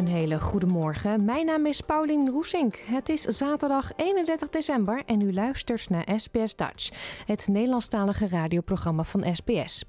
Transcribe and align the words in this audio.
Een 0.00 0.08
hele 0.08 0.40
goede 0.40 0.66
morgen. 0.66 1.24
Mijn 1.24 1.46
naam 1.46 1.66
is 1.66 1.80
Paulien 1.80 2.30
Roesink. 2.30 2.76
Het 2.76 3.08
is 3.08 3.22
zaterdag 3.22 3.92
31 3.96 4.48
december 4.48 5.02
en 5.06 5.20
u 5.20 5.32
luistert 5.32 5.90
naar 5.90 6.08
SBS 6.16 6.56
Dutch, 6.56 6.90
het 7.26 7.48
Nederlandstalige 7.48 8.28
radioprogramma 8.28 9.04
van 9.04 9.36
SBS. 9.36 9.84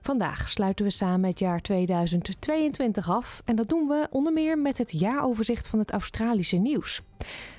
Vandaag 0.00 0.48
sluiten 0.48 0.84
we 0.84 0.90
samen 0.90 1.28
het 1.28 1.38
jaar 1.38 1.60
2022 1.60 3.10
af 3.10 3.42
en 3.44 3.56
dat 3.56 3.68
doen 3.68 3.88
we 3.88 4.06
onder 4.10 4.32
meer 4.32 4.58
met 4.58 4.78
het 4.78 4.90
jaaroverzicht 4.90 5.68
van 5.68 5.78
het 5.78 5.90
Australische 5.90 6.56
nieuws. 6.56 7.02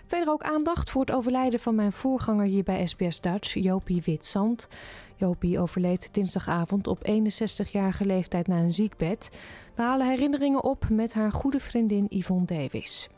Verder 0.08 0.34
ook 0.34 0.44
aandacht 0.44 0.90
voor 0.90 1.02
het 1.02 1.16
overlijden 1.16 1.60
van 1.60 1.76
mijn 1.76 1.92
voorganger 1.92 2.46
hier 2.46 2.64
bij 2.64 2.88
SBS 2.88 3.22
Dutch, 3.22 3.54
Jopie 3.54 4.02
Witzand. 4.06 4.68
Jopie 5.16 5.60
overleed 5.60 6.14
dinsdagavond 6.14 6.88
op 6.88 7.08
61-jarige 7.10 8.06
leeftijd 8.06 8.48
na 8.48 8.58
een 8.58 8.72
ziekbed. 8.72 9.30
We 9.76 9.82
halen 9.82 10.08
herinneringen 10.08 10.64
op 10.64 10.90
met 10.90 11.14
haar 11.14 11.32
goede 11.32 11.60
vriendin 11.60 12.06
Yvonne 12.10 12.46
Davis. 12.46 13.10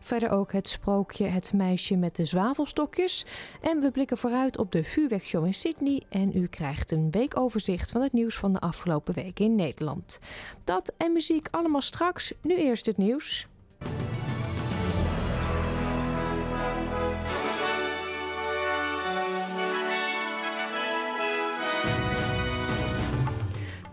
Verder 0.00 0.30
ook 0.30 0.52
het 0.52 0.68
sprookje 0.68 1.24
Het 1.24 1.52
meisje 1.52 1.96
met 1.96 2.16
de 2.16 2.24
zwavelstokjes. 2.24 3.26
En 3.60 3.80
we 3.80 3.90
blikken 3.90 4.18
vooruit 4.18 4.58
op 4.58 4.72
de 4.72 4.84
vuurwerkshow 4.84 5.46
in 5.46 5.54
Sydney. 5.54 6.02
En 6.08 6.36
u 6.36 6.46
krijgt 6.46 6.90
een 6.90 7.10
weekoverzicht 7.10 7.90
van 7.90 8.02
het 8.02 8.12
nieuws 8.12 8.36
van 8.36 8.52
de 8.52 8.60
afgelopen 8.60 9.14
week 9.14 9.40
in 9.40 9.54
Nederland. 9.54 10.18
Dat 10.64 10.92
en 10.96 11.12
muziek 11.12 11.48
allemaal 11.50 11.80
straks. 11.80 12.32
Nu 12.42 12.56
eerst 12.56 12.86
het 12.86 12.96
nieuws. 12.96 13.48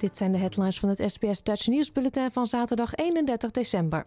Dit 0.04 0.18
zijn 0.18 0.32
de 0.32 0.38
headlines 0.38 0.80
van 0.80 0.90
het 0.90 1.04
SBS 1.12 1.44
Dutch 1.44 1.68
Nieuwsbulletin 1.68 2.32
van 2.32 2.46
zaterdag 2.46 2.96
31 2.96 3.52
december. 3.52 4.06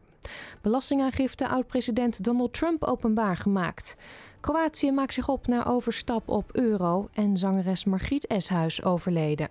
Belastingaangifte 0.62 1.48
oud-president 1.48 2.24
Donald 2.24 2.52
Trump 2.52 2.84
openbaar 2.84 3.36
gemaakt. 3.36 3.96
Kroatië 4.40 4.92
maakt 4.92 5.14
zich 5.14 5.28
op 5.28 5.46
naar 5.46 5.68
overstap 5.68 6.28
op 6.28 6.50
euro 6.56 7.08
en 7.12 7.36
zangeres 7.36 7.84
Margriet 7.84 8.26
Eshuis 8.26 8.82
overleden. 8.82 9.48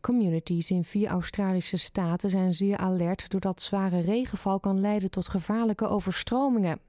Communities 0.00 0.70
in 0.70 0.84
vier 0.84 1.08
Australische 1.08 1.76
staten 1.76 2.30
zijn 2.30 2.52
zeer 2.52 2.76
alert 2.76 3.30
doordat 3.30 3.62
zware 3.62 4.00
regenval 4.00 4.60
kan 4.60 4.80
leiden 4.80 5.10
tot 5.10 5.28
gevaarlijke 5.28 5.88
overstromingen. 5.88 6.80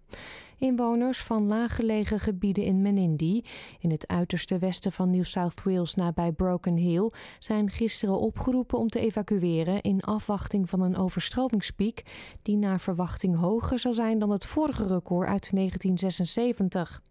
Inwoners 0.57 1.23
van 1.23 1.47
laaggelegen 1.47 2.19
gebieden 2.19 2.63
in 2.63 2.81
Menindee, 2.81 3.45
in 3.79 3.91
het 3.91 4.07
uiterste 4.07 4.57
westen 4.57 4.91
van 4.91 5.09
New 5.09 5.23
South 5.23 5.63
Wales 5.63 5.95
nabij 5.95 6.31
Broken 6.31 6.75
Hill, 6.75 7.11
zijn 7.39 7.69
gisteren 7.69 8.19
opgeroepen 8.19 8.79
om 8.79 8.89
te 8.89 8.99
evacueren 8.99 9.81
in 9.81 10.01
afwachting 10.01 10.69
van 10.69 10.81
een 10.81 10.97
overstromingspiek 10.97 12.01
die 12.41 12.57
naar 12.57 12.79
verwachting 12.79 13.37
hoger 13.37 13.79
zal 13.79 13.93
zijn 13.93 14.19
dan 14.19 14.29
het 14.29 14.45
vorige 14.45 14.87
record 14.87 15.27
uit 15.27 15.51
1976. 15.51 17.01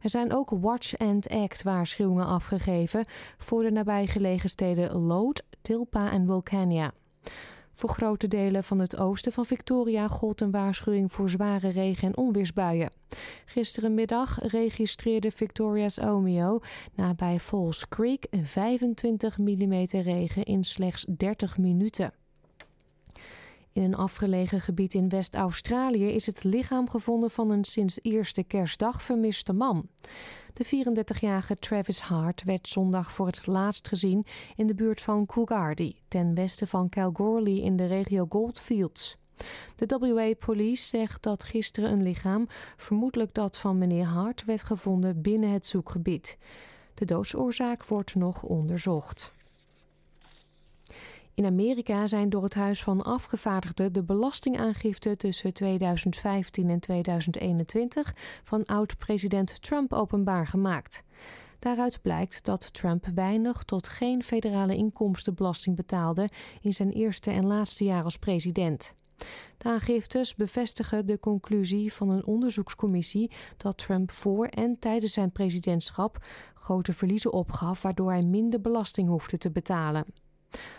Er 0.00 0.10
zijn 0.10 0.34
ook 0.34 0.50
Watch 0.50 0.98
and 0.98 1.28
Act 1.28 1.62
waarschuwingen 1.62 2.26
afgegeven 2.26 3.04
voor 3.38 3.62
de 3.62 3.70
nabijgelegen 3.70 4.48
steden 4.48 4.96
Lood, 4.96 5.42
Tilpa 5.62 6.10
en 6.10 6.26
Vulcania. 6.26 6.92
Voor 7.82 7.90
grote 7.90 8.28
delen 8.28 8.64
van 8.64 8.78
het 8.78 8.96
oosten 8.96 9.32
van 9.32 9.44
Victoria 9.44 10.08
gold 10.08 10.40
een 10.40 10.50
waarschuwing 10.50 11.12
voor 11.12 11.30
zware 11.30 11.68
regen- 11.68 12.08
en 12.08 12.16
onweersbuien. 12.16 12.90
Gisterenmiddag 13.44 14.38
registreerde 14.38 15.30
Victoria's 15.30 16.00
Omeo 16.00 16.60
nabij 16.94 17.40
Falls 17.40 17.88
Creek 17.88 18.26
25 18.42 19.38
mm 19.38 19.84
regen 19.90 20.42
in 20.42 20.64
slechts 20.64 21.04
30 21.16 21.58
minuten. 21.58 22.12
In 23.72 23.82
een 23.82 23.94
afgelegen 23.94 24.60
gebied 24.60 24.94
in 24.94 25.08
West-Australië 25.08 26.06
is 26.06 26.26
het 26.26 26.44
lichaam 26.44 26.88
gevonden 26.88 27.30
van 27.30 27.50
een 27.50 27.64
sinds 27.64 27.98
eerste 28.02 28.42
kerstdag 28.42 29.02
vermiste 29.02 29.52
man. 29.52 29.88
De 30.52 30.64
34-jarige 30.64 31.54
Travis 31.54 32.00
Hart 32.00 32.44
werd 32.44 32.68
zondag 32.68 33.12
voor 33.12 33.26
het 33.26 33.46
laatst 33.46 33.88
gezien 33.88 34.26
in 34.56 34.66
de 34.66 34.74
buurt 34.74 35.00
van 35.00 35.26
Coolgardie, 35.26 36.02
ten 36.08 36.34
westen 36.34 36.68
van 36.68 36.88
Kalgoorlie 36.88 37.62
in 37.62 37.76
de 37.76 37.86
regio 37.86 38.26
Goldfields. 38.28 39.16
De 39.76 39.98
WA-police 39.98 40.88
zegt 40.88 41.22
dat 41.22 41.44
gisteren 41.44 41.92
een 41.92 42.02
lichaam, 42.02 42.46
vermoedelijk 42.76 43.34
dat 43.34 43.58
van 43.58 43.78
meneer 43.78 44.04
Hart, 44.04 44.44
werd 44.44 44.62
gevonden 44.62 45.22
binnen 45.22 45.50
het 45.50 45.66
zoekgebied. 45.66 46.38
De 46.94 47.04
doodsoorzaak 47.04 47.86
wordt 47.86 48.14
nog 48.14 48.42
onderzocht. 48.42 49.32
In 51.34 51.44
Amerika 51.44 52.06
zijn 52.06 52.30
door 52.30 52.42
het 52.42 52.54
Huis 52.54 52.82
van 52.82 53.02
Afgevaardigden 53.02 53.92
de 53.92 54.02
belastingaangifte 54.02 55.16
tussen 55.16 55.54
2015 55.54 56.70
en 56.70 56.80
2021 56.80 58.14
van 58.44 58.64
oud-president 58.64 59.62
Trump 59.62 59.92
openbaar 59.92 60.46
gemaakt. 60.46 61.02
Daaruit 61.58 62.02
blijkt 62.02 62.44
dat 62.44 62.72
Trump 62.72 63.06
weinig 63.14 63.62
tot 63.62 63.88
geen 63.88 64.22
federale 64.22 64.76
inkomstenbelasting 64.76 65.76
betaalde 65.76 66.28
in 66.60 66.72
zijn 66.72 66.90
eerste 66.90 67.30
en 67.30 67.46
laatste 67.46 67.84
jaar 67.84 68.04
als 68.04 68.16
president. 68.18 68.94
De 69.58 69.68
aangiftes 69.68 70.34
bevestigen 70.34 71.06
de 71.06 71.18
conclusie 71.18 71.92
van 71.92 72.08
een 72.08 72.26
onderzoekscommissie 72.26 73.30
dat 73.56 73.78
Trump 73.78 74.10
voor 74.10 74.46
en 74.46 74.78
tijdens 74.78 75.12
zijn 75.12 75.32
presidentschap 75.32 76.24
grote 76.54 76.92
verliezen 76.92 77.32
opgaf, 77.32 77.82
waardoor 77.82 78.10
hij 78.10 78.22
minder 78.22 78.60
belasting 78.60 79.08
hoefde 79.08 79.38
te 79.38 79.50
betalen. 79.50 80.04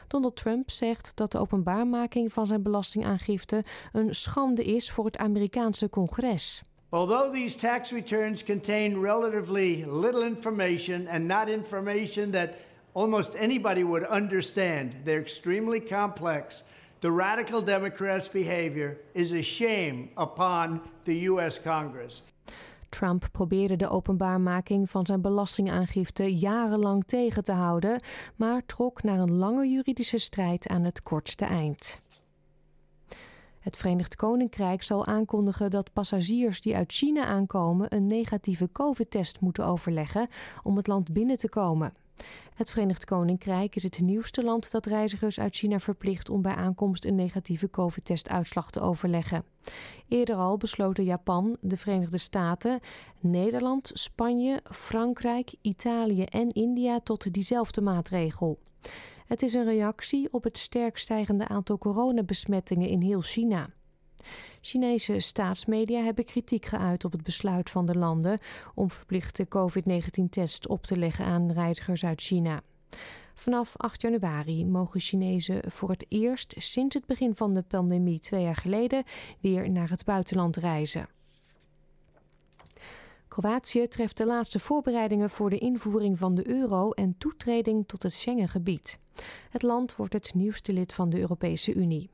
Donald 0.08 0.36
Trump 0.36 0.70
zegt 0.70 1.12
dat 1.16 1.32
de 1.32 1.40
openbaarmaking 1.40 2.34
van 2.34 2.48
zijn 2.48 2.62
belastingaangifte 2.62 3.64
een 3.92 4.16
schande 4.16 4.64
is 4.64 4.92
voor 4.92 5.06
het 5.06 5.18
Amerikaanse 5.18 5.90
congres. 5.90 6.64
Although 6.90 7.34
these 7.34 7.58
tax 7.58 7.92
returns 7.92 8.44
contain 8.44 9.02
relatively 9.02 9.84
little 9.88 10.26
information 10.26 11.08
and 11.08 11.28
not 11.28 11.48
information 11.48 12.32
that 12.32 12.50
almost 12.92 13.36
anybody 13.36 13.84
would 13.84 14.08
understand, 14.10 14.94
they're 15.04 15.22
extremely 15.22 15.82
complex. 15.82 16.64
The 17.00 17.12
radical 17.12 17.64
Democrats' 17.64 18.30
behavior 18.30 18.98
is 19.14 19.32
a 19.32 19.42
shame 19.42 20.10
upon 20.16 20.82
the 21.04 21.16
U.S. 21.30 21.60
Congress. 21.60 22.22
Trump 22.94 23.28
probeerde 23.32 23.76
de 23.76 23.90
openbaarmaking 23.90 24.90
van 24.90 25.06
zijn 25.06 25.22
belastingaangifte 25.22 26.36
jarenlang 26.36 27.04
tegen 27.04 27.44
te 27.44 27.52
houden, 27.52 28.02
maar 28.36 28.66
trok 28.66 29.04
na 29.04 29.14
een 29.14 29.34
lange 29.34 29.68
juridische 29.68 30.18
strijd 30.18 30.68
aan 30.68 30.84
het 30.84 31.04
kortste 31.04 31.46
eind. 31.46 32.02
Het 33.60 33.78
Verenigd 33.78 34.16
Koninkrijk 34.16 34.84
zal 34.84 35.06
aankondigen 35.06 35.70
dat 35.70 35.94
passagiers 35.94 36.62
die 36.62 36.76
uit 36.76 36.92
China 36.92 37.26
aankomen 37.26 37.96
een 37.96 38.08
negatieve 38.08 38.70
COVID-test 38.72 39.42
moeten 39.42 39.66
overleggen 39.66 40.28
om 40.64 40.78
het 40.78 40.88
land 40.88 41.14
binnen 41.14 41.38
te 41.38 41.50
komen. 41.50 41.94
Het 42.54 42.72
Verenigd 42.72 43.06
Koninkrijk 43.06 43.76
is 43.76 43.84
het 43.84 44.00
nieuwste 44.02 44.44
land 44.44 44.72
dat 44.72 44.86
reizigers 44.86 45.40
uit 45.40 45.56
China 45.56 45.80
verplicht 45.80 46.30
om 46.30 46.42
bij 46.42 46.54
aankomst 46.56 47.06
een 47.06 47.16
negatieve 47.16 47.70
COVID-testuitslag 47.70 48.72
te 48.72 48.82
overleggen. 48.82 49.46
Eerder 50.08 50.36
al 50.36 50.58
besloten 50.58 51.04
Japan, 51.04 51.58
de 51.62 51.78
Verenigde 51.78 52.18
Staten, 52.18 52.80
Nederland, 53.20 53.92
Spanje, 53.94 54.62
Frankrijk, 54.72 55.56
Italië 55.62 56.24
en 56.24 56.52
India 56.52 57.00
tot 57.00 57.34
diezelfde 57.34 57.82
maatregel. 57.82 58.60
Het 59.28 59.42
is 59.42 59.54
een 59.54 59.66
reactie 59.66 60.28
op 60.32 60.44
het 60.44 60.58
sterk 60.58 60.98
stijgende 60.98 61.48
aantal 61.48 61.78
coronabesmettingen 61.78 62.90
in 62.90 63.02
heel 63.02 63.22
China. 63.22 63.70
Chinese 64.62 65.20
staatsmedia 65.20 66.04
hebben 66.04 66.26
kritiek 66.26 66.66
geuit 66.66 67.06
op 67.06 67.12
het 67.12 67.24
besluit 67.24 67.70
van 67.70 67.86
de 67.86 67.98
landen 67.98 68.40
om 68.76 68.92
verplichte 68.92 69.48
COVID-19-tests 69.48 70.68
op 70.68 70.86
te 70.86 70.98
leggen 70.98 71.26
aan 71.26 71.52
reizigers 71.52 72.06
uit 72.06 72.22
China. 72.22 72.62
Vanaf 73.34 73.78
8 73.78 74.02
januari 74.02 74.66
mogen 74.66 75.00
Chinezen 75.00 75.72
voor 75.72 75.90
het 75.90 76.06
eerst 76.10 76.54
sinds 76.58 76.96
het 76.96 77.06
begin 77.06 77.36
van 77.36 77.54
de 77.54 77.62
pandemie 77.62 78.20
twee 78.20 78.44
jaar 78.44 78.56
geleden 78.56 79.04
weer 79.40 79.70
naar 79.70 79.90
het 79.90 80.06
buitenland 80.06 80.58
reizen. 80.58 81.08
Kroatië 83.28 83.88
treft 83.88 84.18
de 84.18 84.26
laatste 84.26 84.60
voorbereidingen 84.60 85.30
voor 85.30 85.50
de 85.50 85.58
invoering 85.58 86.18
van 86.18 86.36
de 86.36 86.48
euro 86.48 86.92
en 86.92 87.16
toetreding 87.18 87.88
tot 87.88 88.04
het 88.04 88.14
Schengengebied. 88.14 89.00
Het 89.50 89.62
land 89.62 89.96
wordt 89.96 90.14
het 90.14 90.34
nieuwste 90.34 90.74
lid 90.74 90.94
van 90.94 91.10
de 91.10 91.20
Europese 91.20 91.74
Unie. 91.74 92.10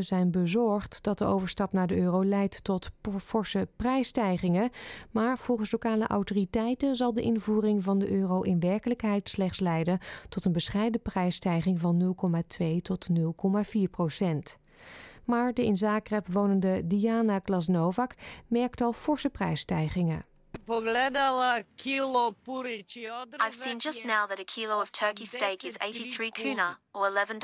Zijn 0.00 0.30
bezorgd 0.30 1.02
dat 1.02 1.18
de 1.18 1.24
overstap 1.24 1.72
naar 1.72 1.86
de 1.86 1.96
euro 1.96 2.24
leidt 2.24 2.64
tot 2.64 2.90
forse 3.16 3.68
prijsstijgingen. 3.76 4.70
Maar 5.10 5.38
volgens 5.38 5.72
lokale 5.72 6.06
autoriteiten 6.06 6.96
zal 6.96 7.14
de 7.14 7.22
invoering 7.22 7.82
van 7.82 7.98
de 7.98 8.12
euro 8.12 8.40
in 8.40 8.60
werkelijkheid 8.60 9.28
slechts 9.28 9.60
leiden 9.60 9.98
tot 10.28 10.44
een 10.44 10.52
bescheiden 10.52 11.02
prijsstijging 11.02 11.80
van 11.80 12.14
0,2 12.60 12.66
tot 12.82 13.08
0,4 13.10 13.90
procent. 13.90 14.58
Maar 15.24 15.54
de 15.54 15.64
in 15.64 15.76
Zagreb 15.76 16.28
wonende 16.28 16.86
Diana 16.86 17.38
Klasnovak 17.38 18.14
merkt 18.46 18.80
al 18.80 18.92
forse 18.92 19.30
prijsstijgingen. 19.30 20.24
I've 23.40 23.54
seen 23.54 23.78
just 23.78 24.04
now 24.04 24.26
that 24.26 24.38
a 24.40 24.44
kilo 24.44 24.80
of 24.80 24.92
turkey 24.92 25.24
steak 25.24 25.64
is 25.64 25.76
83 25.80 26.30
kuna, 26.30 26.78
or 26.94 27.10
$11. 27.10 27.42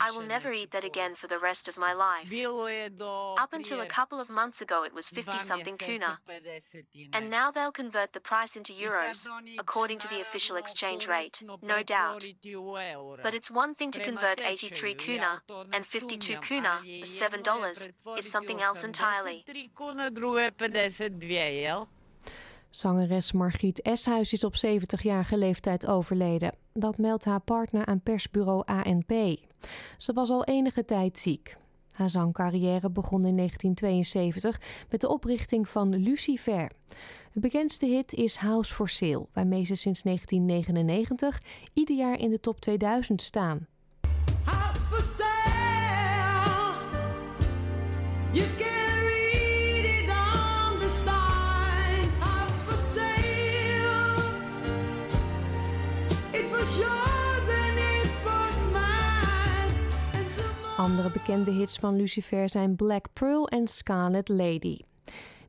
I 0.00 0.10
will 0.10 0.22
never 0.22 0.52
eat 0.52 0.70
that 0.72 0.84
again 0.84 1.14
for 1.14 1.26
the 1.28 1.38
rest 1.38 1.68
of 1.68 1.76
my 1.78 1.92
life. 1.92 2.32
Up 3.38 3.52
until 3.52 3.80
a 3.80 3.86
couple 3.86 4.20
of 4.20 4.28
months 4.30 4.60
ago, 4.60 4.82
it 4.84 4.94
was 4.94 5.08
50 5.08 5.38
something 5.38 5.76
kuna. 5.76 6.18
And 7.12 7.30
now 7.30 7.50
they'll 7.50 7.72
convert 7.72 8.12
the 8.12 8.20
price 8.20 8.56
into 8.56 8.72
euros, 8.72 9.28
according 9.58 9.98
to 10.00 10.08
the 10.08 10.20
official 10.20 10.56
exchange 10.56 11.06
rate, 11.06 11.42
no 11.62 11.82
doubt. 11.82 12.26
But 13.22 13.34
it's 13.34 13.50
one 13.50 13.74
thing 13.74 13.90
to 13.92 14.00
convert 14.00 14.40
83 14.40 14.94
kuna, 14.94 15.42
and 15.72 15.86
52 15.86 16.36
kuna, 16.38 16.80
$7, 16.84 17.88
is 18.16 18.30
something 18.30 18.60
else 18.60 18.84
entirely. 18.84 19.44
Zangeres 22.70 23.32
Margriet 23.32 23.82
Eshuis 23.82 24.32
is 24.32 24.44
op 24.44 24.54
70-jarige 24.66 25.36
leeftijd 25.36 25.86
overleden. 25.86 26.54
Dat 26.72 26.98
meldt 26.98 27.24
haar 27.24 27.40
partner 27.40 27.86
aan 27.86 28.00
persbureau 28.00 28.62
ANP. 28.64 29.12
Ze 29.96 30.12
was 30.12 30.30
al 30.30 30.44
enige 30.44 30.84
tijd 30.84 31.18
ziek. 31.18 31.56
Haar 31.92 32.10
zangcarrière 32.10 32.90
begon 32.90 33.26
in 33.26 33.36
1972 33.36 34.60
met 34.90 35.00
de 35.00 35.08
oprichting 35.08 35.68
van 35.68 35.96
Lucifer. 35.96 36.70
De 37.32 37.40
bekendste 37.40 37.86
hit 37.86 38.12
is 38.12 38.36
House 38.36 38.74
for 38.74 38.88
Sale, 38.88 39.26
waarmee 39.32 39.64
ze 39.64 39.74
sinds 39.74 40.02
1999 40.02 41.42
ieder 41.72 41.96
jaar 41.96 42.18
in 42.18 42.30
de 42.30 42.40
top 42.40 42.60
2000 42.60 43.22
staan. 43.22 43.66
House 44.44 44.80
for 44.80 45.02
sale. 45.02 45.28
Andere 60.78 61.10
bekende 61.10 61.50
hits 61.50 61.76
van 61.78 61.96
Lucifer 61.96 62.48
zijn 62.48 62.76
Black 62.76 63.06
Pearl 63.12 63.48
en 63.48 63.68
Scarlet 63.68 64.28
Lady. 64.28 64.78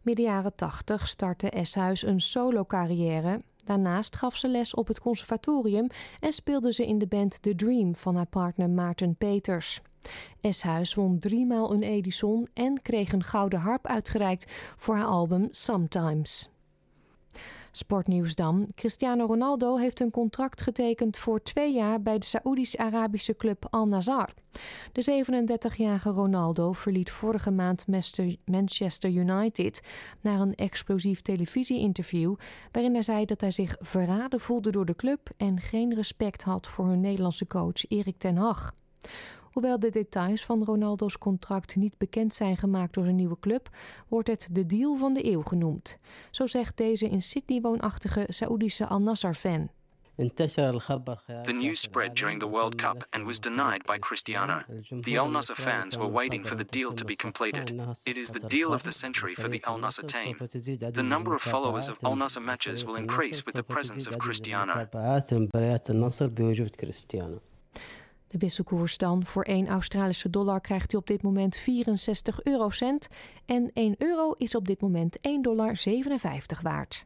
Midden 0.02 0.26
jaren 0.26 0.56
80 0.56 1.08
startte 1.08 1.50
Eshuis 1.50 2.04
een 2.04 2.20
solo-carrière. 2.22 3.42
Daarnaast 3.66 4.16
gaf 4.16 4.36
ze 4.36 4.48
les 4.48 4.74
op 4.74 4.88
het 4.88 5.00
conservatorium 5.00 5.88
en 6.20 6.34
speelde 6.34 6.74
ze 6.74 6.88
in 6.88 6.98
de 6.98 7.08
band 7.08 7.42
The 7.42 7.56
Dream 7.56 7.96
van 7.96 8.16
haar 8.16 8.26
partner 8.26 8.70
Maarten 8.70 9.16
Peters. 9.16 9.82
Eshuis 10.42 10.94
won 10.94 11.20
driemaal 11.20 11.74
een 11.74 11.84
Edison 11.84 12.48
en 12.54 12.82
kreeg 12.82 13.12
een 13.12 13.24
gouden 13.24 13.60
harp 13.60 13.88
uitgereikt 13.88 14.74
voor 14.78 14.96
haar 14.96 15.06
album 15.06 15.48
Sometimes. 15.52 16.50
Sportnieuws 17.80 18.36
dan. 18.36 18.68
Cristiano 18.76 19.26
Ronaldo 19.26 19.78
heeft 19.78 20.00
een 20.00 20.12
contract 20.12 20.62
getekend 20.62 21.18
voor 21.18 21.44
twee 21.44 21.74
jaar 21.74 22.02
bij 22.02 22.18
de 22.18 22.26
Saoedisch-Arabische 22.26 23.36
club 23.36 23.68
Al 23.70 23.88
Nazar. 23.88 24.34
De 24.92 25.24
37-jarige 25.24 26.10
Ronaldo 26.10 26.72
verliet 26.72 27.12
vorige 27.12 27.52
maand 27.52 27.86
Manchester 28.46 29.10
United 29.10 29.82
na 30.22 30.40
een 30.40 30.56
explosief 30.56 31.22
televisie-interview 31.22 32.36
waarin 32.72 32.94
hij 32.94 33.02
zei 33.02 33.26
dat 33.26 33.42
hij 33.42 33.52
zich 33.52 33.76
verraden 33.80 34.40
voelde 34.40 34.72
door 34.72 34.86
de 34.86 34.96
club 34.96 35.30
en 35.38 35.60
geen 35.60 35.94
respect 35.94 36.44
had 36.44 36.68
voor 36.68 36.88
hun 36.88 37.02
Nederlandse 37.02 37.48
coach 37.48 37.90
Erik 37.90 38.18
ten 38.18 38.38
Hag. 38.38 38.74
Hoewel 39.52 39.80
de 39.80 39.90
details 39.90 40.46
van 40.46 40.64
Ronaldo's 40.64 41.18
contract 41.18 41.76
niet 41.76 41.98
bekend 41.98 42.34
zijn 42.34 42.58
gemaakt 42.58 42.94
door 42.94 43.04
zijn 43.04 43.16
nieuwe 43.16 43.40
club, 43.40 43.70
wordt 44.08 44.28
het 44.28 44.50
de 44.52 44.66
deal 44.66 44.96
van 44.96 45.14
de 45.14 45.26
eeuw 45.26 45.42
genoemd. 45.42 45.98
Zo 46.32 46.48
zegt 46.48 46.78
deze 46.78 47.10
in 47.10 47.22
Sydney 47.22 47.62
woonachtige 47.62 48.26
Saoedische 48.28 48.88
Al 48.88 49.02
Nassr-fan. 49.02 49.70
The 51.44 51.54
news 51.54 51.80
spread 51.80 52.14
during 52.16 52.40
the 52.40 52.50
World 52.50 52.76
Cup 52.76 53.08
and 53.12 53.26
was 53.26 53.40
denied 53.40 53.86
by 53.86 53.98
Cristiano. 54.00 54.64
The 55.02 55.18
Al 55.18 55.30
Nassr 55.30 55.56
fans 55.56 55.96
were 55.96 56.12
waiting 56.12 56.46
for 56.46 56.58
the 56.58 56.66
deal 56.66 56.94
to 56.94 57.06
be 57.06 57.16
completed. 57.16 57.72
It 58.04 58.18
is 58.18 58.30
the 58.30 58.48
deal 58.48 58.74
of 58.74 58.84
the 58.84 58.92
century 58.92 59.34
for 59.34 59.50
the 59.50 59.62
Al 59.64 59.80
Nassr 59.80 60.06
team. 60.06 60.36
The 60.92 61.04
number 61.04 61.34
of 61.34 61.42
followers 61.42 61.88
of 61.90 61.98
Al 62.04 62.18
Nassr 62.18 62.42
matches 62.42 62.84
will 62.84 62.96
increase 62.96 63.46
with 63.46 63.56
the 63.56 63.64
presence 63.64 64.10
of 64.10 64.18
Cristiano. 64.18 64.90
De 68.30 68.38
wisselkoers 68.38 68.98
dan 68.98 69.26
voor 69.26 69.44
1 69.44 69.68
Australische 69.68 70.30
dollar 70.30 70.62
krijgt 70.62 70.94
u 70.94 70.98
op 70.98 71.08
dit 71.08 71.22
moment 71.22 71.56
64 71.56 72.44
eurocent. 72.44 73.08
En 73.46 73.72
1 73.74 73.96
euro 73.98 74.32
is 74.32 74.56
op 74.56 74.68
dit 74.68 74.82
moment 74.82 75.18
1,57 75.18 75.22
dollar 75.42 75.78
waard. 76.62 77.06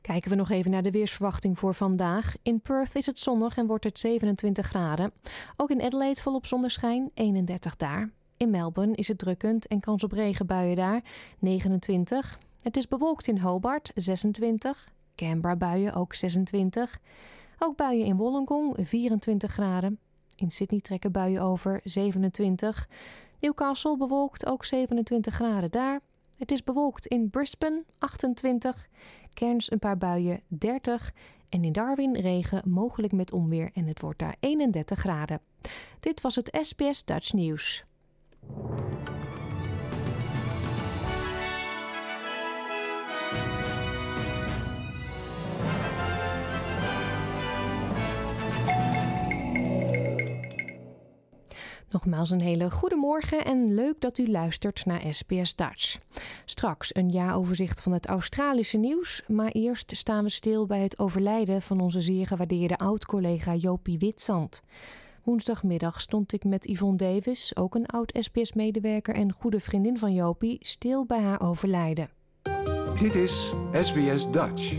Kijken 0.00 0.30
we 0.30 0.36
nog 0.36 0.50
even 0.50 0.70
naar 0.70 0.82
de 0.82 0.90
weersverwachting 0.90 1.58
voor 1.58 1.74
vandaag. 1.74 2.34
In 2.42 2.60
Perth 2.60 2.94
is 2.94 3.06
het 3.06 3.18
zonnig 3.18 3.56
en 3.56 3.66
wordt 3.66 3.84
het 3.84 3.98
27 3.98 4.66
graden. 4.66 5.12
Ook 5.56 5.70
in 5.70 5.82
Adelaide 5.82 6.20
volop 6.20 6.46
zonneschijn, 6.46 7.10
31 7.14 7.76
daar. 7.76 8.10
In 8.36 8.50
Melbourne 8.50 8.94
is 8.94 9.08
het 9.08 9.18
drukkend 9.18 9.66
en 9.66 9.80
kans 9.80 10.04
op 10.04 10.12
regenbuien 10.12 10.76
daar, 10.76 11.02
29. 11.38 12.38
Het 12.62 12.76
is 12.76 12.88
bewolkt 12.88 13.26
in 13.26 13.38
Hobart, 13.38 13.90
26. 13.94 14.96
Canberra 15.18 15.56
buien 15.56 15.94
ook 15.94 16.14
26. 16.14 17.00
Ook 17.58 17.76
buien 17.76 18.06
in 18.06 18.16
Wollongong 18.16 18.76
24 18.80 19.52
graden. 19.52 19.98
In 20.36 20.50
Sydney 20.50 20.80
trekken 20.80 21.12
buien 21.12 21.42
over 21.42 21.80
27. 21.84 22.88
Newcastle 23.40 23.96
bewolkt 23.96 24.46
ook 24.46 24.64
27 24.64 25.34
graden 25.34 25.70
daar. 25.70 26.00
Het 26.36 26.50
is 26.50 26.64
bewolkt 26.64 27.06
in 27.06 27.30
Brisbane 27.30 27.84
28. 27.98 28.88
Cairns 29.34 29.70
een 29.70 29.78
paar 29.78 29.98
buien 29.98 30.40
30. 30.46 31.12
En 31.48 31.64
in 31.64 31.72
Darwin 31.72 32.16
regen, 32.16 32.62
mogelijk 32.70 33.12
met 33.12 33.32
onweer 33.32 33.70
en 33.74 33.86
het 33.86 34.00
wordt 34.00 34.18
daar 34.18 34.36
31 34.40 34.98
graden. 34.98 35.40
Dit 36.00 36.20
was 36.20 36.34
het 36.34 36.58
SBS 36.60 37.04
Dutch 37.04 37.32
News. 37.32 37.84
Nogmaals 51.90 52.30
een 52.30 52.40
hele 52.40 52.70
goede 52.70 52.96
morgen 52.96 53.44
en 53.44 53.74
leuk 53.74 54.00
dat 54.00 54.18
u 54.18 54.30
luistert 54.30 54.84
naar 54.84 55.02
SBS 55.10 55.54
Dutch. 55.54 55.98
Straks 56.44 56.94
een 56.94 57.08
jaaroverzicht 57.08 57.82
van 57.82 57.92
het 57.92 58.06
Australische 58.06 58.78
nieuws, 58.78 59.22
maar 59.26 59.50
eerst 59.50 59.96
staan 59.96 60.24
we 60.24 60.30
stil 60.30 60.66
bij 60.66 60.80
het 60.80 60.98
overlijden 60.98 61.62
van 61.62 61.80
onze 61.80 62.00
zeer 62.00 62.26
gewaardeerde 62.26 62.78
oud-collega 62.78 63.54
Jopie 63.54 63.98
Witzand. 63.98 64.62
Woensdagmiddag 65.22 66.00
stond 66.00 66.32
ik 66.32 66.44
met 66.44 66.68
Yvonne 66.68 66.96
Davis, 66.96 67.56
ook 67.56 67.74
een 67.74 67.86
oud 67.86 68.12
SBS-medewerker 68.18 69.14
en 69.14 69.32
goede 69.32 69.60
vriendin 69.60 69.98
van 69.98 70.14
Jopie, 70.14 70.56
stil 70.60 71.04
bij 71.04 71.20
haar 71.20 71.40
overlijden. 71.40 72.10
Dit 72.98 73.14
is 73.14 73.52
SBS 73.72 74.30
Dutch. 74.30 74.78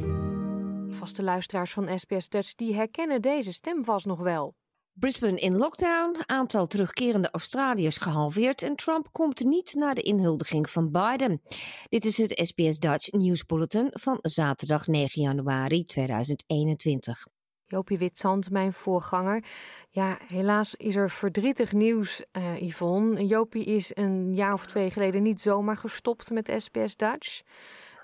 Vaste 0.90 1.24
luisteraars 1.24 1.74
van 1.74 2.00
SBS 2.00 2.30
Dutch 2.30 2.56
die 2.56 2.76
herkennen 2.76 3.22
deze 3.22 3.54
stem 3.54 3.84
vast 3.84 4.06
nog 4.06 4.20
wel. 4.20 4.59
Brisbane 5.00 5.40
in 5.40 5.58
lockdown, 5.58 6.16
aantal 6.26 6.68
terugkerende 6.68 7.32
Australiërs 7.32 7.98
gehalveerd 7.98 8.62
en 8.62 8.76
Trump 8.76 9.08
komt 9.12 9.44
niet 9.44 9.74
naar 9.74 9.96
de 9.96 10.02
inhuldiging 10.02 10.70
van 10.70 10.92
Biden. 10.92 11.42
Dit 11.90 12.06
is 12.06 12.18
het 12.18 12.42
SBS 12.44 12.80
Dutch 12.80 13.12
News 13.12 13.46
Bulletin 13.46 13.90
van 13.92 14.20
zaterdag 14.22 14.88
9 14.88 15.22
januari 15.22 15.84
2021. 15.84 17.26
Jopie 17.66 17.98
Witzand, 17.98 18.50
mijn 18.50 18.74
voorganger. 18.74 19.44
Ja, 19.90 20.18
helaas 20.28 20.76
is 20.76 20.96
er 20.96 21.12
verdrietig 21.12 21.72
nieuws, 21.72 22.24
uh, 22.38 22.62
Yvonne. 22.62 23.26
Jopie 23.26 23.66
is 23.66 23.92
een 23.94 24.36
jaar 24.36 24.54
of 24.54 24.66
twee 24.66 24.92
geleden 24.92 25.24
niet 25.24 25.42
zomaar 25.42 25.78
gestopt 25.78 26.30
met 26.30 26.54
SBS 26.58 26.96
Dutch. 26.96 27.42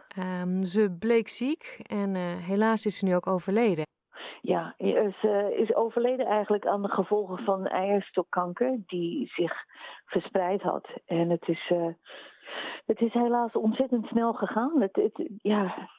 Ehm, 0.07 0.63
ze 0.63 0.95
bleek 0.99 1.27
ziek 1.27 1.77
en 1.81 2.15
helaas 2.39 2.85
is 2.85 2.97
ze 2.97 3.05
nu 3.05 3.15
ook 3.15 3.27
overleden. 3.27 3.85
Ja, 4.41 4.75
ze 5.21 5.55
is 5.57 5.75
overleden 5.75 6.25
eigenlijk 6.25 6.65
aan 6.65 6.81
de 6.81 6.89
gevolgen 6.89 7.37
van 7.37 7.67
eierstokkanker 7.67 8.79
die 8.85 9.27
zich 9.27 9.53
verspreid 10.05 10.61
had. 10.61 10.87
En 11.05 11.29
het 11.29 11.47
is, 11.47 11.71
het 12.85 13.01
is 13.01 13.13
helaas 13.13 13.53
ontzettend 13.53 14.05
snel 14.05 14.33
gegaan. 14.33 14.81
Het, 14.81 14.95
het, 14.95 15.29
ja, 15.41 15.89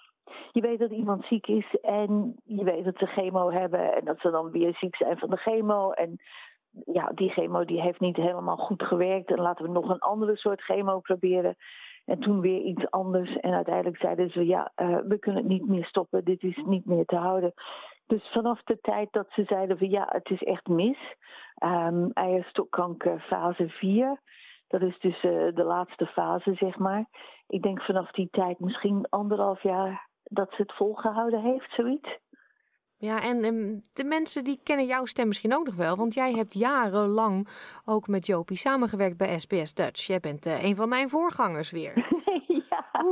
je 0.52 0.60
weet 0.60 0.78
dat 0.78 0.90
iemand 0.90 1.24
ziek 1.24 1.46
is 1.46 1.76
en 1.80 2.34
je 2.44 2.64
weet 2.64 2.84
dat 2.84 2.98
ze 2.98 3.06
chemo 3.06 3.50
hebben 3.50 3.94
en 3.94 4.04
dat 4.04 4.20
ze 4.20 4.30
dan 4.30 4.50
weer 4.50 4.74
ziek 4.74 4.96
zijn 4.96 5.18
van 5.18 5.30
de 5.30 5.36
chemo. 5.36 5.90
En 5.90 6.16
ja, 6.84 7.10
die 7.14 7.30
chemo 7.30 7.64
die 7.64 7.80
heeft 7.80 8.00
niet 8.00 8.16
helemaal 8.16 8.56
goed 8.56 8.82
gewerkt 8.82 9.30
en 9.30 9.40
laten 9.40 9.64
we 9.64 9.70
nog 9.70 9.88
een 9.88 9.98
andere 9.98 10.36
soort 10.36 10.62
chemo 10.62 11.00
proberen. 11.00 11.56
En 12.04 12.18
toen 12.20 12.40
weer 12.40 12.60
iets 12.60 12.90
anders. 12.90 13.36
En 13.36 13.54
uiteindelijk 13.54 13.96
zeiden 13.96 14.30
ze: 14.30 14.46
ja, 14.46 14.72
uh, 14.76 14.98
we 15.08 15.18
kunnen 15.18 15.42
het 15.42 15.50
niet 15.50 15.68
meer 15.68 15.84
stoppen, 15.84 16.24
dit 16.24 16.42
is 16.42 16.62
niet 16.66 16.86
meer 16.86 17.04
te 17.04 17.16
houden. 17.16 17.52
Dus 18.06 18.30
vanaf 18.32 18.62
de 18.62 18.78
tijd 18.80 19.12
dat 19.12 19.26
ze 19.30 19.44
zeiden: 19.46 19.78
van 19.78 19.90
ja, 19.90 20.06
het 20.08 20.30
is 20.30 20.42
echt 20.42 20.66
mis. 20.66 20.98
Um, 21.64 22.10
eierstokkanker 22.12 23.20
fase 23.20 23.68
4. 23.68 24.20
Dat 24.68 24.82
is 24.82 24.98
dus 24.98 25.22
uh, 25.22 25.54
de 25.54 25.64
laatste 25.64 26.06
fase, 26.06 26.54
zeg 26.54 26.78
maar. 26.78 27.06
Ik 27.46 27.62
denk 27.62 27.82
vanaf 27.82 28.10
die 28.10 28.28
tijd 28.30 28.58
misschien 28.58 29.06
anderhalf 29.08 29.62
jaar 29.62 30.08
dat 30.22 30.50
ze 30.50 30.62
het 30.62 30.72
volgehouden 30.72 31.42
heeft, 31.42 31.74
zoiets. 31.74 32.18
Ja, 32.98 33.22
en 33.22 33.40
de 33.92 34.04
mensen 34.04 34.44
die 34.44 34.60
kennen 34.62 34.86
jouw 34.86 35.04
stem 35.04 35.26
misschien 35.26 35.54
ook 35.54 35.66
nog 35.66 35.74
wel, 35.74 35.96
want 35.96 36.14
jij 36.14 36.32
hebt 36.32 36.54
jarenlang 36.54 37.48
ook 37.84 38.08
met 38.08 38.26
Jopie 38.26 38.56
samengewerkt 38.56 39.16
bij 39.16 39.38
SBS 39.38 39.74
Dutch. 39.74 40.06
Jij 40.06 40.20
bent 40.20 40.46
uh, 40.46 40.64
een 40.64 40.76
van 40.76 40.88
mijn 40.88 41.08
voorgangers 41.08 41.70
weer. 41.70 41.94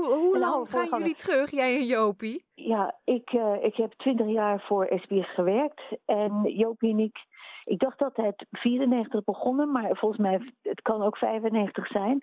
hoe, 0.04 0.14
hoe 0.14 0.38
lang 0.38 0.70
gaan 0.70 0.98
jullie 0.98 1.14
terug, 1.14 1.50
jij 1.50 1.76
en 1.76 1.86
Jopie? 1.86 2.44
Ja, 2.54 2.94
ik, 3.04 3.32
uh, 3.32 3.64
ik 3.64 3.76
heb 3.76 3.92
twintig 3.92 4.28
jaar 4.28 4.60
voor 4.60 4.92
SBS 5.00 5.34
gewerkt 5.34 5.82
en 6.04 6.42
Jopie 6.42 6.90
en 6.90 6.98
ik, 6.98 7.16
ik 7.64 7.78
dacht 7.78 7.98
dat 7.98 8.16
het 8.16 8.46
94 8.50 9.24
begonnen, 9.24 9.72
maar 9.72 9.96
volgens 9.96 10.20
mij 10.20 10.52
het 10.62 10.82
kan 10.82 11.02
ook 11.02 11.16
95 11.16 11.86
zijn. 11.86 12.22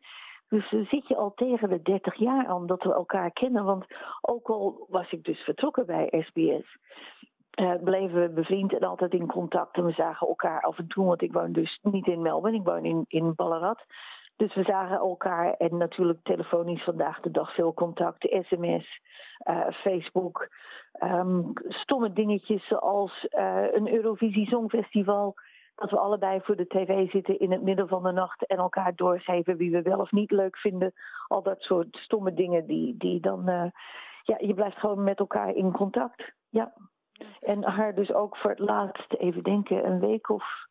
Dus 0.49 0.69
zit 0.69 1.07
je 1.07 1.15
al 1.15 1.33
tegen 1.33 1.69
de 1.69 1.81
30 1.81 2.15
jaar 2.15 2.47
aan 2.47 2.67
dat 2.67 2.83
we 2.83 2.93
elkaar 2.93 3.31
kennen. 3.31 3.65
Want 3.65 3.85
ook 4.21 4.49
al 4.49 4.85
was 4.89 5.11
ik 5.11 5.23
dus 5.23 5.39
vertrokken 5.39 5.85
bij 5.85 6.25
SBS, 6.27 6.77
uh, 7.59 7.71
eh, 7.71 7.83
bleven 7.83 8.21
we 8.21 8.29
bevriend 8.29 8.73
en 8.73 8.87
altijd 8.87 9.13
in 9.13 9.27
contact. 9.27 9.77
En 9.77 9.85
we 9.85 9.91
zagen 9.91 10.27
elkaar 10.27 10.61
af 10.61 10.77
en 10.77 10.87
toe, 10.87 11.05
want 11.05 11.21
ik 11.21 11.33
woon 11.33 11.51
dus 11.51 11.79
niet 11.81 12.07
in 12.07 12.21
Melbourne, 12.21 12.57
ik 12.57 12.65
woon 12.65 12.85
in, 12.85 13.05
in 13.07 13.35
Ballarat. 13.35 13.85
Dus 14.41 14.53
we 14.53 14.63
zagen 14.63 14.97
elkaar 14.97 15.53
en 15.53 15.77
natuurlijk 15.77 16.19
telefonisch 16.23 16.83
vandaag 16.83 17.19
de 17.19 17.31
dag 17.31 17.53
veel 17.53 17.73
contact, 17.73 18.27
sms, 18.41 18.99
uh, 19.49 19.59
eh, 19.59 19.73
Facebook. 19.73 20.49
Um, 21.03 21.53
stomme 21.67 22.13
dingetjes 22.13 22.67
zoals 22.67 23.27
uh, 23.29 23.73
een 23.73 23.93
Eurovisie 23.93 24.47
Songfestival 24.47 25.35
dat 25.75 25.89
we 25.89 25.99
allebei 25.99 26.41
voor 26.41 26.55
de 26.55 26.67
tv 26.67 27.11
zitten 27.11 27.39
in 27.39 27.51
het 27.51 27.61
midden 27.61 27.87
van 27.87 28.03
de 28.03 28.11
nacht 28.11 28.45
en 28.45 28.57
elkaar 28.57 28.95
doorgeven 28.95 29.57
wie 29.57 29.71
we 29.71 29.81
wel 29.81 29.99
of 29.99 30.11
niet 30.11 30.31
leuk 30.31 30.57
vinden. 30.57 30.93
Al 31.27 31.43
dat 31.43 31.61
soort 31.61 31.97
stomme 31.97 32.33
dingen 32.33 32.65
die, 32.65 32.97
die 32.97 33.19
dan. 33.19 33.49
Uh, 33.49 33.65
ja, 34.23 34.35
je 34.39 34.53
blijft 34.53 34.77
gewoon 34.77 35.03
met 35.03 35.19
elkaar 35.19 35.55
in 35.55 35.71
contact. 35.71 36.31
Ja. 36.49 36.73
En 37.39 37.63
haar 37.63 37.95
dus 37.95 38.13
ook 38.13 38.37
voor 38.37 38.49
het 38.49 38.59
laatst, 38.59 39.13
even 39.13 39.43
denken, 39.43 39.85
een 39.85 39.99
week 39.99 40.29
of 40.29 40.69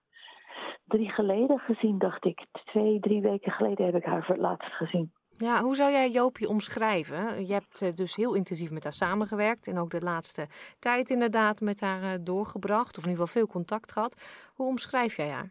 drie 0.91 1.11
geleden 1.11 1.59
gezien, 1.59 1.99
dacht 1.99 2.25
ik. 2.25 2.47
Twee, 2.65 3.01
drie 3.01 3.21
weken 3.21 3.53
geleden 3.53 3.87
heb 3.87 3.95
ik 3.95 4.05
haar 4.05 4.25
voor 4.25 4.35
het 4.35 4.45
laatst 4.45 4.73
gezien. 4.73 5.13
Ja, 5.37 5.63
hoe 5.63 5.75
zou 5.75 5.91
jij 5.91 6.09
Joopie 6.09 6.49
omschrijven? 6.49 7.47
Je 7.47 7.53
hebt 7.53 7.83
eh, 7.83 7.95
dus 7.95 8.17
heel 8.17 8.35
intensief 8.35 8.71
met 8.71 8.83
haar 8.83 8.93
samengewerkt 8.93 9.67
en 9.69 9.79
ook 9.79 9.91
de 9.91 10.01
laatste 10.01 10.47
tijd 10.79 11.11
inderdaad 11.11 11.61
met 11.61 11.81
haar 11.81 12.03
eh, 12.03 12.19
doorgebracht, 12.21 12.99
of 12.99 13.05
in 13.05 13.11
ieder 13.11 13.27
geval 13.27 13.43
veel 13.43 13.53
contact 13.53 13.93
gehad. 13.93 14.15
Hoe 14.55 14.67
omschrijf 14.67 15.17
jij 15.17 15.29
haar? 15.29 15.51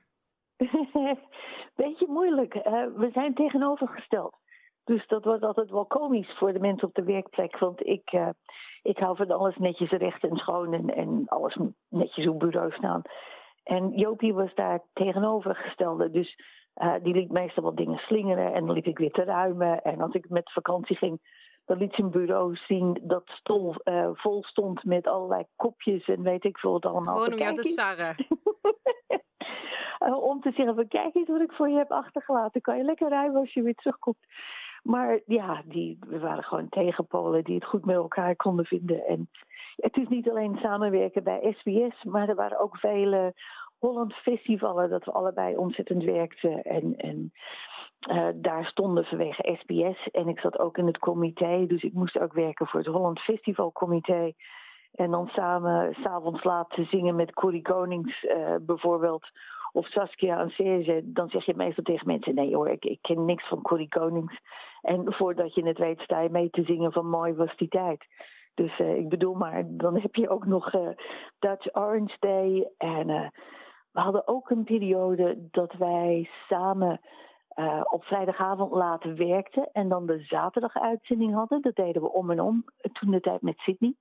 Beetje 1.84 2.08
moeilijk. 2.08 2.54
we 2.96 3.10
zijn 3.14 3.34
tegenovergesteld. 3.34 4.38
Dus 4.84 5.08
dat 5.08 5.24
wordt 5.24 5.44
altijd 5.44 5.70
wel 5.70 5.86
komisch 5.86 6.38
voor 6.38 6.54
de 6.54 6.60
mensen 6.60 6.88
op 6.88 6.94
de 6.94 7.04
werkplek. 7.04 7.58
Want 7.58 7.86
ik, 7.86 8.14
uh, 8.14 8.30
ik 8.82 8.98
hou 8.98 9.16
van 9.16 9.32
alles 9.32 9.58
netjes 9.58 9.90
recht 9.90 10.24
en 10.24 10.36
schoon 10.36 10.74
en, 10.74 10.96
en 10.96 11.24
alles 11.28 11.58
netjes 11.90 12.28
op 12.28 12.40
bureau 12.40 12.72
staan. 12.72 13.02
En 13.70 13.92
Jopie 13.96 14.34
was 14.34 14.54
daar 14.56 14.82
tegenovergestelde. 14.94 16.10
Dus 16.12 16.40
uh, 16.76 16.94
die 17.04 17.14
liet 17.14 17.32
meestal 17.32 17.64
wat 17.64 17.78
dingen 17.78 17.98
slingeren 17.98 18.54
en 18.54 18.66
dan 18.66 18.76
liep 18.76 18.86
ik 18.86 18.98
weer 18.98 19.12
te 19.12 19.24
ruimen. 19.24 19.82
En 19.82 20.02
als 20.02 20.14
ik 20.14 20.30
met 20.30 20.52
vakantie 20.52 20.96
ging, 20.96 21.20
dan 21.66 21.78
liet 21.78 21.94
zijn 21.94 22.10
bureau 22.10 22.56
zien 22.56 23.00
dat 23.02 23.24
stol 23.26 23.76
uh, 23.84 24.10
vol 24.14 24.44
stond 24.44 24.84
met 24.84 25.08
allerlei 25.08 25.44
kopjes 25.56 26.08
en 26.08 26.22
weet 26.22 26.44
ik 26.44 26.58
veel 26.58 26.72
wat 26.72 26.86
allemaal. 26.86 27.16
Gewoon 27.16 27.34
om 27.34 27.40
jou 27.40 27.56
te 27.56 27.64
sarren. 27.64 28.16
uh, 30.00 30.24
om 30.32 30.42
te 30.42 30.52
zeggen, 30.52 30.76
van, 30.76 30.88
kijk 30.88 31.16
eens 31.16 31.28
wat 31.28 31.42
ik 31.42 31.52
voor 31.52 31.70
je 31.70 31.78
heb 31.78 31.92
achtergelaten. 31.92 32.62
Kan 32.62 32.78
je 32.78 32.84
lekker 32.84 33.10
ruimen 33.10 33.40
als 33.40 33.54
je 33.54 33.62
weer 33.62 33.76
terugkomt. 33.76 34.26
Maar 34.84 35.20
ja, 35.26 35.62
die, 35.66 35.98
we 36.08 36.20
waren 36.20 36.44
gewoon 36.44 36.70
tegenpolen 36.70 37.44
die 37.44 37.56
het 37.56 37.66
goed 37.66 37.86
met 37.86 37.96
elkaar 37.96 38.36
konden 38.36 38.66
vinden. 38.66 39.06
En 39.06 39.30
het 39.76 39.98
is 39.98 40.08
niet 40.08 40.30
alleen 40.30 40.58
samenwerken 40.62 41.24
bij 41.24 41.56
SBS, 41.58 42.04
maar 42.04 42.30
er 42.30 42.36
waren 42.36 42.60
ook 42.60 42.78
vele 42.78 43.34
Holland 43.80 44.14
Festivalen 44.14 44.90
dat 44.90 45.06
we 45.06 45.12
allebei 45.12 45.58
ontzettend 45.58 46.04
werkten. 46.04 46.62
En, 46.62 46.96
en 46.98 47.32
uh, 48.08 48.28
daar 48.36 48.66
stonden 48.66 49.06
vanwege 49.06 49.58
SBS. 49.60 50.10
En 50.12 50.28
ik 50.28 50.40
zat 50.40 50.60
ook 50.60 50.78
in 50.78 50.86
het 50.86 51.00
comité, 51.00 51.66
dus 51.68 51.84
ik 51.84 51.94
moest 51.94 52.20
ook 52.20 52.34
werken 52.34 52.68
voor 52.68 52.80
het 52.80 52.90
Holland 52.90 53.20
Festival 53.20 53.72
Comité. 53.72 54.34
En 54.92 55.12
dan 55.12 55.28
samen 55.28 55.94
s'avonds 55.94 56.44
laten 56.44 56.86
zingen 56.86 57.16
met 57.16 57.34
Corrie 57.34 57.62
Konings 57.62 58.24
uh, 58.24 58.56
bijvoorbeeld. 58.62 59.28
Of 59.72 59.88
Saskia 59.88 60.40
en 60.40 60.50
Serge. 60.50 61.02
Dan 61.04 61.30
zeg 61.30 61.46
je 61.46 61.54
meestal 61.56 61.84
tegen 61.84 62.08
mensen: 62.08 62.36
nee 62.36 62.56
hoor, 62.56 62.70
ik, 62.70 62.86
ik 62.86 63.02
ken 63.02 63.26
niks 63.26 63.48
van 63.48 63.62
Corrie 63.62 63.88
Konings. 63.88 64.40
En 64.82 65.14
voordat 65.14 65.54
je 65.54 65.68
het 65.68 65.78
weet, 65.78 66.00
sta 66.00 66.22
je 66.22 66.30
mee 66.30 66.50
te 66.50 66.64
zingen 66.64 66.92
van 66.92 67.10
mooi 67.10 67.34
was 67.34 67.58
die 67.58 67.68
tijd. 67.68 68.06
Dus 68.54 68.80
uh, 68.80 68.96
ik 68.96 69.10
bedoel 69.10 69.34
maar, 69.34 69.64
dan 69.68 70.00
heb 70.00 70.16
je 70.16 70.30
ook 70.30 70.46
nog 70.46 70.72
Dutch 71.40 71.76
Orange 71.76 72.16
Day. 72.20 72.70
En 72.78 73.32
we 74.00 74.06
hadden 74.06 74.28
ook 74.28 74.50
een 74.50 74.64
periode 74.64 75.48
dat 75.52 75.74
wij 75.74 76.30
samen 76.48 77.02
uh, 77.56 77.82
op 77.84 78.04
vrijdagavond 78.04 78.72
later 78.72 79.16
werkten 79.16 79.70
en 79.72 79.90
dan 79.90 80.06
de 80.06 80.20
zaterdaguitzending 80.20 81.34
hadden. 81.34 81.62
Dat 81.62 81.76
deden 81.76 82.02
we 82.02 82.12
om 82.12 82.32
en 82.32 82.40
om, 82.40 82.66
toen 82.94 83.12
de 83.12 83.20
tijd 83.20 83.42
met 83.42 83.58
Sydney. 83.58 83.96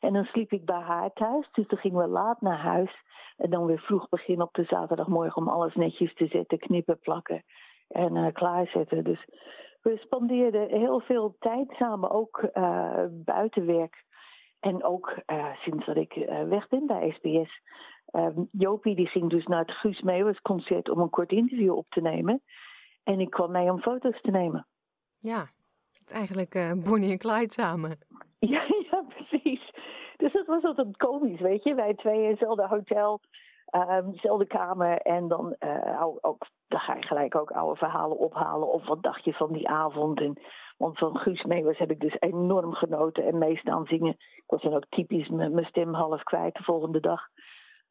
En 0.00 0.12
dan 0.12 0.24
sliep 0.24 0.52
ik 0.52 0.64
bij 0.64 0.80
haar 0.80 1.12
thuis, 1.12 1.48
dus 1.52 1.68
dan 1.68 1.78
gingen 1.78 1.98
we 1.98 2.08
laat 2.08 2.40
naar 2.40 2.58
huis. 2.58 2.90
En 3.36 3.50
dan 3.50 3.66
weer 3.66 3.78
vroeg 3.78 4.08
beginnen 4.08 4.46
op 4.46 4.54
de 4.54 4.64
zaterdagmorgen 4.64 5.42
om 5.42 5.48
alles 5.48 5.74
netjes 5.74 6.14
te 6.14 6.26
zetten, 6.26 6.58
knippen, 6.58 6.98
plakken 6.98 7.42
en 7.88 8.14
uh, 8.16 8.32
klaarzetten. 8.32 9.04
Dus 9.04 9.24
we 9.82 9.96
spandeerden 9.96 10.68
heel 10.68 11.00
veel 11.00 11.36
tijd 11.38 11.70
samen, 11.70 12.10
ook 12.10 12.48
uh, 12.54 13.04
buiten 13.10 13.66
werk. 13.66 14.04
En 14.60 14.84
ook 14.84 15.18
sinds 15.54 15.86
dat 15.86 15.96
ik 15.96 16.14
weg 16.48 16.68
ben 16.68 16.86
bij 16.86 17.10
SBS 17.10 17.60
Um, 18.16 18.48
Jopie 18.52 18.96
die 18.96 19.06
ging 19.06 19.30
dus 19.30 19.46
naar 19.46 19.60
het 19.60 19.70
Guus 19.70 20.00
Meeuwis 20.00 20.40
concert 20.40 20.88
om 20.90 21.00
een 21.00 21.10
kort 21.10 21.32
interview 21.32 21.76
op 21.76 21.86
te 21.88 22.00
nemen. 22.00 22.42
En 23.02 23.20
ik 23.20 23.30
kwam 23.30 23.50
mee 23.50 23.70
om 23.70 23.80
foto's 23.80 24.20
te 24.20 24.30
nemen. 24.30 24.66
Ja, 25.18 25.40
het 25.92 26.10
is 26.10 26.12
eigenlijk 26.12 26.54
uh, 26.54 26.72
Bonnie 26.72 27.10
en 27.10 27.18
Clyde 27.18 27.52
samen. 27.52 27.98
Ja, 28.38 28.62
ja, 28.90 29.04
precies. 29.08 29.72
Dus 30.16 30.32
dat 30.32 30.46
was 30.46 30.62
altijd 30.62 30.96
komisch, 30.96 31.40
weet 31.40 31.62
je. 31.62 31.74
Wij 31.74 31.94
twee 31.94 32.22
in 32.22 32.30
hetzelfde 32.30 32.66
hotel, 32.66 33.20
um, 33.70 34.10
dezelfde 34.10 34.46
kamer. 34.46 34.98
En 34.98 35.28
dan, 35.28 35.56
uh, 35.60 36.02
ook, 36.20 36.46
dan 36.68 36.80
ga 36.80 36.94
je 36.94 37.02
gelijk 37.02 37.34
ook 37.34 37.50
oude 37.50 37.78
verhalen 37.78 38.18
ophalen. 38.18 38.72
Of 38.72 38.86
wat 38.86 39.02
dacht 39.02 39.24
je 39.24 39.32
van 39.32 39.52
die 39.52 39.68
avond? 39.68 40.20
En, 40.20 40.40
want 40.76 40.98
van 40.98 41.16
Guus 41.16 41.44
Meeuwis 41.44 41.78
heb 41.78 41.90
ik 41.90 42.00
dus 42.00 42.16
enorm 42.18 42.72
genoten 42.72 43.24
en 43.24 43.38
meestaan 43.38 43.86
zingen. 43.86 44.16
Ik 44.18 44.44
was 44.46 44.62
dan 44.62 44.74
ook 44.74 44.86
typisch 44.88 45.28
mijn 45.28 45.66
stem 45.66 45.94
half 45.94 46.22
kwijt 46.22 46.54
de 46.54 46.62
volgende 46.62 47.00
dag. 47.00 47.28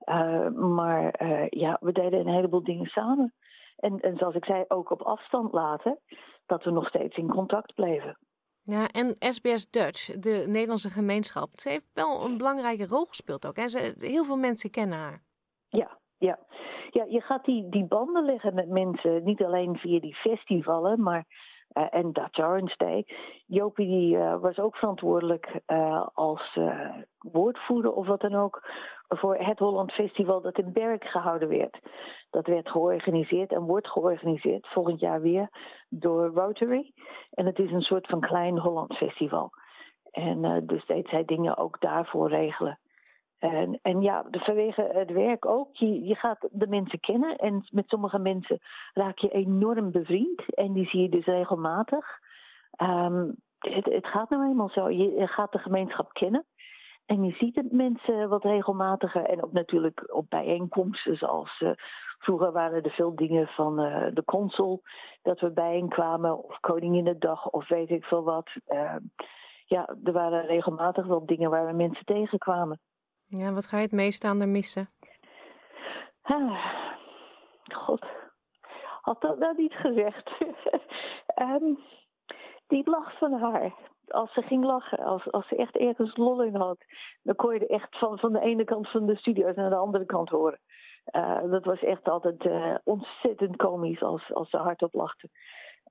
Uh, 0.06 0.50
maar 0.50 1.22
uh, 1.22 1.48
ja, 1.50 1.78
we 1.82 1.92
deden 1.92 2.20
een 2.20 2.34
heleboel 2.34 2.64
dingen 2.64 2.86
samen. 2.86 3.34
En, 3.76 4.00
en 4.00 4.18
zoals 4.18 4.36
ik 4.36 4.46
zei, 4.46 4.66
ook 4.68 4.92
op 4.92 5.02
afstand 5.02 5.54
laten, 5.54 6.00
dat 6.46 6.64
we 6.64 6.72
nog 6.72 6.88
steeds 6.88 7.18
in 7.18 7.28
contact 7.28 7.74
bleven. 7.74 8.18
Ja, 8.62 8.88
en 8.88 9.16
SBS 9.20 9.70
Dutch, 9.70 10.20
de 10.20 10.44
Nederlandse 10.48 10.90
gemeenschap, 10.90 11.50
ze 11.54 11.70
heeft 11.70 11.90
wel 11.94 12.26
een 12.26 12.38
belangrijke 12.38 12.88
rol 12.88 13.06
gespeeld 13.06 13.48
ook. 13.48 13.70
Ze, 13.70 13.96
heel 13.98 14.24
veel 14.24 14.38
mensen 14.38 14.72
kennen 14.72 14.98
haar. 14.98 15.22
Ja, 15.68 15.98
ja. 16.18 16.40
ja 16.90 17.06
je 17.10 17.22
gaat 17.22 17.46
die, 17.46 17.70
die 17.70 17.86
banden 17.86 18.26
leggen 18.26 18.54
met 18.54 18.70
mensen, 18.70 19.24
niet 19.24 19.44
alleen 19.44 19.78
via 19.78 20.00
die 20.00 20.16
festivalen, 20.16 21.02
maar 21.02 21.26
en 21.74 22.12
Dutch 22.12 22.40
Orange 22.40 22.78
Day. 22.78 23.06
Jopie 23.46 24.16
uh, 24.16 24.40
was 24.40 24.60
ook 24.60 24.76
verantwoordelijk 24.76 25.60
uh, 25.68 26.08
als 26.14 26.60
woordvoerder 27.18 27.94
of 27.94 28.08
wat 28.08 28.22
dan 28.22 28.36
ook 28.36 28.72
voor 29.08 29.36
het 29.36 29.60
Holland 29.60 29.92
Festival 29.92 30.42
dat 30.42 30.58
in 30.58 30.74
Berk 30.74 31.04
gehouden 31.04 31.48
werd. 31.48 31.80
Dat 32.30 32.48
werd 32.48 32.70
georganiseerd 32.70 33.52
en 33.52 33.62
wordt 33.62 33.88
georganiseerd 33.88 34.68
volgend 34.68 35.00
jaar 35.00 35.22
weer 35.22 35.50
door 35.90 36.26
Rotary. 36.26 36.94
En 37.32 37.46
het 37.46 37.60
is 37.60 37.72
een 37.72 37.82
soort 37.82 38.08
van 38.08 38.20
klein 38.20 38.60
Holland 38.60 38.98
Festival. 38.98 39.50
En 40.12 40.66
dus 40.66 40.86
deed 40.86 41.08
zij 41.08 41.26
dingen 41.26 41.58
ook 41.58 41.80
daarvoor 41.80 42.30
regelen. 42.30 42.80
En, 43.44 43.80
en 43.82 44.02
ja, 44.02 44.26
vanwege 44.32 44.90
het 44.94 45.12
werk 45.12 45.46
ook. 45.46 45.76
Je, 45.76 46.16
gaat 46.16 46.48
de 46.52 46.68
mensen 46.68 47.00
kennen 47.00 47.36
en 47.36 47.68
met 47.72 47.88
sommige 47.88 48.20
mensen 48.20 48.60
raak 48.94 49.18
je 49.18 49.30
enorm 49.30 49.92
bevriend. 49.92 50.56
En 50.56 50.74
die 50.74 50.88
zie 50.88 51.02
je 51.02 51.10
dus 51.10 51.26
regelmatig. 51.26 52.20
Ehm, 52.72 53.32
het, 53.60 53.86
het, 53.86 54.08
gaat 54.08 54.30
nou 54.30 54.50
eenmaal 54.50 54.70
zo. 54.70 54.90
Je 54.90 55.28
gaat 55.28 55.52
de 55.52 55.58
gemeenschap 55.58 56.14
kennen. 56.14 56.46
En 57.06 57.24
je 57.24 57.32
ziet 57.32 57.56
het 57.56 57.72
mensen 57.72 58.30
wat 58.30 58.44
regelmatiger. 58.44 59.24
En 59.26 59.44
ook 59.44 59.52
natuurlijk 59.52 60.14
op 60.14 60.30
bijeenkomsten 60.30 61.18
zoals... 61.18 61.60
Uh, 61.60 61.72
vroeger 62.18 62.52
waren 62.52 62.84
er 62.84 62.92
veel 62.92 63.16
dingen 63.16 63.48
van 63.48 63.82
uh, 63.82 64.08
de 64.14 64.24
consul 64.24 64.82
dat 65.22 65.40
we 65.40 65.52
bijeenkwamen. 65.52 66.44
Of 66.44 66.60
Koninginnedag 66.60 67.50
of 67.50 67.68
weet 67.68 67.90
ik 67.90 68.04
veel 68.04 68.24
wat. 68.24 68.50
Uh, 68.68 68.96
ja, 69.66 69.96
er 70.04 70.12
waren 70.12 70.46
regelmatig 70.46 71.06
wel 71.06 71.26
dingen 71.26 71.50
waar 71.50 71.66
we 71.66 71.74
mensen 71.74 72.06
tegenkwamen. 72.06 72.80
Ja, 73.36 73.54
wat 73.54 73.66
ga 73.66 73.78
je 73.78 73.84
het 73.84 73.92
meest 73.92 74.24
aan 74.24 74.42
er 74.42 74.48
missen? 74.48 74.90
Ah, 76.22 76.92
God, 77.74 78.06
had 79.02 79.22
dat 79.22 79.38
nou 79.40 79.56
niet 79.58 79.74
gezegd. 79.74 80.32
um, 81.42 81.80
die 82.68 82.90
lach 82.90 83.18
van 83.18 83.34
haar. 83.34 83.74
Als 84.08 84.34
ze 84.34 84.42
ging 84.42 84.64
lachen, 84.64 85.00
als, 85.00 85.32
als 85.32 85.48
ze 85.48 85.56
echt 85.56 85.78
ergens 85.78 86.18
lol 86.18 86.44
in 86.44 86.56
had, 86.56 86.78
dan 87.24 87.36
kon 87.36 87.54
je 87.54 87.60
er 87.60 87.70
echt 87.70 87.98
van, 87.98 88.20
van 88.20 88.34
de 88.34 88.40
ene 88.40 88.64
kant 88.64 88.90
van 88.90 89.06
de 89.06 89.16
studio 89.16 89.52
naar 89.56 89.70
de 89.70 89.76
andere 89.76 90.06
kant 90.06 90.30
horen. 90.30 90.60
Uh, 91.12 91.52
dat 91.52 91.66
was 91.66 91.84
echt 91.84 92.10
altijd 92.10 92.46
uh, 92.46 92.76
ontzettend 92.84 93.56
komisch 93.56 94.02
als, 94.02 94.34
als 94.34 94.50
ze 94.50 94.58
hardop 94.58 94.94
lachten. 94.94 95.30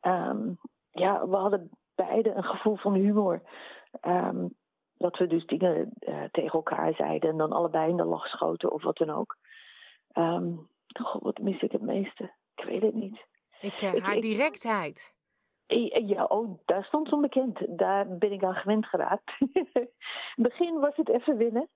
Um, 0.00 0.58
ja, 0.90 1.28
we 1.28 1.36
hadden 1.36 1.70
beide 1.94 2.34
een 2.34 2.44
gevoel 2.44 2.76
van 2.76 2.94
humor. 2.94 3.42
Um, 4.00 4.54
dat 5.02 5.18
we 5.18 5.26
dus 5.26 5.46
dingen 5.46 5.92
uh, 6.00 6.22
tegen 6.30 6.52
elkaar 6.52 6.94
zeiden 6.94 7.30
en 7.30 7.36
dan 7.36 7.52
allebei 7.52 7.90
in 7.90 7.96
de 7.96 8.04
lach 8.04 8.26
schoten 8.26 8.72
of 8.72 8.82
wat 8.82 8.96
dan 8.96 9.10
ook. 9.10 9.36
Um, 10.14 10.68
God, 11.02 11.22
wat 11.22 11.38
mis 11.38 11.62
ik 11.62 11.72
het 11.72 11.82
meeste? 11.82 12.32
Ik 12.54 12.64
weet 12.64 12.82
het 12.82 12.94
niet. 12.94 13.26
Ik, 13.60 13.82
uh, 13.82 14.02
haar 14.02 14.16
ik, 14.16 14.22
directheid. 14.22 15.14
Ja, 16.06 16.24
oh, 16.24 16.58
daar 16.64 16.84
stond 16.84 17.08
ze 17.08 17.14
onbekend. 17.14 17.78
Daar 17.78 18.18
ben 18.18 18.32
ik 18.32 18.44
aan 18.44 18.54
gewend 18.54 18.86
geraakt. 18.86 19.30
In 19.52 19.68
het 19.72 19.90
begin 20.34 20.80
was 20.80 20.96
het 20.96 21.08
even 21.08 21.36
winnen. 21.36 21.68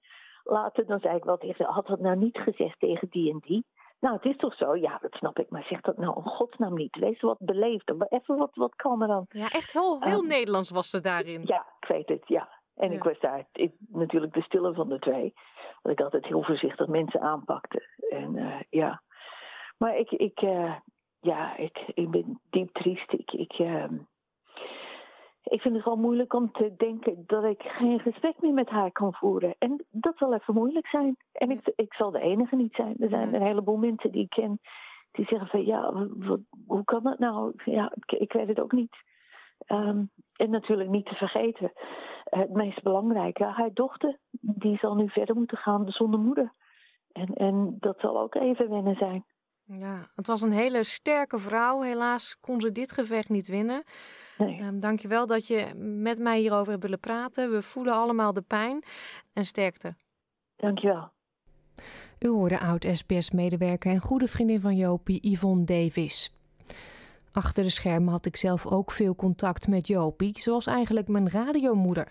Later 0.45 0.87
dan 0.87 1.01
zei 1.01 1.17
ik 1.17 1.25
wel 1.25 1.37
tegen 1.37 1.65
had 1.65 1.87
dat 1.87 2.01
nou 2.01 2.17
niet 2.17 2.39
gezegd 2.39 2.81
tegen 2.81 3.09
die 3.11 3.31
en 3.31 3.39
die? 3.47 3.67
Nou, 4.01 4.15
het 4.15 4.25
is 4.25 4.37
toch 4.37 4.55
zo? 4.55 4.77
Ja, 4.77 4.99
dat 4.99 5.13
snap 5.13 5.39
ik. 5.39 5.51
Maar 5.51 5.63
zeg 5.63 5.81
dat 5.81 5.97
nou 5.97 6.17
in 6.17 6.31
godsnaam 6.31 6.75
niet. 6.75 6.97
Wees 6.97 7.21
wat 7.21 7.39
beleefd. 7.39 7.93
Even 8.09 8.37
wat, 8.37 8.51
wat 8.55 8.75
kalmer 8.75 9.09
dan. 9.09 9.27
Ja, 9.29 9.49
echt 9.49 9.73
heel, 9.73 10.03
heel 10.03 10.19
um, 10.19 10.27
Nederlands 10.27 10.71
was 10.71 10.91
ze 10.91 11.01
daarin. 11.01 11.43
Ja, 11.45 11.67
ik 11.81 11.89
weet 11.89 12.09
het, 12.09 12.29
ja. 12.29 12.49
En 12.77 12.93
ik 12.93 13.03
was 13.03 13.21
daar 13.21 13.45
ik, 13.53 13.73
natuurlijk 13.89 14.33
de 14.35 14.43
stille 14.43 14.75
van 14.75 14.89
de 14.89 14.99
twee. 14.99 15.35
Dat 15.83 15.93
ik 15.93 16.01
altijd 16.01 16.27
heel 16.27 16.43
voorzichtig 16.43 16.87
mensen 16.87 17.21
aanpakte. 17.21 17.87
En 18.11 18.37
uh, 18.37 18.61
ja. 18.71 19.03
Maar 19.79 19.97
ik, 19.97 20.11
ik, 20.11 20.43
uh, 20.43 20.75
ja, 21.21 21.57
ik, 21.57 21.79
ik 21.95 22.11
ben 22.11 22.41
diep 22.51 22.73
triest. 22.73 23.13
Ik, 23.13 23.33
ik, 23.33 23.59
uh, 23.59 23.85
ik 25.43 25.61
vind 25.61 25.75
het 25.75 25.85
wel 25.85 25.97
moeilijk 25.97 26.33
om 26.33 26.53
te 26.53 26.75
denken 26.77 27.25
dat 27.27 27.45
ik 27.45 27.63
geen 27.63 28.01
gesprek 28.01 28.41
meer 28.41 28.53
met 28.53 28.69
haar 28.69 28.93
kan 28.93 29.15
voeren. 29.15 29.55
En 29.59 29.85
dat 29.91 30.17
zal 30.17 30.35
even 30.35 30.55
moeilijk 30.55 30.87
zijn. 30.87 31.17
En 31.33 31.51
ik, 31.51 31.73
ik 31.77 31.95
zal 31.95 32.11
de 32.11 32.21
enige 32.21 32.57
niet 32.57 32.75
zijn. 32.75 32.97
Er 32.99 33.09
zijn 33.09 33.35
een 33.35 33.43
heleboel 33.43 33.77
mensen 33.77 34.13
die 34.13 34.23
ik 34.23 34.31
ken 34.31 34.61
die 35.17 35.27
zeggen 35.27 35.49
van 35.49 35.65
ja, 35.65 35.93
wat, 36.17 36.41
hoe 36.67 36.85
kan 36.85 37.03
dat 37.03 37.19
nou? 37.19 37.53
Ja, 37.65 37.93
ik, 37.95 38.13
ik 38.13 38.33
weet 38.33 38.49
het 38.49 38.61
ook 38.61 38.73
niet. 38.73 38.97
Um, 39.69 40.11
en 40.37 40.51
natuurlijk 40.51 40.91
niet 40.91 41.07
te 41.07 41.15
vergeten, 41.15 41.73
het 42.25 42.51
meest 42.51 42.83
belangrijke, 42.83 43.45
haar 43.45 43.73
dochter, 43.73 44.19
die 44.41 44.77
zal 44.77 44.95
nu 44.95 45.09
verder 45.09 45.35
moeten 45.35 45.59
gaan 45.59 45.89
zonder 45.89 46.21
moeder. 46.21 46.53
En, 47.13 47.35
en 47.35 47.77
dat 47.81 48.01
zal 48.01 48.21
ook 48.21 48.35
even 48.35 48.71
wennen 48.71 48.97
zijn. 48.97 49.25
Ja, 49.65 50.11
het 50.15 50.27
was 50.27 50.43
een 50.43 50.53
hele 50.53 50.85
sterke 50.85 51.39
vrouw. 51.39 51.81
Helaas 51.81 52.39
kon 52.41 52.61
ze 52.61 52.73
dit 52.73 52.93
gevecht 52.93 53.29
niet 53.29 53.47
winnen. 53.47 53.83
Nee. 54.39 54.63
Um, 54.63 54.81
Dank 54.81 55.01
je 55.01 55.09
wel 55.09 55.27
dat 55.27 55.47
je 55.47 55.75
met 56.03 56.19
mij 56.19 56.39
hierover 56.39 56.71
hebt 56.71 56.83
willen 56.83 57.01
praten. 57.01 57.51
We 57.51 57.63
voelen 57.63 57.95
allemaal 57.95 58.33
de 58.33 58.43
pijn 58.43 58.85
en 59.33 59.45
sterkte. 59.45 59.95
Dank 60.57 60.79
je 60.79 60.87
wel. 60.87 61.11
U 62.19 62.29
hoorde 62.29 62.61
oud-SBS-medewerker 62.61 63.91
en 63.91 64.01
goede 64.01 64.27
vriendin 64.27 64.61
van 64.61 64.77
Jopie, 64.77 65.31
Yvonne 65.31 65.65
Davis. 65.65 66.36
Achter 67.37 67.63
de 67.63 67.71
schermen 67.71 68.13
had 68.13 68.27
ik 68.27 68.37
zelf 68.37 68.67
ook 68.67 68.93
veel 68.93 69.15
contact 69.15 69.69
met 69.69 69.87
Jopie, 69.87 70.41
zoals 70.41 70.67
eigenlijk 70.67 71.09
mijn 71.09 71.31
radiomoeder. 71.31 72.09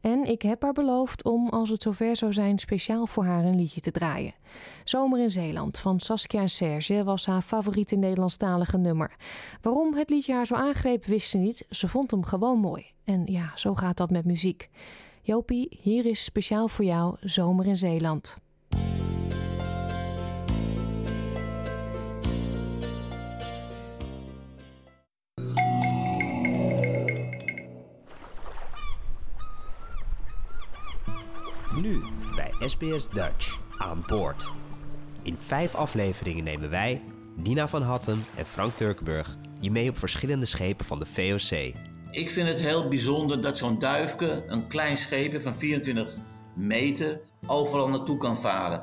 En 0.00 0.24
ik 0.24 0.42
heb 0.42 0.62
haar 0.62 0.72
beloofd 0.72 1.24
om, 1.24 1.48
als 1.48 1.68
het 1.68 1.82
zover 1.82 2.16
zou 2.16 2.32
zijn, 2.32 2.58
speciaal 2.58 3.06
voor 3.06 3.24
haar 3.24 3.44
een 3.44 3.56
liedje 3.56 3.80
te 3.80 3.90
draaien. 3.90 4.34
Zomer 4.84 5.20
in 5.20 5.30
Zeeland 5.30 5.78
van 5.78 6.00
Saskia 6.00 6.40
en 6.40 6.48
Serge 6.48 7.04
was 7.04 7.26
haar 7.26 7.42
favoriete 7.42 7.96
Nederlandstalige 7.96 8.76
nummer. 8.76 9.16
Waarom 9.62 9.94
het 9.94 10.10
liedje 10.10 10.32
haar 10.32 10.46
zo 10.46 10.54
aangreep, 10.54 11.04
wist 11.04 11.28
ze 11.30 11.38
niet. 11.38 11.66
Ze 11.70 11.88
vond 11.88 12.10
hem 12.10 12.24
gewoon 12.24 12.58
mooi. 12.58 12.86
En 13.04 13.22
ja, 13.26 13.52
zo 13.54 13.74
gaat 13.74 13.96
dat 13.96 14.10
met 14.10 14.24
muziek. 14.24 14.70
Jopie, 15.22 15.78
hier 15.80 16.06
is 16.06 16.24
speciaal 16.24 16.68
voor 16.68 16.84
jou 16.84 17.16
Zomer 17.20 17.66
in 17.66 17.76
Zeeland. 17.76 18.36
Nu 31.86 32.02
bij 32.34 32.68
SBS 32.68 33.08
Dutch 33.08 33.58
aan 33.78 34.04
boord. 34.06 34.52
In 35.22 35.36
vijf 35.38 35.74
afleveringen 35.74 36.44
nemen 36.44 36.70
wij, 36.70 37.02
Nina 37.34 37.68
van 37.68 37.82
Hattem 37.82 38.24
en 38.34 38.46
Frank 38.46 38.74
Turkenburg 38.74 39.36
je 39.60 39.70
mee 39.70 39.88
op 39.88 39.98
verschillende 39.98 40.46
schepen 40.46 40.84
van 40.84 40.98
de 40.98 41.06
VOC. 41.06 41.74
Ik 42.10 42.30
vind 42.30 42.48
het 42.48 42.60
heel 42.60 42.88
bijzonder 42.88 43.42
dat 43.42 43.58
zo'n 43.58 43.78
duifke, 43.78 44.44
een 44.46 44.66
klein 44.66 44.96
scheepje 44.96 45.40
van 45.40 45.56
24 45.56 46.18
meter, 46.54 47.20
overal 47.46 47.88
naartoe 47.88 48.18
kan 48.18 48.38
varen. 48.38 48.82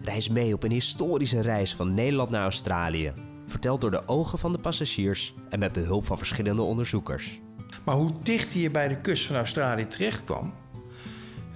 Reis 0.00 0.28
mee 0.28 0.54
op 0.54 0.62
een 0.62 0.70
historische 0.70 1.40
reis 1.40 1.74
van 1.74 1.94
Nederland 1.94 2.30
naar 2.30 2.42
Australië. 2.42 3.12
Verteld 3.46 3.80
door 3.80 3.90
de 3.90 4.08
ogen 4.08 4.38
van 4.38 4.52
de 4.52 4.58
passagiers 4.58 5.34
en 5.48 5.58
met 5.58 5.72
behulp 5.72 6.06
van 6.06 6.18
verschillende 6.18 6.62
onderzoekers. 6.62 7.40
Maar 7.84 7.96
hoe 7.96 8.12
dicht 8.22 8.54
hij 8.54 8.70
bij 8.70 8.88
de 8.88 9.00
kust 9.00 9.26
van 9.26 9.36
Australië 9.36 9.86
terecht 9.86 10.24
kwam, 10.24 10.54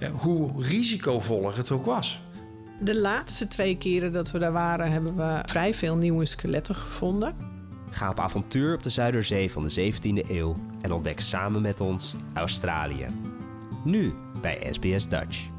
hoe 0.07 0.51
risicovol 0.63 1.53
het 1.53 1.71
ook 1.71 1.85
was. 1.85 2.21
De 2.81 2.99
laatste 2.99 3.47
twee 3.47 3.77
keren 3.77 4.11
dat 4.11 4.31
we 4.31 4.39
daar 4.39 4.51
waren, 4.51 4.91
hebben 4.91 5.15
we 5.15 5.43
vrij 5.45 5.73
veel 5.73 5.95
nieuwe 5.95 6.25
skeletten 6.25 6.75
gevonden. 6.75 7.35
Ga 7.89 8.09
op 8.09 8.19
avontuur 8.19 8.73
op 8.73 8.83
de 8.83 8.89
Zuiderzee 8.89 9.51
van 9.51 9.67
de 9.67 9.91
17e 9.93 10.29
eeuw 10.29 10.55
en 10.81 10.91
ontdek 10.91 11.19
samen 11.19 11.61
met 11.61 11.81
ons 11.81 12.15
Australië. 12.33 13.07
Nu 13.83 14.13
bij 14.41 14.67
SBS 14.71 15.07
Dutch. 15.07 15.49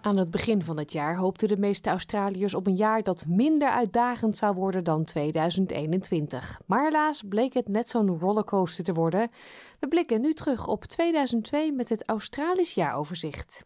Aan 0.00 0.16
het 0.16 0.30
begin 0.30 0.64
van 0.64 0.78
het 0.78 0.92
jaar 0.92 1.16
hoopten 1.16 1.48
de 1.48 1.56
meeste 1.56 1.90
Australiërs 1.90 2.54
op 2.54 2.66
een 2.66 2.76
jaar 2.76 3.02
dat 3.02 3.24
minder 3.28 3.68
uitdagend 3.68 4.36
zou 4.36 4.54
worden 4.54 4.84
dan 4.84 5.04
2021. 5.04 6.60
Maar 6.66 6.84
helaas 6.84 7.22
bleek 7.28 7.54
het 7.54 7.68
net 7.68 7.88
zo'n 7.88 8.18
rollercoaster 8.18 8.84
te 8.84 8.92
worden. 8.92 9.30
We 9.82 9.88
blikken 9.88 10.20
nu 10.20 10.34
terug 10.34 10.66
op 10.66 10.84
2002 10.84 11.72
met 11.72 11.88
het 11.88 12.08
Australisch 12.08 12.74
jaaroverzicht. 12.74 13.64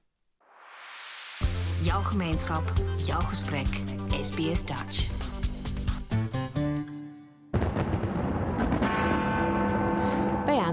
Jouw 1.82 2.00
gemeenschap, 2.00 2.72
jouw 2.96 3.20
gesprek, 3.20 3.66
SBS 4.20 4.64
Dutch. 4.64 5.08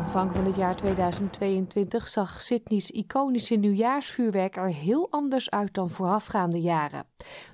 Aanvang 0.04 0.32
van 0.32 0.46
het 0.46 0.56
jaar 0.56 0.76
2022 0.76 2.08
zag 2.08 2.42
Sydney's 2.42 2.90
iconische 2.90 3.56
nieuwjaarsvuurwerk 3.56 4.56
er 4.56 4.74
heel 4.74 5.08
anders 5.10 5.50
uit 5.50 5.74
dan 5.74 5.90
voorafgaande 5.90 6.62
jaren. 6.62 7.04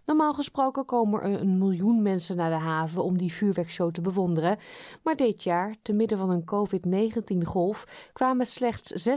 Normaal 0.05 0.33
gesproken 0.33 0.85
komen 0.85 1.21
er 1.21 1.41
een 1.41 1.57
miljoen 1.57 2.01
mensen 2.01 2.35
naar 2.35 2.49
de 2.49 2.55
haven 2.55 3.03
om 3.03 3.17
die 3.17 3.33
vuurwerkshow 3.33 3.91
te 3.91 4.01
bewonderen. 4.01 4.57
Maar 5.03 5.15
dit 5.15 5.43
jaar, 5.43 5.75
te 5.81 5.93
midden 5.93 6.17
van 6.17 6.29
een 6.29 6.43
COVID-19-golf, 6.45 8.09
kwamen 8.13 8.45
slechts 8.45 9.09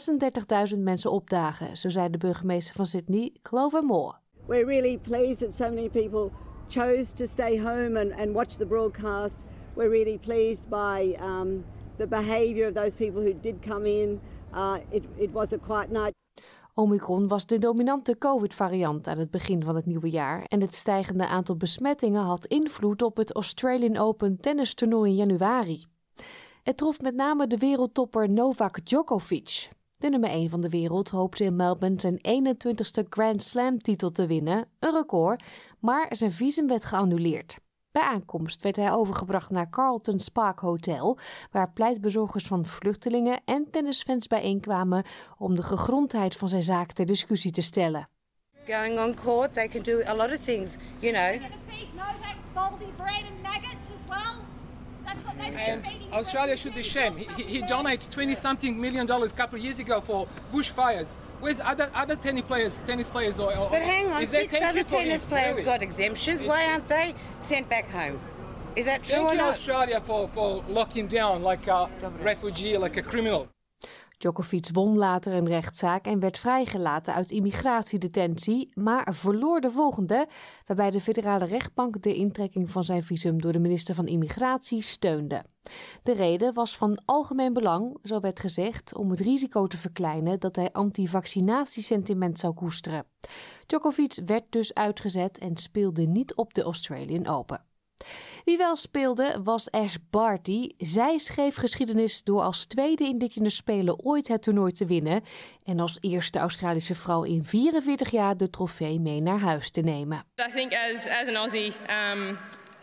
36.000 0.75 0.81
mensen 0.81 1.11
opdagen, 1.11 1.77
zo 1.77 1.89
zei 1.89 2.11
de 2.11 2.19
burgemeester 2.19 2.75
van 2.75 2.87
Sydney, 2.87 3.33
Clover 3.43 3.85
Moore. 3.85 4.15
We're 4.47 4.67
really 4.67 4.99
pleased 4.99 5.39
that 5.39 5.53
so 5.53 5.65
many 5.65 5.89
people 5.89 6.31
chose 6.69 7.15
to 7.15 7.27
stay 7.27 7.61
home 7.61 8.01
and, 8.01 8.13
and 8.21 8.33
watch 8.33 8.57
the 8.57 8.67
broadcast. 8.67 9.45
We're 9.75 9.91
really 9.91 10.19
pleased 10.19 10.69
by 10.69 11.17
um, 11.21 11.65
the 12.03 12.17
behavior 12.17 12.67
of 12.69 12.75
those 12.75 12.97
people 12.97 13.23
who 13.23 13.35
did 13.41 13.57
come 13.67 13.87
in. 13.87 14.21
Uh, 14.55 14.79
it, 14.91 15.03
it. 15.17 15.31
Omicron 16.75 17.29
was 17.29 17.47
de 17.47 17.59
dominante 17.59 18.19
COVID-variant 18.19 19.09
aan 19.09 19.19
het 19.19 19.31
begin 19.31 19.63
van 19.65 19.77
het 19.77 19.87
nieuwe 19.87 20.11
jaar 20.11 20.45
en 20.45 20.61
het 20.61 20.75
stijgende 20.75 21.27
aantal 21.27 21.57
besmettingen 21.57 22.23
had 22.23 22.47
invloed 22.47 23.03
op 23.03 23.17
het 23.17 23.33
Australian 23.33 23.97
Open 23.97 24.41
tennistoernooi 24.41 25.11
in 25.11 25.17
januari. 25.17 25.85
Het 26.63 26.77
trof 26.77 27.01
met 27.01 27.15
name 27.15 27.47
de 27.47 27.57
wereldtopper 27.57 28.31
Novak 28.31 28.85
Djokovic. 28.85 29.69
De 29.99 30.09
nummer 30.09 30.31
1 30.31 30.51
van 30.51 30.61
de 30.61 30.69
wereld 30.69 31.09
hoopte 31.09 31.45
in 31.45 31.57
Melbourne 31.57 32.01
zijn 32.01 32.45
21ste 32.45 33.09
Grand 33.09 33.43
Slam 33.43 33.79
titel 33.79 34.11
te 34.11 34.27
winnen, 34.27 34.69
een 34.79 34.93
record, 34.93 35.43
maar 35.79 36.07
zijn 36.11 36.33
visum 36.33 36.67
werd 36.67 36.85
geannuleerd. 36.85 37.59
Bij 37.93 38.03
aankomst 38.03 38.63
werd 38.63 38.77
hij 38.77 38.93
overgebracht 38.93 39.51
naar 39.51 39.71
Carlton 39.71 40.21
Spark 40.21 40.59
Hotel, 40.59 41.19
waar 41.51 41.73
pleitbezorgers 41.73 42.47
van 42.47 42.67
vluchtelingen 42.67 43.41
en 43.45 43.71
tennisfans 43.71 44.27
bijeenkwamen 44.27 45.05
om 45.39 45.55
de 45.55 45.63
gegrondheid 45.63 46.37
van 46.37 46.49
zijn 46.49 46.63
zaak 46.63 46.93
ter 46.93 47.07
discussie 47.07 47.51
te 47.51 47.63
stellen. 47.63 48.09
Going 48.67 48.99
on 48.99 49.15
court, 49.15 49.55
they 49.55 49.69
can 49.69 49.83
do 49.83 50.03
a 50.07 50.15
lot 50.15 50.31
of 50.31 50.45
things, 50.45 50.71
you 50.99 51.13
know. 51.13 51.43
And 51.43 51.63
Australia 56.13 56.57
should 56.57 56.75
be 56.75 56.83
shamed. 56.83 57.19
He, 57.19 57.43
he 57.43 57.63
donated 57.63 58.11
20 58.11 58.35
something 58.35 58.81
million 58.81 59.07
dollars 59.07 59.33
a 59.33 59.35
couple 59.35 59.59
of 59.59 59.65
years 59.65 59.79
ago 59.79 60.01
for 60.01 60.29
bushfires. 60.53 61.15
Where's 61.41 61.61
other 61.61 61.91
other 61.95 62.17
tennis 62.17 62.45
players? 62.45 62.83
Tennis 62.87 63.09
players, 63.09 63.39
or, 63.39 63.57
or 63.57 63.71
but 63.71 63.83
hang 63.83 64.13
on, 64.13 64.23
is 64.23 64.31
six 64.31 64.55
other 64.55 64.85
tennis 64.85 65.25
players 65.25 65.61
got 65.65 65.83
exemptions. 65.83 66.45
Why 66.45 66.67
aren't 66.67 66.89
they 66.89 67.15
sent 67.41 67.69
back 67.69 67.89
home? 67.89 68.21
Is 68.77 68.87
that 68.87 69.03
true 69.03 69.17
Thank 69.17 69.29
or 69.29 69.33
you, 69.33 69.39
not? 69.39 69.55
Australia, 69.55 70.01
for 70.07 70.29
for 70.29 70.65
locking 70.69 71.09
down 71.09 71.43
like 71.43 71.67
a 71.67 71.91
refugee, 72.21 72.77
like 72.79 72.97
a 72.97 73.03
criminal. 73.03 73.49
Djokovic 74.23 74.69
won 74.73 74.97
later 74.97 75.33
een 75.33 75.47
rechtszaak 75.47 76.07
en 76.07 76.21
werd 76.21 76.39
vrijgelaten 76.39 77.15
uit 77.15 77.31
immigratiedetentie, 77.31 78.69
maar 78.75 79.15
verloor 79.15 79.61
de 79.61 79.71
volgende, 79.71 80.29
waarbij 80.67 80.91
de 80.91 81.01
federale 81.01 81.45
rechtbank 81.45 82.03
de 82.03 82.15
intrekking 82.15 82.71
van 82.71 82.85
zijn 82.85 83.03
visum 83.03 83.41
door 83.41 83.53
de 83.53 83.59
minister 83.59 83.95
van 83.95 84.07
Immigratie 84.07 84.83
steunde. 84.83 85.45
De 86.03 86.13
reden 86.13 86.55
was 86.55 86.77
van 86.77 87.03
algemeen 87.05 87.53
belang, 87.53 87.99
zo 88.03 88.21
werd 88.21 88.41
gezegd, 88.41 88.95
om 88.95 89.11
het 89.11 89.21
risico 89.21 89.67
te 89.67 89.77
verkleinen 89.77 90.41
dat 90.41 90.57
hij 90.57 90.73
anti-vaccinatiesentiment 90.73 92.39
zou 92.39 92.55
koesteren. 92.55 93.07
Djokovic 93.67 94.21
werd 94.27 94.45
dus 94.51 94.75
uitgezet 94.75 95.39
en 95.39 95.57
speelde 95.57 96.03
niet 96.03 96.35
op 96.35 96.55
de 96.55 96.63
Australian 96.63 97.27
Open. 97.27 97.72
Wie 98.45 98.57
wel 98.57 98.77
speelde 98.77 99.41
was 99.43 99.71
Ash 99.71 99.97
Barty. 100.11 100.69
Zij 100.79 101.19
schreef 101.19 101.57
geschiedenis 101.57 102.23
door 102.23 102.43
als 102.43 102.67
tweede 102.67 103.05
indigenous 103.05 103.57
speler 103.57 103.97
ooit 103.97 104.29
het 104.29 104.43
toernooi 104.43 104.73
te 104.73 104.87
winnen 104.87 105.23
en 105.65 105.81
als 105.81 105.99
eerste 106.01 106.39
Australische 106.39 106.95
vrouw 106.95 107.23
in 107.23 107.45
44 107.45 108.11
jaar 108.11 108.37
de 108.37 108.51
trofee 108.51 109.01
mee 109.01 109.21
naar 109.21 109.41
huis 109.41 109.71
te 109.71 109.81
nemen. 109.81 110.25
I 110.49 110.53
think 110.55 110.73
as 110.73 111.09
as 111.09 111.29
an 111.29 111.37
Aussie, 111.37 111.73
um, 112.13 112.39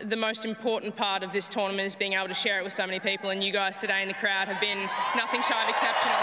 the 0.08 0.16
most 0.16 0.44
important 0.44 0.94
part 0.94 1.24
of 1.24 1.32
this 1.32 1.48
tournament 1.48 1.86
is 1.86 1.96
being 1.96 2.16
able 2.16 2.28
to 2.28 2.34
share 2.34 2.58
it 2.58 2.62
with 2.62 2.72
so 2.72 2.86
many 2.86 3.00
people, 3.00 3.30
and 3.30 3.42
you 3.42 3.52
guys 3.52 3.80
today 3.80 4.02
in 4.02 4.08
the 4.08 4.18
crowd 4.18 4.46
have 4.46 4.60
been 4.60 4.88
nothing 5.14 5.42
shy 5.42 5.62
of 5.62 5.68
exceptional. 5.68 6.20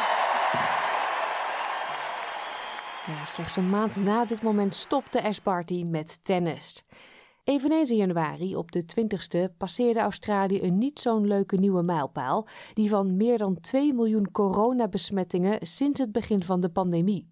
Ja, 3.08 3.26
slechts 3.26 3.56
een 3.56 3.70
maand 3.70 3.96
na 3.96 4.26
dit 4.26 4.42
moment 4.42 4.76
stopte 4.76 5.24
Ash 5.24 5.40
Barty 5.40 5.84
met 5.84 6.20
tennis. 6.24 6.84
Eveneens 7.48 7.92
in 7.92 7.98
januari, 7.98 8.56
op 8.56 8.72
de 8.72 8.84
20ste, 8.84 9.58
passeerde 9.58 10.00
Australië 10.00 10.62
een 10.62 10.78
niet 10.78 11.00
zo'n 11.00 11.28
leuke 11.28 11.56
nieuwe 11.56 11.84
mijlpaal, 11.84 12.48
die 12.74 12.90
van 12.90 13.18
meer 13.18 13.38
dan 13.38 13.60
2 13.60 13.94
miljoen 13.94 14.32
coronabesmettingen 14.32 15.68
sinds 15.68 16.00
het 16.00 16.12
begin 16.12 16.44
van 16.44 16.60
de 16.60 16.70
pandemie. 16.70 17.28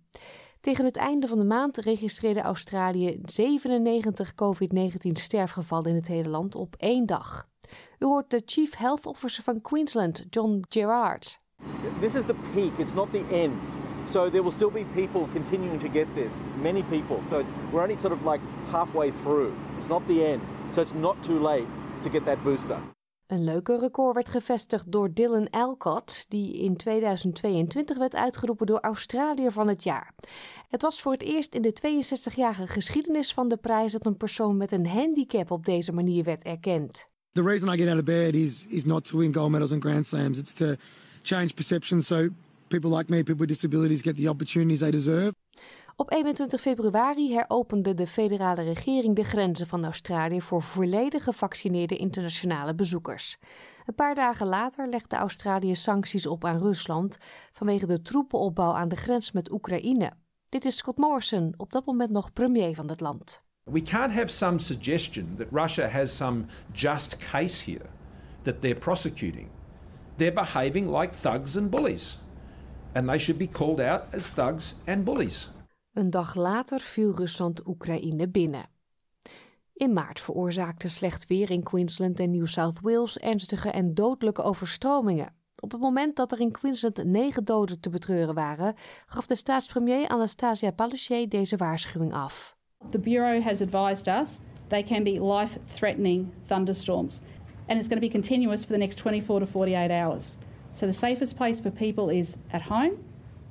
Tegen 0.60 0.86
het 0.86 0.96
einde 0.96 1.28
van 1.28 1.38
de 1.38 1.46
maand 1.46 1.78
registreerde 1.78 2.42
Australië 2.42 3.20
97 3.24 4.34
COVID-19 4.34 5.12
sterfgevallen 5.12 5.90
in 5.90 5.96
het 5.96 6.08
hele 6.08 6.30
land 6.30 6.56
op 6.56 6.76
één 6.78 7.06
dag. 7.06 7.48
U 8.00 8.06
hoort 8.06 8.30
de 8.30 8.42
Chief 8.46 8.76
Health 8.76 9.06
Officer 9.06 9.44
van 9.44 9.62
Queensland, 9.62 10.26
John 10.30 10.64
Gerard. 10.70 11.40
This 12.00 12.16
is 12.16 12.26
the 12.26 12.36
peak, 12.54 12.78
it's 12.78 12.94
not 12.94 13.12
the 13.12 13.24
end. 13.32 13.54
So 14.08 14.30
there 14.30 14.44
will 14.44 14.52
still 14.52 14.72
be 14.72 14.86
people 14.94 15.28
continuing 15.34 15.80
to 15.80 15.88
get 15.88 16.08
this, 16.16 16.34
many 16.62 16.84
people. 16.84 17.22
So 17.30 17.40
it's, 17.40 17.50
we're 17.72 17.82
only 17.82 17.98
sort 17.98 18.14
of 18.14 18.24
like 18.24 18.42
halfway 18.72 19.12
through. 19.12 19.54
It's 19.78 19.88
not 19.88 20.08
the 20.08 20.26
end. 20.26 20.42
So 20.74 20.82
it's 20.82 20.94
not 20.94 21.24
too 21.24 21.40
late 21.40 21.68
to 22.04 22.10
get 22.10 22.26
that 22.26 22.44
booster. 22.44 22.80
Een 23.28 23.44
leuke 23.44 23.80
record 23.80 24.14
werd 24.14 24.30
gevestigd 24.30 24.92
door 24.92 25.14
Dylan 25.14 25.50
Alcott, 25.50 26.26
die 26.28 26.58
in 26.58 26.76
2022 26.76 27.98
werd 27.98 28.16
uitgeroepen 28.16 28.66
door 28.66 28.80
Australiër 28.80 29.52
van 29.52 29.68
het 29.68 29.84
jaar. 29.84 30.14
Het 30.70 30.82
was 30.82 31.02
voor 31.02 31.12
het 31.12 31.22
eerst 31.22 31.54
in 31.54 31.62
de 31.62 31.74
62-jarige 31.74 32.68
geschiedenis 32.68 33.34
van 33.34 33.48
de 33.48 33.58
prijs 33.58 33.92
dat 33.92 34.06
een 34.06 34.18
persoon 34.18 34.58
met 34.58 34.72
een 34.72 34.88
handicap 34.88 35.52
op 35.52 35.66
deze 35.66 35.92
manier 35.92 36.24
werd 36.24 36.44
erkend. 36.44 37.08
The 37.32 37.42
reason 37.44 37.74
I 37.74 37.78
get 37.78 37.88
out 37.88 37.98
of 37.98 38.04
bed 38.04 38.34
is 38.34 38.66
is 38.68 38.86
not 38.86 39.06
to 39.10 39.18
win 39.18 39.34
gold 39.34 39.52
medals 39.52 39.72
and 39.72 39.84
grand 39.84 40.06
slams. 40.06 40.40
It's 40.40 40.54
to 40.54 40.66
change 41.22 41.54
perception 41.54 42.02
so 42.02 42.28
people 42.68 42.98
like 42.98 43.12
me, 43.12 43.18
people 43.18 43.46
with 43.46 43.48
disabilities, 43.48 44.02
get 44.02 44.16
the 44.16 44.30
opportunities 44.30 44.80
they 44.80 44.92
deserve. 44.92 45.34
Op 45.98 46.12
21 46.12 46.62
februari 46.62 47.34
heropende 47.34 47.94
de 47.94 48.08
federale 48.08 48.64
regering 48.64 49.16
de 49.16 49.24
grenzen 49.24 49.68
van 49.68 49.86
Australië 49.86 50.42
voor 50.42 50.64
volledig 50.64 51.24
gevaccineerde 51.24 51.98
internationale 51.98 52.76
bezoekers. 52.76 53.38
Een 53.86 53.96
paar 53.96 54.16
dagen 54.16 54.48
later 54.48 54.88
legde 54.88 55.16
Australië 55.16 55.76
sancties 55.76 56.28
op 56.28 56.46
aan 56.46 56.58
Rusland 56.58 57.18
vanwege 57.52 57.86
de 57.86 58.02
troepenopbouw 58.02 58.72
aan 58.72 58.88
de 58.88 58.96
grens 58.96 59.32
met 59.32 59.52
Oekraïne. 59.52 60.12
Dit 60.50 60.66
is 60.66 60.78
Scott 60.78 60.98
Morrison, 60.98 61.54
op 61.58 61.72
dat 61.72 61.86
moment 61.86 62.12
nog 62.12 62.34
premier 62.34 62.76
van 62.76 62.90
het 62.90 63.00
land. 63.00 63.44
We 63.64 63.82
can't 63.82 64.14
have 64.14 64.28
some 64.28 64.60
suggestion 64.60 65.36
that 65.38 65.48
Russia 65.52 65.88
has 65.88 66.16
some 66.16 66.46
just 66.72 67.18
case 67.18 67.72
here 67.72 67.86
that 68.42 68.62
they're 68.62 68.80
prosecuting. 68.80 69.48
They're 70.16 70.34
behaving 70.34 70.98
like 71.00 71.14
thugs 71.14 71.58
and 71.58 71.70
bullies. 71.70 72.20
And 72.96 73.08
they 73.08 73.18
should 73.18 73.38
be 73.38 73.48
called 73.48 73.80
out 73.80 74.02
as 74.14 74.30
thugs 74.30 74.76
and 74.86 75.04
bullies. 75.04 75.52
Een 75.94 76.10
dag 76.10 76.36
later 76.36 76.80
viel 76.80 77.16
Rusland 77.16 77.68
Oekraïne 77.68 78.28
binnen. 78.28 78.66
In 79.74 79.94
maart 79.94 80.20
veroorzaakte 80.20 80.88
slecht 80.88 81.28
weer 81.28 81.52
in 81.52 81.64
Queensland 81.64 82.20
en 82.20 82.32
New 82.32 82.48
South 82.48 82.80
Wales 82.82 83.18
ernstige 83.18 83.70
en 83.70 83.94
dodelijke 83.94 84.42
overstromingen. 84.42 85.34
Op 85.60 85.72
het 85.72 85.82
moment 85.82 86.16
dat 86.16 86.32
er 86.32 86.40
in 86.40 86.52
Queensland 86.52 87.04
negen 87.04 87.44
doden 87.44 87.80
te 87.80 87.90
betreuren 87.90 88.36
waren, 88.36 88.76
gaf 89.06 89.26
de 89.26 89.36
staatspremier 89.36 90.08
Anastasia 90.08 90.72
Palaszczuk 90.72 91.32
deze 91.32 91.58
waarschuwing 91.58 92.14
af. 92.14 92.56
The 92.90 93.00
Bureau 93.00 93.42
has 93.42 93.62
advised 93.62 94.08
us 94.22 94.40
they 94.68 94.84
can 94.84 95.04
be 95.04 95.20
life-threatening 95.20 96.32
thunderstorms, 96.48 97.22
and 97.68 97.80
it's 97.80 97.88
going 97.88 98.02
to 98.02 98.08
be 98.08 98.14
continuous 98.14 98.64
for 98.66 98.74
the 98.74 98.80
next 98.80 98.98
24 98.98 99.40
to 99.40 99.46
48 99.46 99.92
hours. 99.92 100.38
So 100.76 100.86
the 100.86 100.94
safest 100.94 101.36
place 101.36 101.62
for 101.62 101.72
people 101.72 102.14
is 102.14 102.36
at 102.52 102.62
home, 102.62 102.94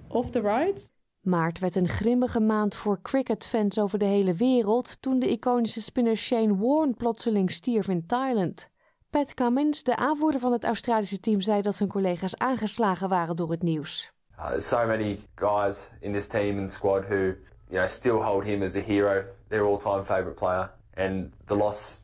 off 0.09 0.31
the 0.31 0.41
roads. 0.41 0.93
Maart 1.21 1.59
werd 1.59 1.75
een 1.75 1.89
grimmige 1.89 2.41
maand 2.41 2.75
voor 2.75 2.99
cricketfans 3.03 3.79
over 3.79 3.99
de 3.99 4.05
hele 4.05 4.35
wereld 4.35 5.03
toen 5.03 5.19
de 5.19 5.29
iconische 5.29 5.81
spinner 5.81 6.17
Shane 6.17 6.57
Warne 6.57 6.93
plotseling 6.93 7.51
stierf 7.51 7.89
in 7.89 8.07
Thailand. 8.07 8.69
Pat 9.11 9.35
Cummins, 9.35 9.83
de 9.83 9.97
aanvoerder 9.97 10.41
van 10.41 10.53
het 10.53 10.65
Australische 10.65 11.21
team, 11.21 11.41
zei 11.41 11.63
dat 11.63 11.75
zijn 11.75 11.89
collega's 11.89 12.37
aangeslagen 12.37 13.09
waren 13.09 13.37
door 13.37 13.51
het 13.51 13.63
nieuws. 13.63 14.13
Uh, 14.39 14.47
there's 14.47 14.69
so 14.69 14.87
many 14.87 15.19
guys 15.35 15.91
in 16.01 16.13
this 16.13 16.27
team 16.27 16.59
and 16.59 16.73
squad 16.73 17.05
who, 17.05 17.17
you 17.17 17.37
know, 17.69 17.87
still 17.87 18.21
hold 18.23 18.45
him 18.45 18.63
as 18.63 18.77
a 18.77 18.81
hero, 18.81 19.25
their 19.49 19.65
all-time 19.65 20.05
favourite 20.05 20.35
player, 20.35 20.71
and 20.95 21.33
the 21.47 21.57
loss 21.57 22.01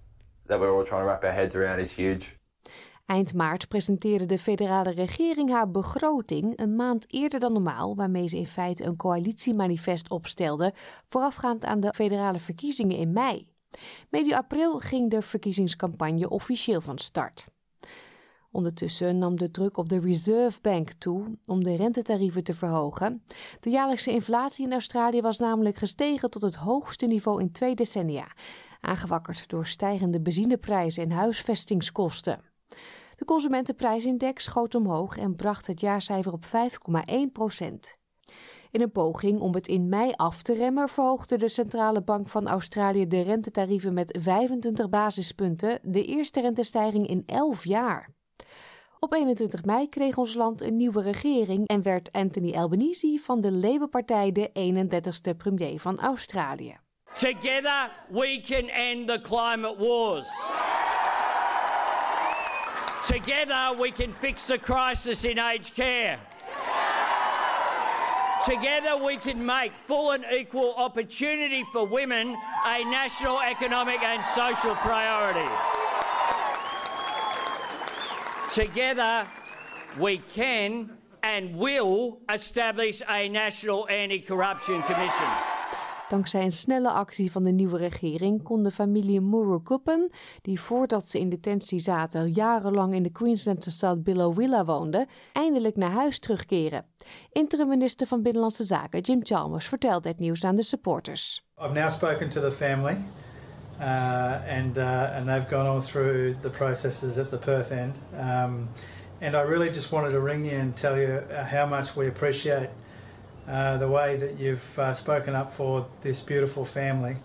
that 0.47 0.59
we're 0.61 0.77
all 0.77 0.85
trying 0.85 1.03
to 1.03 1.09
wrap 1.09 1.25
our 1.25 1.33
heads 1.33 1.55
around 1.55 1.81
is 1.81 1.97
huge. 1.97 2.40
Eind 3.11 3.35
maart 3.35 3.69
presenteerde 3.69 4.27
de 4.27 4.39
federale 4.39 4.91
regering 4.91 5.51
haar 5.51 5.71
begroting 5.71 6.59
een 6.59 6.77
maand 6.77 7.13
eerder 7.13 7.41
dan 7.41 7.53
normaal, 7.53 7.97
waarmee 7.97 8.29
ze 8.29 8.37
in 8.37 8.47
feite 8.47 8.85
een 8.85 8.97
coalitiemanifest 8.97 10.11
opstelde, 10.11 10.75
voorafgaand 11.09 11.65
aan 11.65 11.81
de 11.81 11.93
federale 11.95 12.39
verkiezingen 12.39 12.97
in 12.97 13.13
mei. 13.13 13.49
Medio 14.11 14.37
april 14.37 14.79
ging 14.79 15.11
de 15.11 15.23
verkiezingscampagne 15.23 16.29
officieel 16.29 16.81
van 16.81 16.99
start. 16.99 17.45
Ondertussen 18.51 19.19
nam 19.19 19.37
de 19.37 19.51
druk 19.51 19.77
op 19.77 19.89
de 19.89 20.01
Reserve 20.01 20.59
Bank 20.61 20.93
toe 20.93 21.39
om 21.45 21.65
de 21.65 21.77
rentetarieven 21.77 22.45
te 22.45 22.55
verhogen. 22.55 23.23
De 23.61 23.71
jaarlijkse 23.71 24.13
inflatie 24.13 24.65
in 24.65 24.73
Australië 24.73 25.21
was 25.21 25.39
namelijk 25.39 25.77
gestegen 25.77 26.31
tot 26.31 26.43
het 26.43 26.55
hoogste 26.55 27.07
niveau 27.07 27.41
in 27.41 27.53
twee 27.53 27.75
decennia, 27.75 28.27
aangewakkerd 28.81 29.49
door 29.49 29.67
stijgende 29.67 30.21
benzineprijzen 30.21 31.03
en 31.03 31.11
huisvestingskosten. 31.11 32.49
De 33.21 33.27
consumentenprijsindex 33.27 34.45
schoot 34.45 34.75
omhoog 34.75 35.17
en 35.17 35.37
bracht 35.37 35.67
het 35.67 35.81
jaarcijfer 35.81 36.33
op 36.33 36.45
5,1 36.45 36.53
procent. 37.33 37.97
In 38.71 38.81
een 38.81 38.91
poging 38.91 39.41
om 39.41 39.55
het 39.55 39.69
in 39.69 39.89
mei 39.89 40.13
af 40.17 40.43
te 40.43 40.55
remmen 40.55 40.89
verhoogde 40.89 41.37
de 41.37 41.49
Centrale 41.49 42.03
Bank 42.03 42.29
van 42.29 42.49
Australië 42.49 43.07
de 43.07 43.21
rentetarieven 43.21 43.95
met 43.95 44.19
25 44.21 44.89
basispunten, 44.89 45.79
de 45.83 46.05
eerste 46.05 46.41
rentestijging 46.41 47.07
in 47.07 47.23
11 47.27 47.65
jaar. 47.65 48.09
Op 48.99 49.13
21 49.13 49.65
mei 49.65 49.89
kreeg 49.89 50.17
ons 50.17 50.35
land 50.35 50.63
een 50.63 50.77
nieuwe 50.77 51.03
regering 51.03 51.69
en 51.69 51.83
werd 51.83 52.13
Anthony 52.13 52.53
Albanese 52.53 53.19
van 53.23 53.41
de 53.41 53.53
Labour-partij 53.53 54.33
de 54.33 54.51
31ste 54.53 55.37
premier 55.37 55.81
van 55.81 55.99
Australië. 55.99 56.77
Together 57.13 57.93
we 58.09 58.41
can 58.47 58.69
end 58.69 59.07
the 59.07 59.21
climate 59.21 59.77
wars. 59.79 60.51
Together 63.07 63.71
we 63.79 63.91
can 63.91 64.13
fix 64.13 64.47
the 64.47 64.59
crisis 64.59 65.25
in 65.25 65.39
aged 65.39 65.75
care. 65.75 66.19
Together 68.45 68.97
we 69.03 69.17
can 69.17 69.45
make 69.45 69.73
full 69.87 70.13
and 70.13 70.25
equal 70.33 70.75
opportunity 70.75 71.65
for 71.73 71.87
women 71.87 72.37
a 72.67 72.85
national 72.85 73.41
economic 73.41 74.03
and 74.03 74.25
social 74.25 74.75
priority. 74.77 75.51
Together 78.51 79.27
we 79.99 80.19
can 80.19 80.91
and 81.23 81.55
will 81.55 82.19
establish 82.33 83.03
a 83.09 83.29
national 83.29 83.89
anti-corruption 83.89 84.83
commission. 84.83 85.50
Dankzij 86.11 86.45
een 86.45 86.53
snelle 86.53 86.91
actie 86.91 87.33
van 87.33 87.45
de 87.45 87.51
nieuwe 87.51 87.77
regering 87.77 88.43
kon 88.43 88.63
de 88.63 88.71
familie 88.71 89.21
Murukuppen, 89.21 90.11
die 90.43 90.61
voordat 90.61 91.11
ze 91.11 91.19
in 91.19 91.29
detentie 91.29 91.79
zaten 91.79 92.31
jarenlang 92.31 92.95
in 92.95 93.03
de 93.03 93.11
Queenslandse 93.11 93.71
stad 93.71 94.03
Billowilla 94.03 94.65
woonden, 94.65 95.07
eindelijk 95.33 95.77
naar 95.77 95.91
huis 95.91 96.19
terugkeren. 96.19 96.85
Interim-minister 97.33 98.07
van 98.07 98.23
Binnenlandse 98.23 98.65
Zaken 98.65 99.01
Jim 99.01 99.21
Chalmers 99.23 99.67
vertelt 99.67 100.05
het 100.05 100.19
nieuws 100.19 100.45
aan 100.45 100.57
de 100.57 100.63
supporters. 100.63 101.47
I've 101.63 101.73
now 101.73 101.91
spoken 101.91 102.29
to 102.29 102.41
the 102.41 102.53
family 102.53 102.97
uh, 103.81 104.57
and, 104.59 104.77
uh, 104.77 105.17
and 105.17 105.27
they've 105.27 105.49
gone 105.49 105.71
on 105.71 105.83
through 105.83 106.35
the 106.41 106.51
processes 106.51 107.19
at 107.19 107.31
the 107.31 107.39
Perth 107.39 107.71
end. 107.71 107.95
Um, 108.13 108.69
and 109.21 109.35
I 109.35 109.51
really 109.51 109.69
just 109.69 109.91
wanted 109.91 110.13
to 110.13 110.21
ring 110.25 110.51
you 110.51 110.61
and 110.61 110.77
tell 110.77 110.99
you 110.99 111.21
how 111.51 111.67
much 111.67 111.97
we 111.97 112.09
appreciate 112.09 112.69
uh, 113.51 113.79
the 113.79 113.89
way 113.89 114.17
that 114.17 114.39
you've 114.39 114.79
uh, 114.79 114.95
spoken 114.95 115.35
up 115.35 115.53
for 115.53 115.87
this 116.03 116.23
beautiful 116.23 116.65
family. 116.65 117.17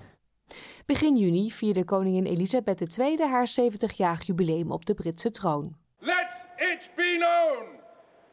Begin 0.86 1.18
juni 1.18 1.52
vierde 1.52 1.84
koningin 1.84 2.26
Elisabeth 2.26 2.98
II 2.98 3.18
haar 3.18 3.48
70-jarig 3.48 4.26
jubileum 4.26 4.72
op 4.72 4.86
de 4.86 4.94
Britse 4.94 5.32
troon. 5.32 5.76
Let 6.00 6.46
it 6.58 6.90
be 6.96 7.18
known 7.18 7.64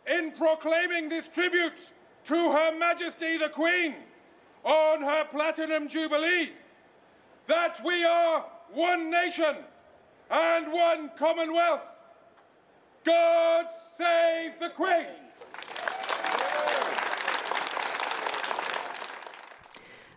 in 0.05 0.33
proclaiming 0.38 1.09
this 1.09 1.28
tribute 1.33 1.92
to 2.24 2.35
Her 2.35 2.78
Majesty 2.78 3.38
the 3.38 3.48
Queen 3.48 3.94
on 4.64 5.02
her 5.02 5.24
Platinum 5.31 5.88
Jubilee 5.88 6.52
that 7.46 7.81
we 7.85 8.05
are 8.05 8.44
one 8.74 9.11
nation 9.11 9.57
and 10.31 10.66
one 10.72 11.11
Commonwealth. 11.18 11.81
God 13.05 13.66
save 13.96 14.59
the 14.61 14.70
Queen! 14.76 15.21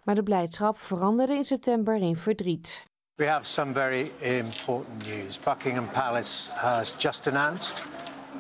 Maar 0.05 0.15
de 0.15 0.23
blijdschap 0.23 0.77
veranderde 0.77 1.33
in 1.33 1.45
september 1.45 1.95
in 1.95 2.15
verdriet. 2.15 2.83
We 3.15 3.25
have 3.27 3.45
some 3.45 3.73
very 3.73 4.11
important 4.21 5.05
news. 5.07 5.39
Buckingham 5.39 5.89
Palace 5.89 6.51
has 6.51 6.95
just 6.97 7.27
announced 7.27 7.83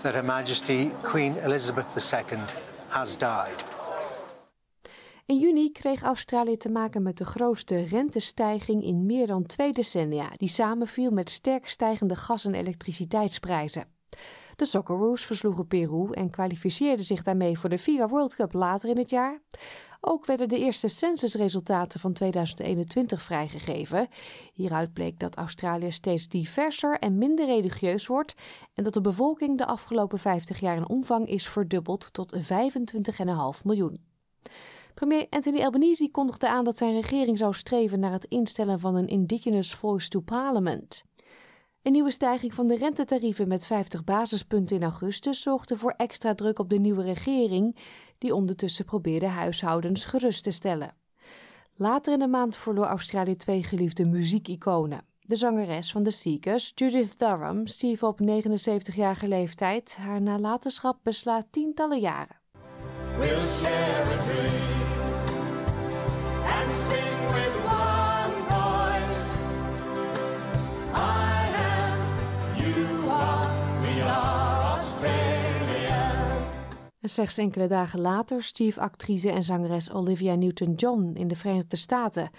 that 0.01 0.13
Her 0.13 0.25
Majesty 0.25 0.91
Queen 1.01 1.37
Elizabeth 1.37 1.85
II 1.95 2.37
has 2.87 3.17
died. 3.17 3.63
In 5.25 5.37
juni 5.37 5.71
kreeg 5.71 6.01
Australië 6.01 6.57
te 6.57 6.69
maken 6.69 7.03
met 7.03 7.17
de 7.17 7.25
grootste 7.25 7.83
rentestijging 7.83 8.83
in 8.83 9.05
meer 9.05 9.27
dan 9.27 9.45
twee 9.45 9.73
decennia, 9.73 10.29
die 10.37 10.49
samenviel 10.49 11.11
met 11.11 11.29
sterk 11.29 11.69
stijgende 11.69 12.15
gas- 12.15 12.45
en 12.45 12.53
elektriciteitsprijzen. 12.53 13.87
De 14.55 14.65
Socceroos 14.65 15.25
versloegen 15.25 15.67
Peru 15.67 16.11
en 16.11 16.29
kwalificeerden 16.29 17.05
zich 17.05 17.23
daarmee 17.23 17.59
voor 17.59 17.69
de 17.69 17.79
FIFA 17.79 18.07
World 18.07 18.35
Cup 18.35 18.53
later 18.53 18.89
in 18.89 18.97
het 18.97 19.09
jaar. 19.09 19.41
Ook 20.01 20.25
werden 20.25 20.49
de 20.49 20.59
eerste 20.59 20.87
censusresultaten 20.87 21.99
van 21.99 22.13
2021 22.13 23.21
vrijgegeven. 23.21 24.07
Hieruit 24.53 24.93
bleek 24.93 25.19
dat 25.19 25.35
Australië 25.35 25.91
steeds 25.91 26.27
diverser 26.27 26.99
en 26.99 27.17
minder 27.17 27.45
religieus 27.45 28.07
wordt 28.07 28.35
en 28.73 28.83
dat 28.83 28.93
de 28.93 29.01
bevolking 29.01 29.57
de 29.57 29.65
afgelopen 29.65 30.19
50 30.19 30.59
jaar 30.59 30.77
in 30.77 30.89
omvang 30.89 31.27
is 31.27 31.47
verdubbeld 31.47 32.13
tot 32.13 32.35
25,5 32.35 32.41
miljoen. 33.63 34.03
Premier 34.93 35.27
Anthony 35.29 35.61
Albanese 35.61 36.09
kondigde 36.11 36.49
aan 36.49 36.63
dat 36.63 36.77
zijn 36.77 36.93
regering 36.93 37.37
zou 37.37 37.53
streven 37.53 37.99
naar 37.99 38.11
het 38.11 38.25
instellen 38.25 38.79
van 38.79 38.95
een 38.95 39.07
Indigenous 39.07 39.73
Voice 39.73 40.09
to 40.09 40.19
Parliament. 40.19 41.03
Een 41.85 41.91
nieuwe 41.91 42.11
stijging 42.11 42.53
van 42.53 42.67
de 42.67 42.75
rentetarieven 42.77 43.47
met 43.47 43.65
50 43.65 44.03
basispunten 44.03 44.75
in 44.75 44.83
augustus 44.83 45.41
zorgde 45.41 45.77
voor 45.77 45.93
extra 45.97 46.35
druk 46.35 46.59
op 46.59 46.69
de 46.69 46.79
nieuwe 46.79 47.03
regering, 47.03 47.75
die 48.17 48.35
ondertussen 48.35 48.85
probeerde 48.85 49.27
huishoudens 49.27 50.05
gerust 50.05 50.43
te 50.43 50.51
stellen. 50.51 50.95
Later 51.75 52.13
in 52.13 52.19
de 52.19 52.27
maand 52.27 52.57
verloor 52.57 52.85
Australië 52.85 53.35
twee 53.35 53.63
geliefde 53.63 54.05
muziekiconen. 54.05 55.05
De 55.19 55.35
zangeres 55.35 55.91
van 55.91 56.03
de 56.03 56.11
Seekers, 56.11 56.71
Judith 56.75 57.19
Durham, 57.19 57.67
stierf 57.67 58.03
op 58.03 58.19
79-jarige 58.21 59.27
leeftijd. 59.27 59.95
Haar 59.95 60.21
nalatenschap 60.21 60.99
beslaat 61.03 61.45
tientallen 61.51 61.99
jaren. 61.99 62.39
En 77.05 77.11
slechts 77.11 77.37
enkele 77.37 77.67
dagen 77.67 78.01
later 78.01 78.43
stierf 78.43 78.77
actrice 78.77 79.29
en 79.29 79.43
zangeres 79.43 79.91
Olivia 79.91 80.35
Newton-John 80.35 81.11
in 81.13 81.27
de 81.27 81.35
Verenigde 81.35 81.75
Staten. 81.75 82.29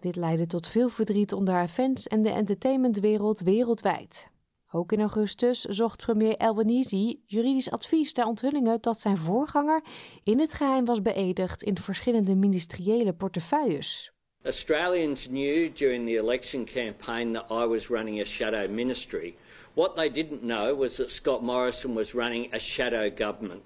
Dit 0.00 0.16
leidde 0.16 0.46
tot 0.46 0.68
veel 0.68 0.88
verdriet 0.88 1.32
onder 1.32 1.54
haar 1.54 1.68
fans 1.68 2.06
en 2.06 2.22
de 2.22 2.30
entertainmentwereld 2.30 3.40
wereldwijd. 3.40 4.28
Ook 4.72 4.92
in 4.92 5.00
augustus 5.00 5.60
zocht 5.60 6.04
premier 6.04 6.36
Albanese 6.36 7.18
juridisch 7.26 7.70
advies 7.70 8.12
ter 8.12 8.24
onthullingen 8.24 8.80
dat 8.80 9.00
zijn 9.00 9.18
voorganger 9.18 9.82
in 10.24 10.38
het 10.38 10.52
geheim 10.52 10.84
was 10.84 11.02
beëdigd 11.02 11.62
in 11.62 11.78
verschillende 11.78 12.34
ministeriële 12.34 13.12
portefeuilles. 13.12 14.12
Australians 14.42 15.26
knew 15.26 15.74
during 15.74 16.06
the 16.06 16.16
election 16.16 16.64
campaign 16.64 17.32
that 17.32 17.50
I 17.50 17.66
was 17.66 17.88
running 17.88 18.20
a 18.20 18.24
shadow 18.24 18.70
ministry. 18.70 19.34
What 19.74 19.94
they 19.94 20.10
didn't 20.10 20.40
know 20.40 20.78
was 20.78 20.94
that 20.94 21.10
Scott 21.10 21.42
Morrison 21.42 21.94
was 21.94 22.12
running 22.12 22.54
a 22.54 22.58
shadow 22.58 23.10
government. 23.16 23.62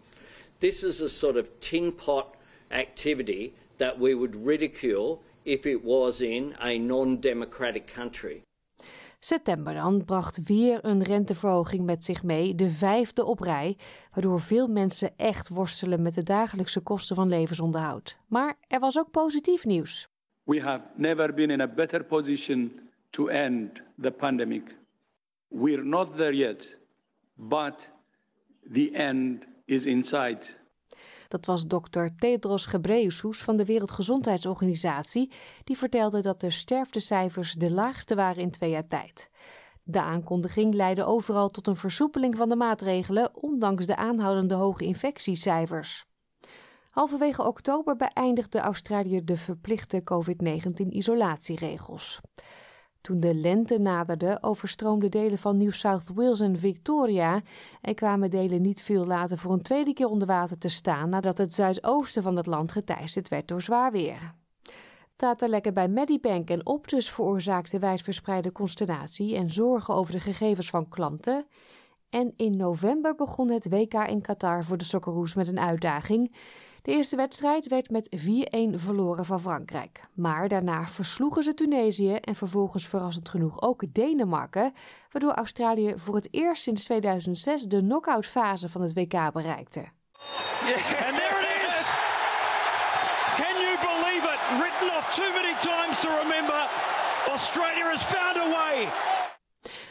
This 0.65 0.83
is 0.83 1.03
a 1.03 1.09
sort 1.09 1.37
of 1.37 1.51
tin 1.59 1.95
pot 1.95 2.37
activity 2.71 3.53
that 3.77 3.99
we 3.99 4.15
would 4.15 4.47
ridicule 4.47 5.23
if 5.43 5.67
it 5.67 5.83
was 5.83 6.21
in 6.21 6.55
a 6.59 6.79
non-democratic 6.79 7.93
country. 7.95 8.43
September 9.21 9.75
dan 9.75 10.05
bracht 10.05 10.41
weer 10.45 10.79
een 10.83 11.03
renteverhoging 11.03 11.85
met 11.85 12.05
zich 12.05 12.23
mee, 12.23 12.55
de 12.55 12.71
vijfde 12.71 13.25
op 13.25 13.41
rij, 13.41 13.77
waardoor 14.13 14.41
veel 14.41 14.69
mensen 14.69 15.11
echt 15.17 15.49
worstelen 15.49 16.03
met 16.03 16.15
de 16.15 16.23
dagelijkse 16.23 16.81
kosten 16.81 17.17
van 17.17 17.29
levensonderhoud. 17.29 18.17
Maar 18.27 18.57
er 18.69 18.81
was 18.81 18.99
ook 18.99 19.11
positief 19.11 19.65
nieuws. 19.65 20.09
We 20.43 20.61
have 20.61 20.85
never 20.97 21.35
been 21.35 21.51
in 21.51 21.61
a 21.61 21.69
better 21.69 22.05
position 22.05 22.81
to 23.11 23.27
end 23.27 23.83
the 24.01 24.11
pandemic. 24.11 24.77
We're 25.49 25.85
not 25.85 26.17
there 26.17 26.35
yet, 26.35 26.77
but 27.35 27.91
the 28.73 28.91
end 28.93 29.53
is 29.65 29.87
in 29.87 30.05
sight. 30.05 30.63
Dat 31.29 31.47
was 31.47 31.67
dokter 31.67 32.17
Tedros 32.17 32.67
Ghebreyesus 32.67 33.43
van 33.43 33.57
de 33.57 33.65
Wereldgezondheidsorganisatie, 33.65 35.33
die 35.65 35.79
vertelde 35.79 36.21
dat 36.21 36.41
de 36.41 36.51
sterftecijfers 36.51 37.53
de 37.53 37.71
laagste 37.71 38.15
waren 38.15 38.43
in 38.43 38.51
twee 38.51 38.71
jaar 38.71 38.87
tijd. 38.87 39.31
De 39.83 40.01
aankondiging 40.01 40.75
leidde 40.75 41.05
overal 41.05 41.49
tot 41.49 41.67
een 41.67 41.77
versoepeling 41.77 42.37
van 42.37 42.49
de 42.49 42.57
maatregelen, 42.57 43.37
ondanks 43.37 43.87
de 43.87 43.97
aanhoudende 43.97 44.55
hoge 44.55 44.85
infectiecijfers. 44.85 46.07
Halverwege 46.91 47.43
oktober 47.43 47.97
beëindigde 47.97 48.59
Australië 48.59 49.25
de 49.25 49.37
verplichte 49.37 50.03
COVID-19-isolatieregels. 50.05 52.21
Toen 53.05 53.21
de 53.21 53.35
lente 53.35 53.79
naderde, 53.79 54.39
overstroomden 54.41 55.11
delen 55.11 55.39
van 55.39 55.57
New 55.57 55.73
South 55.73 56.05
Wales 56.15 56.41
en 56.41 56.59
Victoria 56.59 57.43
en 57.81 57.95
kwamen 57.95 58.31
delen 58.31 58.63
niet 58.63 58.83
veel 58.83 59.07
later 59.07 59.39
voor 59.39 59.53
een 59.53 59.63
tweede 59.63 59.93
keer 59.93 60.07
onder 60.07 60.27
water 60.27 60.59
te 60.59 60.69
staan 60.69 61.09
nadat 61.09 61.39
het 61.39 61.55
zuidoosten 61.55 62.23
van 62.23 62.37
het 62.37 62.47
land 62.47 62.73
geteisterd 62.73 63.29
werd 63.29 63.49
door 63.49 63.63
zwaar 63.63 63.93
weer. 63.93 64.35
Datalekken 65.17 65.75
bij 65.75 65.89
Medibank 65.89 66.51
en 66.51 66.67
Optus 66.67 67.11
veroorzaakten 67.11 67.81
wijdverspreide 67.81 68.53
consternatie 68.53 69.37
en 69.37 69.51
zorgen 69.51 69.95
over 69.95 70.13
de 70.13 70.21
gegevens 70.21 70.71
van 70.71 70.89
klanten. 70.89 71.47
En 72.11 72.33
in 72.37 72.57
november 72.57 73.15
begon 73.15 73.51
het 73.51 73.69
WK 73.69 73.95
in 73.95 74.21
Qatar 74.21 74.65
voor 74.65 74.77
de 74.77 74.85
Socceroos 74.85 75.35
met 75.35 75.49
een 75.49 75.61
uitdaging. 75.61 76.37
De 76.85 76.93
eerste 76.93 77.17
wedstrijd 77.17 77.69
werd 77.69 77.91
met 77.91 78.09
4-1 78.17 78.19
verloren 78.75 79.25
van 79.25 79.41
Frankrijk. 79.41 80.01
Maar 80.15 80.49
daarna 80.49 80.87
versloegen 80.87 81.43
ze 81.43 81.55
Tunesië 81.55 82.15
en 82.15 82.35
vervolgens 82.35 82.87
verrassend 82.89 83.29
genoeg 83.29 83.63
ook 83.63 83.83
Denemarken, 83.93 84.73
waardoor 85.11 85.33
Australië 85.33 85.93
voor 85.97 86.15
het 86.15 86.29
eerst 86.31 86.63
sinds 86.63 86.85
2006 86.85 87.63
de 87.63 87.79
knock-out 87.79 88.27
fase 88.27 88.69
van 88.69 88.83
het 88.83 88.93
WK 88.93 89.33
bereikte. 89.33 89.81
Yeah, 89.81 91.09
and 91.09 91.17
there 91.21 91.41
it 91.41 91.63
is! 91.67 91.89
Can 93.41 93.55
you 93.65 93.75
believe 93.89 94.25
it? 94.33 94.41
Written 94.61 94.99
off 94.99 95.15
too 95.15 95.31
many 95.33 95.55
times 95.71 96.01
to 96.01 96.09
remember. 96.23 96.61
Australia 97.29 97.85
has 97.93 98.05
found 98.05 98.37
a 98.37 98.49
way. 98.51 98.89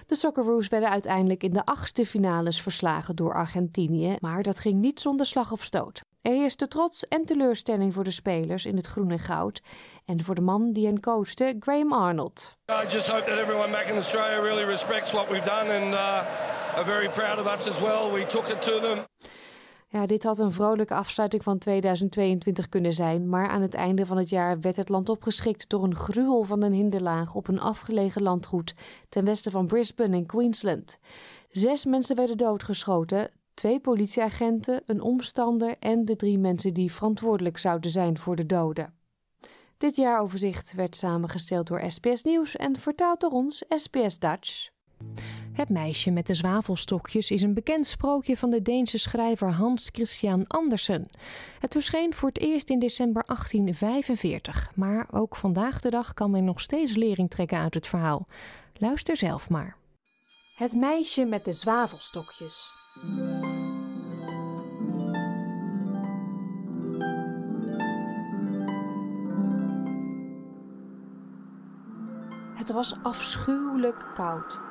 De 0.07 0.15
Socceroos 0.15 0.67
werden 0.67 0.89
uiteindelijk 0.89 1.43
in 1.43 1.53
de 1.53 1.65
achtste 1.65 2.05
finales 2.05 2.61
verslagen 2.61 3.15
door 3.15 3.33
Argentinië, 3.33 4.15
maar 4.19 4.43
dat 4.43 4.59
ging 4.59 4.81
niet 4.81 4.99
zonder 4.99 5.25
slag 5.25 5.51
of 5.51 5.63
stoot. 5.63 6.01
Er 6.23 6.31
heerste 6.31 6.67
trots 6.67 7.07
en 7.07 7.25
teleurstelling 7.25 7.93
voor 7.93 8.03
de 8.03 8.11
spelers 8.11 8.65
in 8.65 8.75
het 8.75 8.87
groen 8.87 9.11
en 9.11 9.19
goud 9.19 9.61
en 10.05 10.23
voor 10.23 10.35
de 10.35 10.41
man 10.41 10.71
die 10.71 10.85
hen 10.85 10.99
coachte, 10.99 11.55
Graham 11.59 11.93
Arnold. 11.93 12.57
I 12.71 12.87
just 12.87 13.07
hope 13.07 13.23
that 13.23 13.37
everyone 13.37 13.71
back 13.71 13.85
in 13.85 13.95
Australia 13.95 14.41
really 14.41 14.63
respects 14.63 15.11
what 15.11 15.29
we've 15.29 15.45
done 15.45 15.73
and 15.73 15.93
uh, 15.93 16.75
are 16.75 16.85
very 16.85 17.09
proud 17.09 17.39
of 17.39 17.53
us 17.53 17.67
as 17.67 17.79
well. 17.79 18.11
We 18.11 18.25
took 18.25 18.47
it 18.47 18.61
to 18.61 18.79
them. 18.79 19.05
Ja, 19.87 20.05
dit 20.05 20.23
had 20.23 20.39
een 20.39 20.51
vrolijke 20.51 20.93
afsluiting 20.93 21.43
van 21.43 21.57
2022 21.57 22.69
kunnen 22.69 22.93
zijn, 22.93 23.29
maar 23.29 23.47
aan 23.47 23.61
het 23.61 23.73
einde 23.73 24.05
van 24.05 24.17
het 24.17 24.29
jaar 24.29 24.59
werd 24.59 24.75
het 24.75 24.89
land 24.89 25.09
opgeschikt 25.09 25.69
door 25.69 25.83
een 25.83 25.95
gruwel 25.95 26.43
van 26.43 26.63
een 26.63 26.73
hinderlaag 26.73 27.35
op 27.35 27.47
een 27.47 27.59
afgelegen 27.59 28.21
landgoed 28.21 28.73
ten 29.09 29.25
westen 29.25 29.51
van 29.51 29.67
Brisbane 29.67 30.15
in 30.15 30.25
Queensland. 30.25 30.97
Zes 31.49 31.85
mensen 31.85 32.15
werden 32.15 32.37
doodgeschoten, 32.37 33.29
twee 33.53 33.79
politieagenten, 33.79 34.81
een 34.85 35.01
omstander 35.01 35.75
en 35.79 36.05
de 36.05 36.15
drie 36.15 36.39
mensen 36.39 36.73
die 36.73 36.91
verantwoordelijk 36.91 37.57
zouden 37.57 37.91
zijn 37.91 38.17
voor 38.17 38.35
de 38.35 38.45
doden. 38.45 38.93
Dit 39.77 39.95
jaaroverzicht 39.95 40.73
werd 40.73 40.95
samengesteld 40.95 41.67
door 41.67 41.91
SBS 41.91 42.23
Nieuws 42.23 42.55
en 42.55 42.79
vertaald 42.79 43.19
door 43.19 43.31
ons 43.31 43.63
SBS 43.69 44.19
Dutch. 44.19 44.69
Het 45.53 45.69
meisje 45.69 46.11
met 46.11 46.27
de 46.27 46.33
zwavelstokjes 46.33 47.31
is 47.31 47.41
een 47.41 47.53
bekend 47.53 47.87
sprookje 47.87 48.37
van 48.37 48.49
de 48.49 48.61
Deense 48.61 48.97
schrijver 48.97 49.51
Hans 49.51 49.89
Christian 49.91 50.47
Andersen. 50.47 51.09
Het 51.59 51.73
verscheen 51.73 52.13
voor 52.13 52.29
het 52.29 52.39
eerst 52.39 52.69
in 52.69 52.79
december 52.79 53.23
1845, 53.25 54.71
maar 54.75 55.07
ook 55.11 55.35
vandaag 55.35 55.79
de 55.79 55.89
dag 55.89 56.13
kan 56.13 56.31
men 56.31 56.43
nog 56.43 56.61
steeds 56.61 56.95
lering 56.95 57.29
trekken 57.29 57.57
uit 57.57 57.73
het 57.73 57.87
verhaal. 57.87 58.27
Luister 58.73 59.17
zelf 59.17 59.49
maar. 59.49 59.77
Het 60.55 60.73
meisje 60.73 61.25
met 61.25 61.43
de 61.43 61.53
zwavelstokjes. 61.53 62.82
Het 62.93 63.01
was 72.71 72.95
afschuwelijk 73.03 74.05
koud. 74.13 74.61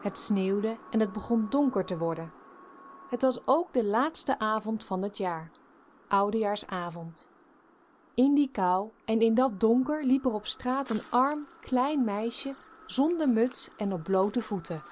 Het 0.00 0.18
sneeuwde 0.18 0.78
en 0.90 1.00
het 1.00 1.12
begon 1.12 1.46
donker 1.50 1.84
te 1.84 1.98
worden. 1.98 2.32
Het 3.08 3.22
was 3.22 3.40
ook 3.44 3.72
de 3.72 3.84
laatste 3.84 4.38
avond 4.38 4.84
van 4.84 5.02
het 5.02 5.16
jaar, 5.16 5.50
oudejaarsavond. 6.08 7.28
In 8.14 8.34
die 8.34 8.50
kou 8.52 8.90
en 9.04 9.20
in 9.20 9.34
dat 9.34 9.60
donker 9.60 10.04
liep 10.04 10.24
er 10.24 10.32
op 10.32 10.46
straat 10.46 10.90
een 10.90 11.02
arm, 11.10 11.46
klein 11.60 12.04
meisje 12.04 12.54
zonder 12.86 13.28
muts 13.28 13.68
en 13.76 13.92
op 13.92 14.02
blote 14.02 14.42
voeten. 14.42 14.82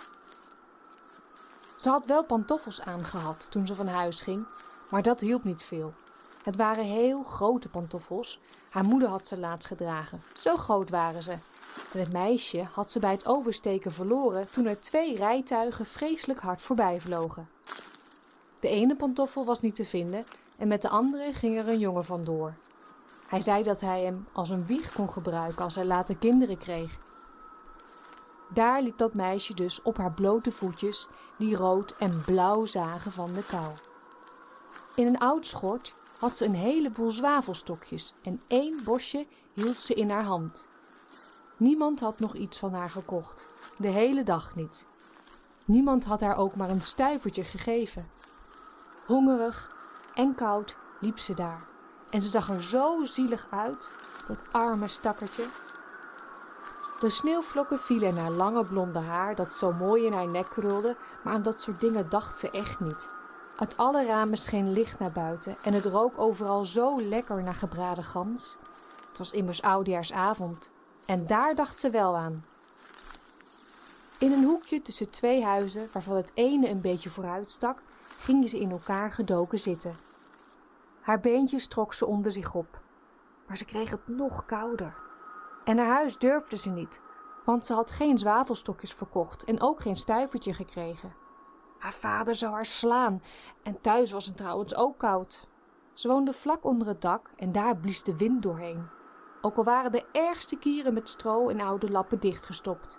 Ze 1.81 1.89
had 1.89 2.07
wel 2.07 2.25
pantoffels 2.25 2.81
aangehad 2.81 3.47
toen 3.51 3.67
ze 3.67 3.75
van 3.75 3.87
huis 3.87 4.21
ging, 4.21 4.47
maar 4.91 5.03
dat 5.03 5.21
hielp 5.21 5.45
niet 5.45 5.63
veel. 5.63 5.93
Het 6.43 6.57
waren 6.57 6.85
heel 6.85 7.23
grote 7.23 7.69
pantoffels. 7.69 8.41
Haar 8.71 8.85
moeder 8.85 9.09
had 9.09 9.27
ze 9.27 9.39
laatst 9.39 9.67
gedragen. 9.69 10.23
Zo 10.33 10.57
groot 10.57 10.91
waren 10.91 11.23
ze. 11.23 11.31
En 11.93 12.01
het 12.01 12.13
meisje 12.13 12.67
had 12.73 12.91
ze 12.91 12.99
bij 12.99 13.11
het 13.11 13.27
oversteken 13.27 13.93
verloren 13.93 14.51
toen 14.51 14.67
er 14.67 14.81
twee 14.81 15.17
rijtuigen 15.17 15.87
vreselijk 15.87 16.41
hard 16.41 16.63
voorbij 16.63 17.01
vlogen. 17.01 17.49
De 18.61 18.69
ene 18.69 18.97
pantoffel 18.97 19.45
was 19.45 19.61
niet 19.61 19.75
te 19.75 19.85
vinden 19.85 20.25
en 20.57 20.69
met 20.69 20.83
de 20.83 20.89
andere 20.89 21.33
ging 21.33 21.59
er 21.59 21.69
een 21.69 21.79
jongen 21.79 22.05
vandoor. 22.05 22.55
Hij 23.27 23.41
zei 23.41 23.63
dat 23.63 23.81
hij 23.81 24.03
hem 24.03 24.27
als 24.33 24.51
een 24.51 24.67
wieg 24.67 24.93
kon 24.93 25.11
gebruiken 25.11 25.65
als 25.65 25.75
hij 25.75 25.85
later 25.85 26.17
kinderen 26.17 26.59
kreeg. 26.59 26.99
Daar 28.53 28.83
liep 28.83 28.99
dat 28.99 29.15
meisje 29.15 29.55
dus 29.55 29.83
op 29.83 29.97
haar 29.97 30.13
blote 30.13 30.53
voetjes, 30.53 31.09
die 31.41 31.57
rood 31.57 31.95
en 31.99 32.23
blauw 32.25 32.65
zagen 32.65 33.13
van 33.13 33.33
de 33.33 33.43
kou. 33.45 33.73
In 34.95 35.07
een 35.07 35.19
oud 35.19 35.47
schort 35.47 35.95
had 36.19 36.37
ze 36.37 36.45
een 36.45 36.55
heleboel 36.55 37.11
zwavelstokjes 37.11 38.15
en 38.23 38.43
één 38.47 38.85
bosje 38.85 39.27
hield 39.53 39.77
ze 39.77 39.95
in 39.95 40.11
haar 40.11 40.25
hand. 40.25 40.69
Niemand 41.57 42.01
had 42.01 42.19
nog 42.19 42.35
iets 42.35 42.59
van 42.59 42.75
haar 42.75 42.91
gekocht, 42.91 43.47
de 43.77 43.89
hele 43.89 44.23
dag 44.23 44.55
niet. 44.55 44.87
Niemand 45.65 46.05
had 46.05 46.21
haar 46.21 46.37
ook 46.37 46.55
maar 46.55 46.71
een 46.71 46.83
stuivertje 46.83 47.43
gegeven. 47.43 48.09
Hongerig 49.07 49.77
en 50.15 50.35
koud 50.35 50.77
liep 51.01 51.19
ze 51.19 51.35
daar 51.35 51.69
en 52.11 52.23
ze 52.23 52.29
zag 52.29 52.49
er 52.49 52.63
zo 52.63 53.05
zielig 53.05 53.47
uit, 53.51 53.93
dat 54.27 54.39
arme 54.51 54.89
stakkertje. 54.89 55.45
De 57.01 57.11
sneeuwvlokken 57.11 57.79
vielen 57.79 58.09
in 58.09 58.17
haar 58.17 58.31
lange 58.31 58.65
blonde 58.65 58.99
haar 58.99 59.35
dat 59.35 59.53
zo 59.53 59.73
mooi 59.73 60.07
in 60.07 60.13
haar 60.13 60.29
nek 60.29 60.49
krulde, 60.49 60.97
maar 61.23 61.33
aan 61.33 61.43
dat 61.43 61.61
soort 61.63 61.81
dingen 61.81 62.09
dacht 62.09 62.39
ze 62.39 62.51
echt 62.51 62.81
niet. 62.81 63.09
Uit 63.57 63.77
alle 63.77 64.07
ramen 64.07 64.37
scheen 64.37 64.73
licht 64.73 64.99
naar 64.99 65.13
buiten 65.13 65.57
en 65.63 65.73
het 65.73 65.85
rook 65.85 66.19
overal 66.19 66.65
zo 66.65 67.03
lekker 67.03 67.43
naar 67.43 67.55
gebraden 67.55 68.05
gans. 68.05 68.57
Het 69.09 69.19
was 69.19 69.33
immers 69.33 69.63
oudejaarsavond 69.63 70.71
en 71.07 71.27
daar 71.27 71.55
dacht 71.55 71.81
ze 71.81 71.91
wel 71.91 72.17
aan. 72.17 72.45
In 74.19 74.33
een 74.33 74.45
hoekje 74.45 74.83
tussen 74.83 75.11
twee 75.11 75.45
huizen, 75.45 75.89
waarvan 75.93 76.17
het 76.17 76.31
ene 76.35 76.69
een 76.69 76.81
beetje 76.81 77.11
vooruit 77.11 77.51
stak, 77.51 77.83
gingen 78.19 78.49
ze 78.49 78.61
in 78.61 78.71
elkaar 78.71 79.13
gedoken 79.13 79.59
zitten. 79.59 79.97
Haar 81.01 81.21
beentjes 81.21 81.67
trok 81.67 81.95
ze 81.95 82.07
onder 82.07 82.33
zich 82.33 82.55
op, 82.55 82.81
maar 83.47 83.57
ze 83.57 83.65
kreeg 83.65 83.91
het 83.91 84.09
nog 84.09 84.45
kouder. 84.47 84.95
En 85.65 85.77
naar 85.77 85.87
huis 85.87 86.19
durfde 86.19 86.57
ze 86.57 86.71
niet, 86.71 87.01
want 87.45 87.67
ze 87.67 87.75
had 87.75 87.91
geen 87.91 88.19
zwavelstokjes 88.19 88.93
verkocht 88.93 89.45
en 89.45 89.61
ook 89.61 89.81
geen 89.81 89.97
stuivertje 89.97 90.55
gekregen. 90.55 91.15
Haar 91.79 91.93
vader 91.93 92.37
zou 92.37 92.53
haar 92.53 92.67
slaan 92.67 93.23
en 93.63 93.81
thuis 93.81 94.13
was 94.13 94.27
het 94.27 94.37
trouwens 94.37 94.75
ook 94.77 94.99
koud. 94.99 95.49
Ze 95.93 96.09
woonde 96.09 96.33
vlak 96.33 96.65
onder 96.65 96.89
het 96.89 97.01
dak 97.01 97.31
en 97.37 97.53
daar 97.53 97.77
blies 97.77 98.03
de 98.03 98.17
wind 98.17 98.43
doorheen. 98.43 98.89
Ook 99.41 99.57
al 99.57 99.65
waren 99.65 99.93
de 99.93 100.05
ergste 100.13 100.57
kieren 100.57 100.95
met 100.95 101.09
stro 101.09 101.49
en 101.49 101.61
oude 101.61 101.91
lappen 101.91 102.21
dichtgestopt. 102.21 102.99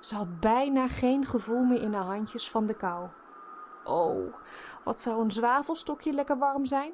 Ze 0.00 0.14
had 0.14 0.40
bijna 0.40 0.88
geen 0.88 1.24
gevoel 1.24 1.64
meer 1.64 1.82
in 1.82 1.92
haar 1.92 2.04
handjes 2.04 2.50
van 2.50 2.66
de 2.66 2.74
kou. 2.74 3.08
Oh, 3.84 4.34
wat 4.84 5.00
zou 5.00 5.22
een 5.22 5.32
zwavelstokje 5.32 6.12
lekker 6.12 6.38
warm 6.38 6.64
zijn? 6.64 6.92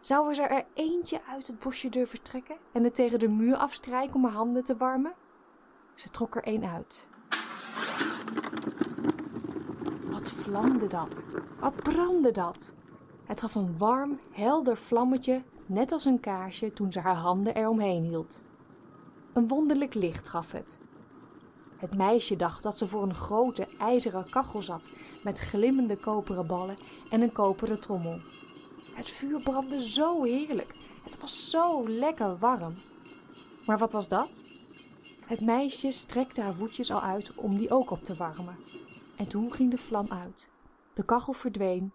Zou 0.00 0.34
ze 0.34 0.42
er 0.42 0.64
eentje 0.74 1.20
uit 1.28 1.46
het 1.46 1.58
bosje 1.58 1.88
durven 1.88 2.22
trekken 2.22 2.56
en 2.72 2.84
het 2.84 2.94
tegen 2.94 3.18
de 3.18 3.28
muur 3.28 3.56
afstrijken 3.56 4.14
om 4.14 4.24
haar 4.24 4.32
handen 4.32 4.64
te 4.64 4.76
warmen? 4.76 5.14
Ze 5.98 6.10
trok 6.10 6.36
er 6.36 6.48
een 6.48 6.64
uit. 6.64 7.06
Wat 10.10 10.30
vlamde 10.30 10.86
dat? 10.86 11.24
Wat 11.60 11.74
brandde 11.74 12.30
dat? 12.30 12.74
Het 13.24 13.40
gaf 13.40 13.54
een 13.54 13.78
warm, 13.78 14.18
helder 14.32 14.76
vlammetje, 14.76 15.42
net 15.66 15.92
als 15.92 16.04
een 16.04 16.20
kaarsje 16.20 16.72
toen 16.72 16.92
ze 16.92 17.00
haar 17.00 17.14
handen 17.14 17.54
eromheen 17.54 18.02
hield. 18.02 18.42
Een 19.32 19.48
wonderlijk 19.48 19.94
licht 19.94 20.28
gaf 20.28 20.52
het. 20.52 20.78
Het 21.76 21.96
meisje 21.96 22.36
dacht 22.36 22.62
dat 22.62 22.78
ze 22.78 22.88
voor 22.88 23.02
een 23.02 23.14
grote 23.14 23.66
ijzeren 23.78 24.30
kachel 24.30 24.62
zat 24.62 24.88
met 25.22 25.38
glimmende 25.38 25.96
koperen 25.96 26.46
ballen 26.46 26.78
en 27.10 27.20
een 27.20 27.32
koperen 27.32 27.80
trommel. 27.80 28.20
Het 28.94 29.10
vuur 29.10 29.42
brandde 29.42 29.82
zo 29.82 30.22
heerlijk. 30.22 30.74
Het 31.04 31.20
was 31.20 31.50
zo 31.50 31.88
lekker 31.88 32.38
warm. 32.38 32.74
Maar 33.66 33.78
wat 33.78 33.92
was 33.92 34.08
dat? 34.08 34.42
Het 35.28 35.40
meisje 35.40 35.92
strekte 35.92 36.40
haar 36.40 36.54
voetjes 36.54 36.90
al 36.90 37.00
uit 37.00 37.34
om 37.34 37.56
die 37.56 37.70
ook 37.70 37.90
op 37.90 38.04
te 38.04 38.14
warmen. 38.14 38.56
En 39.16 39.28
toen 39.28 39.52
ging 39.52 39.70
de 39.70 39.78
vlam 39.78 40.06
uit. 40.08 40.50
De 40.94 41.04
kachel 41.04 41.32
verdween 41.32 41.92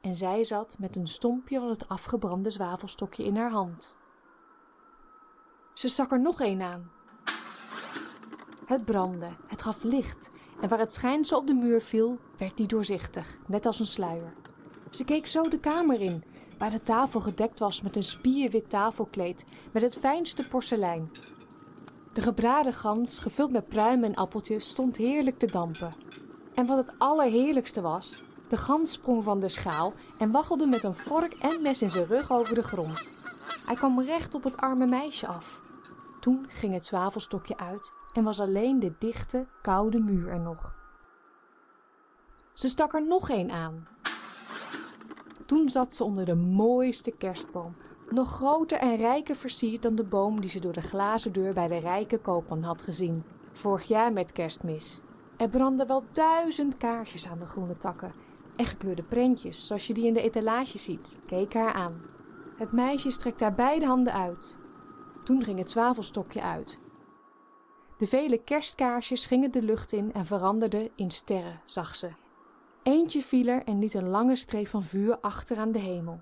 en 0.00 0.14
zij 0.14 0.44
zat 0.44 0.76
met 0.78 0.96
een 0.96 1.06
stompje 1.06 1.58
van 1.58 1.68
het 1.68 1.88
afgebrande 1.88 2.50
zwavelstokje 2.50 3.24
in 3.24 3.36
haar 3.36 3.50
hand. 3.50 3.96
Ze 5.74 5.88
stak 5.88 6.12
er 6.12 6.20
nog 6.20 6.40
een 6.40 6.62
aan. 6.62 6.90
Het 8.66 8.84
brandde, 8.84 9.30
het 9.46 9.62
gaf 9.62 9.82
licht 9.82 10.30
en 10.60 10.68
waar 10.68 10.78
het 10.78 10.94
schijnsel 10.94 11.38
op 11.38 11.46
de 11.46 11.54
muur 11.54 11.80
viel, 11.80 12.18
werd 12.38 12.56
die 12.56 12.66
doorzichtig, 12.66 13.38
net 13.46 13.66
als 13.66 13.78
een 13.80 13.86
sluier. 13.86 14.34
Ze 14.90 15.04
keek 15.04 15.26
zo 15.26 15.48
de 15.48 15.60
kamer 15.60 16.00
in, 16.00 16.24
waar 16.58 16.70
de 16.70 16.82
tafel 16.82 17.20
gedekt 17.20 17.58
was 17.58 17.82
met 17.82 17.96
een 17.96 18.02
spierwit 18.02 18.70
tafelkleed 18.70 19.44
met 19.72 19.82
het 19.82 19.96
fijnste 19.96 20.48
porselein. 20.48 21.10
De 22.14 22.22
gebraden 22.22 22.72
gans, 22.72 23.18
gevuld 23.18 23.50
met 23.50 23.68
pruimen 23.68 24.08
en 24.08 24.14
appeltjes, 24.14 24.68
stond 24.68 24.96
heerlijk 24.96 25.38
te 25.38 25.46
dampen. 25.46 25.94
En 26.54 26.66
wat 26.66 26.76
het 26.76 26.92
allerheerlijkste 26.98 27.80
was, 27.80 28.22
de 28.48 28.56
gans 28.56 28.92
sprong 28.92 29.24
van 29.24 29.40
de 29.40 29.48
schaal 29.48 29.92
en 30.18 30.30
waggelde 30.30 30.66
met 30.66 30.82
een 30.82 30.94
vork 30.94 31.32
en 31.32 31.62
mes 31.62 31.82
in 31.82 31.90
zijn 31.90 32.06
rug 32.06 32.32
over 32.32 32.54
de 32.54 32.62
grond. 32.62 33.12
Hij 33.66 33.74
kwam 33.74 34.00
recht 34.00 34.34
op 34.34 34.44
het 34.44 34.56
arme 34.56 34.86
meisje 34.86 35.26
af. 35.26 35.60
Toen 36.20 36.46
ging 36.48 36.74
het 36.74 36.86
zwavelstokje 36.86 37.56
uit 37.56 37.92
en 38.12 38.24
was 38.24 38.40
alleen 38.40 38.80
de 38.80 38.92
dichte, 38.98 39.46
koude 39.62 40.00
muur 40.00 40.28
er 40.28 40.40
nog. 40.40 40.74
Ze 42.52 42.68
stak 42.68 42.94
er 42.94 43.06
nog 43.06 43.30
een 43.30 43.50
aan. 43.52 43.86
Toen 45.46 45.68
zat 45.68 45.94
ze 45.94 46.04
onder 46.04 46.24
de 46.24 46.34
mooiste 46.34 47.10
kerstboom, 47.10 47.76
nog 48.10 48.30
groter 48.30 48.78
en 48.78 48.96
rijker 48.96 49.36
versierd 49.36 49.82
dan 49.82 49.94
de 49.94 50.04
boom 50.04 50.40
die 50.40 50.50
ze 50.50 50.60
door 50.60 50.72
de 50.72 50.82
glazen 50.82 51.32
deur 51.32 51.52
bij 51.52 51.68
de 51.68 51.78
rijke 51.78 52.18
koopman 52.18 52.62
had 52.62 52.82
gezien, 52.82 53.24
vorig 53.52 53.88
jaar 53.88 54.12
met 54.12 54.32
kerstmis. 54.32 55.00
Er 55.36 55.48
brandden 55.48 55.86
wel 55.86 56.04
duizend 56.12 56.76
kaarsjes 56.76 57.28
aan 57.28 57.38
de 57.38 57.46
groene 57.46 57.76
takken 57.76 58.12
Echt 58.56 58.76
kleurde 58.76 59.02
prentjes, 59.02 59.66
zoals 59.66 59.86
je 59.86 59.94
die 59.94 60.06
in 60.06 60.14
de 60.14 60.20
etalage 60.20 60.78
ziet, 60.78 61.18
keken 61.26 61.60
haar 61.60 61.72
aan. 61.72 62.02
Het 62.56 62.72
meisje 62.72 63.10
strekte 63.10 63.44
haar 63.44 63.54
beide 63.54 63.86
handen 63.86 64.12
uit. 64.12 64.58
Toen 65.24 65.44
ging 65.44 65.58
het 65.58 65.70
zwavelstokje 65.70 66.42
uit. 66.42 66.80
De 67.98 68.06
vele 68.06 68.38
kerstkaarsjes 68.38 69.26
gingen 69.26 69.50
de 69.50 69.62
lucht 69.62 69.92
in 69.92 70.12
en 70.12 70.26
veranderden 70.26 70.90
in 70.94 71.10
sterren, 71.10 71.60
zag 71.64 71.96
ze. 71.96 72.10
Eentje 72.82 73.22
viel 73.22 73.46
er 73.46 73.64
en 73.64 73.78
liet 73.78 73.94
een 73.94 74.08
lange 74.08 74.36
streep 74.36 74.66
van 74.66 74.82
vuur 74.82 75.20
achter 75.20 75.56
aan 75.56 75.72
de 75.72 75.78
hemel. 75.78 76.20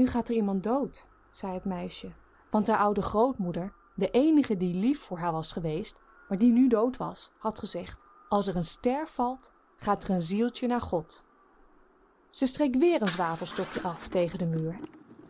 Nu 0.00 0.06
gaat 0.06 0.28
er 0.28 0.34
iemand 0.34 0.62
dood, 0.62 1.06
zei 1.30 1.54
het 1.54 1.64
meisje, 1.64 2.12
want 2.50 2.66
haar 2.66 2.78
oude 2.78 3.02
grootmoeder, 3.02 3.72
de 3.94 4.10
enige 4.10 4.56
die 4.56 4.74
lief 4.74 5.00
voor 5.00 5.18
haar 5.18 5.32
was 5.32 5.52
geweest, 5.52 6.00
maar 6.28 6.38
die 6.38 6.52
nu 6.52 6.68
dood 6.68 6.96
was, 6.96 7.32
had 7.38 7.58
gezegd: 7.58 8.04
Als 8.28 8.46
er 8.46 8.56
een 8.56 8.64
ster 8.64 9.08
valt, 9.08 9.52
gaat 9.76 10.04
er 10.04 10.10
een 10.10 10.20
zieltje 10.20 10.66
naar 10.66 10.80
God. 10.80 11.24
Ze 12.30 12.46
streek 12.46 12.74
weer 12.74 13.02
een 13.02 13.08
zwavelstokje 13.08 13.82
af 13.82 14.08
tegen 14.08 14.38
de 14.38 14.46
muur. 14.46 14.78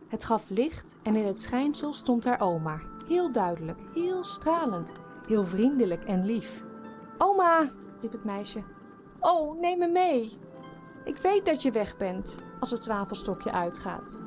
Het 0.07 0.25
gaf 0.25 0.49
licht 0.49 0.95
en 1.03 1.15
in 1.15 1.25
het 1.25 1.39
schijnsel 1.39 1.93
stond 1.93 2.25
haar 2.25 2.41
oma, 2.41 2.81
heel 3.07 3.31
duidelijk, 3.31 3.79
heel 3.93 4.23
stralend, 4.23 4.91
heel 5.27 5.45
vriendelijk 5.45 6.03
en 6.03 6.25
lief. 6.25 6.63
Oma, 7.17 7.71
riep 8.01 8.11
het 8.11 8.23
meisje. 8.23 8.63
Oh, 9.19 9.59
neem 9.59 9.77
me 9.77 9.87
mee. 9.87 10.37
Ik 11.05 11.17
weet 11.17 11.45
dat 11.45 11.61
je 11.61 11.71
weg 11.71 11.97
bent 11.97 12.37
als 12.59 12.71
het 12.71 12.83
zwavelstokje 12.83 13.51
uitgaat. 13.51 14.19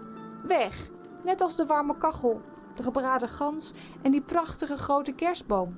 Weg, 0.47 0.91
net 1.23 1.41
als 1.41 1.57
de 1.57 1.67
warme 1.67 1.97
kachel, 1.97 2.41
de 2.75 2.83
gebraden 2.83 3.29
gans 3.29 3.73
en 4.03 4.11
die 4.11 4.23
prachtige 4.23 4.77
grote 4.77 5.13
kerstboom. 5.13 5.77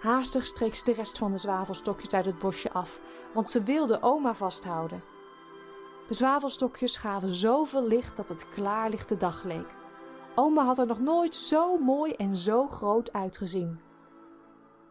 Haastig 0.00 0.46
streek 0.46 0.74
ze 0.74 0.84
de 0.84 0.92
rest 0.92 1.18
van 1.18 1.32
de 1.32 1.38
zwavelstokjes 1.38 2.12
uit 2.12 2.24
het 2.24 2.38
bosje 2.38 2.72
af, 2.72 3.00
want 3.34 3.50
ze 3.50 3.62
wilde 3.62 4.02
oma 4.02 4.34
vasthouden. 4.34 5.02
De 6.06 6.14
zwavelstokjes 6.14 6.96
gaven 6.96 7.30
zoveel 7.30 7.86
licht 7.86 8.16
dat 8.16 8.28
het 8.28 8.48
klaarlichte 8.48 9.16
dag 9.16 9.44
leek. 9.44 9.76
Oma 10.34 10.64
had 10.64 10.78
er 10.78 10.86
nog 10.86 11.00
nooit 11.00 11.34
zo 11.34 11.78
mooi 11.78 12.12
en 12.12 12.36
zo 12.36 12.68
groot 12.68 13.12
uitgezien. 13.12 13.80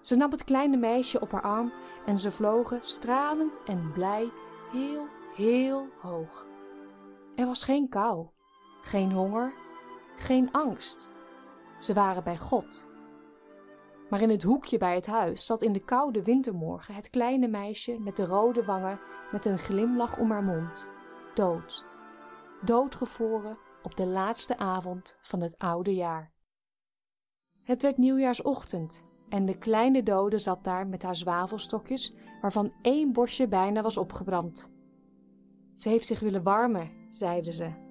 Ze 0.02 0.16
nam 0.16 0.32
het 0.32 0.44
kleine 0.44 0.78
meisje 0.78 1.20
op 1.20 1.32
haar 1.32 1.42
arm 1.42 1.72
en 2.06 2.20
ze 2.20 2.32
vlogen 2.32 2.78
stralend 2.82 3.64
en 3.64 3.92
blij 3.94 4.32
heel, 4.72 5.08
heel 5.36 5.88
hoog. 6.02 6.48
Er 7.36 7.46
was 7.46 7.64
geen 7.64 7.90
kou, 7.90 8.28
geen 8.82 9.12
honger, 9.12 9.54
geen 10.16 10.52
angst. 10.52 11.10
Ze 11.78 11.94
waren 11.94 12.24
bij 12.24 12.38
God. 12.38 12.88
Maar 14.10 14.22
in 14.22 14.30
het 14.30 14.44
hoekje 14.44 14.78
bij 14.78 14.96
het 14.96 15.06
huis 15.06 15.46
zat 15.46 15.62
in 15.62 15.74
de 15.74 15.84
koude 15.84 16.24
wintermorgen 16.24 16.96
het 16.96 17.10
kleine 17.10 17.48
meisje 17.48 18.00
met 18.00 18.16
de 18.16 18.26
rode 18.26 18.66
wangen 18.66 19.00
met 19.32 19.46
een 19.46 19.60
glimlach 19.60 20.18
om 20.18 20.32
haar 20.32 20.44
mond, 20.44 20.90
dood, 21.34 21.86
doodgevroren 22.64 23.58
op 23.84 23.98
de 23.98 24.06
laatste 24.06 24.58
avond 24.58 25.18
van 25.22 25.42
het 25.42 25.58
oude 25.58 25.96
jaar. 25.96 26.34
Het 27.64 27.82
werd 27.82 27.98
nieuwjaarsochtend 27.98 29.06
en 29.30 29.46
de 29.46 29.58
kleine 29.58 30.04
dode 30.04 30.40
zat 30.40 30.64
daar 30.64 30.88
met 30.88 31.04
haar 31.04 31.16
zwavelstokjes, 31.16 32.14
waarvan 32.42 32.74
één 32.82 33.14
bosje 33.14 33.48
bijna 33.48 33.82
was 33.82 33.98
opgebrand. 33.98 34.72
Ze 35.74 35.90
heeft 35.90 36.08
zich 36.08 36.20
willen 36.20 36.44
warmen, 36.44 37.08
zeiden 37.10 37.54
ze. 37.54 37.87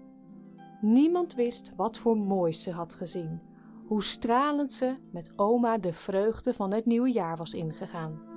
Niemand 0.81 1.35
wist 1.35 1.72
wat 1.77 1.99
voor 1.99 2.16
moois 2.16 2.62
ze 2.62 2.70
had 2.70 2.95
gezien, 2.95 3.41
hoe 3.87 4.03
stralend 4.03 4.72
ze 4.72 4.97
met 5.12 5.33
oma 5.37 5.79
de 5.79 5.93
vreugde 5.93 6.55
van 6.55 6.72
het 6.72 6.87
nieuwe 6.87 7.12
jaar 7.12 7.37
was 7.37 7.55
ingegaan. 7.55 8.36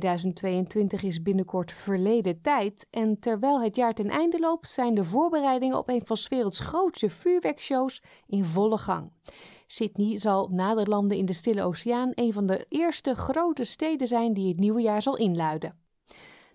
2022 0.00 1.02
is 1.02 1.22
binnenkort 1.22 1.72
verleden 1.72 2.40
tijd 2.40 2.86
en 2.90 3.18
terwijl 3.18 3.62
het 3.62 3.76
jaar 3.76 3.92
ten 3.92 4.08
einde 4.08 4.38
loopt, 4.38 4.70
zijn 4.70 4.94
de 4.94 5.04
voorbereidingen 5.04 5.78
op 5.78 5.88
een 5.88 6.02
van 6.04 6.16
's 6.16 6.28
werelds 6.28 6.60
grootste 6.60 7.10
vuurwerkshows 7.10 8.02
in 8.26 8.44
volle 8.44 8.78
gang. 8.78 9.10
Sydney 9.66 10.18
zal 10.18 10.48
na 10.48 10.74
de 10.74 10.86
landen 10.86 11.16
in 11.16 11.26
de 11.26 11.32
Stille 11.32 11.62
Oceaan 11.62 12.10
een 12.14 12.32
van 12.32 12.46
de 12.46 12.66
eerste 12.68 13.14
grote 13.14 13.64
steden 13.64 14.06
zijn 14.06 14.32
die 14.32 14.48
het 14.48 14.58
nieuwe 14.58 14.80
jaar 14.80 15.02
zal 15.02 15.16
inluiden. 15.16 15.81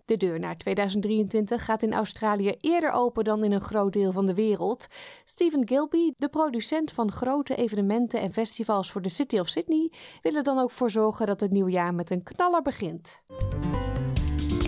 De 0.08 0.18
deur 0.18 0.40
naar 0.40 0.58
2023 0.58 1.66
gaat 1.66 1.84
in 1.84 1.94
Australië 1.94 2.54
eerder 2.60 2.92
open 2.92 3.24
dan 3.24 3.44
in 3.44 3.52
een 3.52 3.62
groot 3.62 3.94
deel 3.94 4.12
van 4.12 4.26
de 4.26 4.34
wereld. 4.34 4.88
Stephen 5.24 5.68
Gilby, 5.68 6.12
de 6.18 6.30
producent 6.30 6.92
van 6.92 7.12
grote 7.12 7.56
evenementen 7.56 8.22
en 8.22 8.34
festivals 8.34 8.92
voor 8.92 9.02
de 9.02 9.10
City 9.10 9.40
of 9.40 9.48
Sydney, 9.48 9.92
wil 10.22 10.36
er 10.36 10.44
dan 10.44 10.60
ook 10.60 10.72
voor 10.72 10.92
zorgen 10.92 11.26
dat 11.28 11.40
het 11.40 11.52
nieuwe 11.52 11.72
jaar 11.72 11.94
met 11.94 12.12
een 12.12 12.24
knaller 12.24 12.62
begint. 12.62 13.22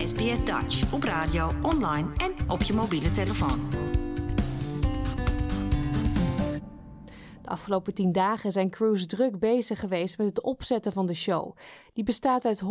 SBS 0.04 0.44
Dutch 0.44 0.92
op 0.92 1.02
radio, 1.02 1.50
online 1.62 2.08
en 2.16 2.50
op 2.50 2.62
je 2.62 2.72
mobiele 2.72 3.10
telefoon. 3.10 3.89
Afgelopen 7.50 7.94
tien 7.94 8.12
dagen 8.12 8.52
zijn 8.52 8.70
crews 8.70 9.06
druk 9.06 9.38
bezig 9.38 9.80
geweest 9.80 10.18
met 10.18 10.26
het 10.26 10.42
opzetten 10.42 10.92
van 10.92 11.06
de 11.06 11.14
show. 11.14 11.56
Die 11.92 12.04
bestaat 12.04 12.44
uit 12.44 12.62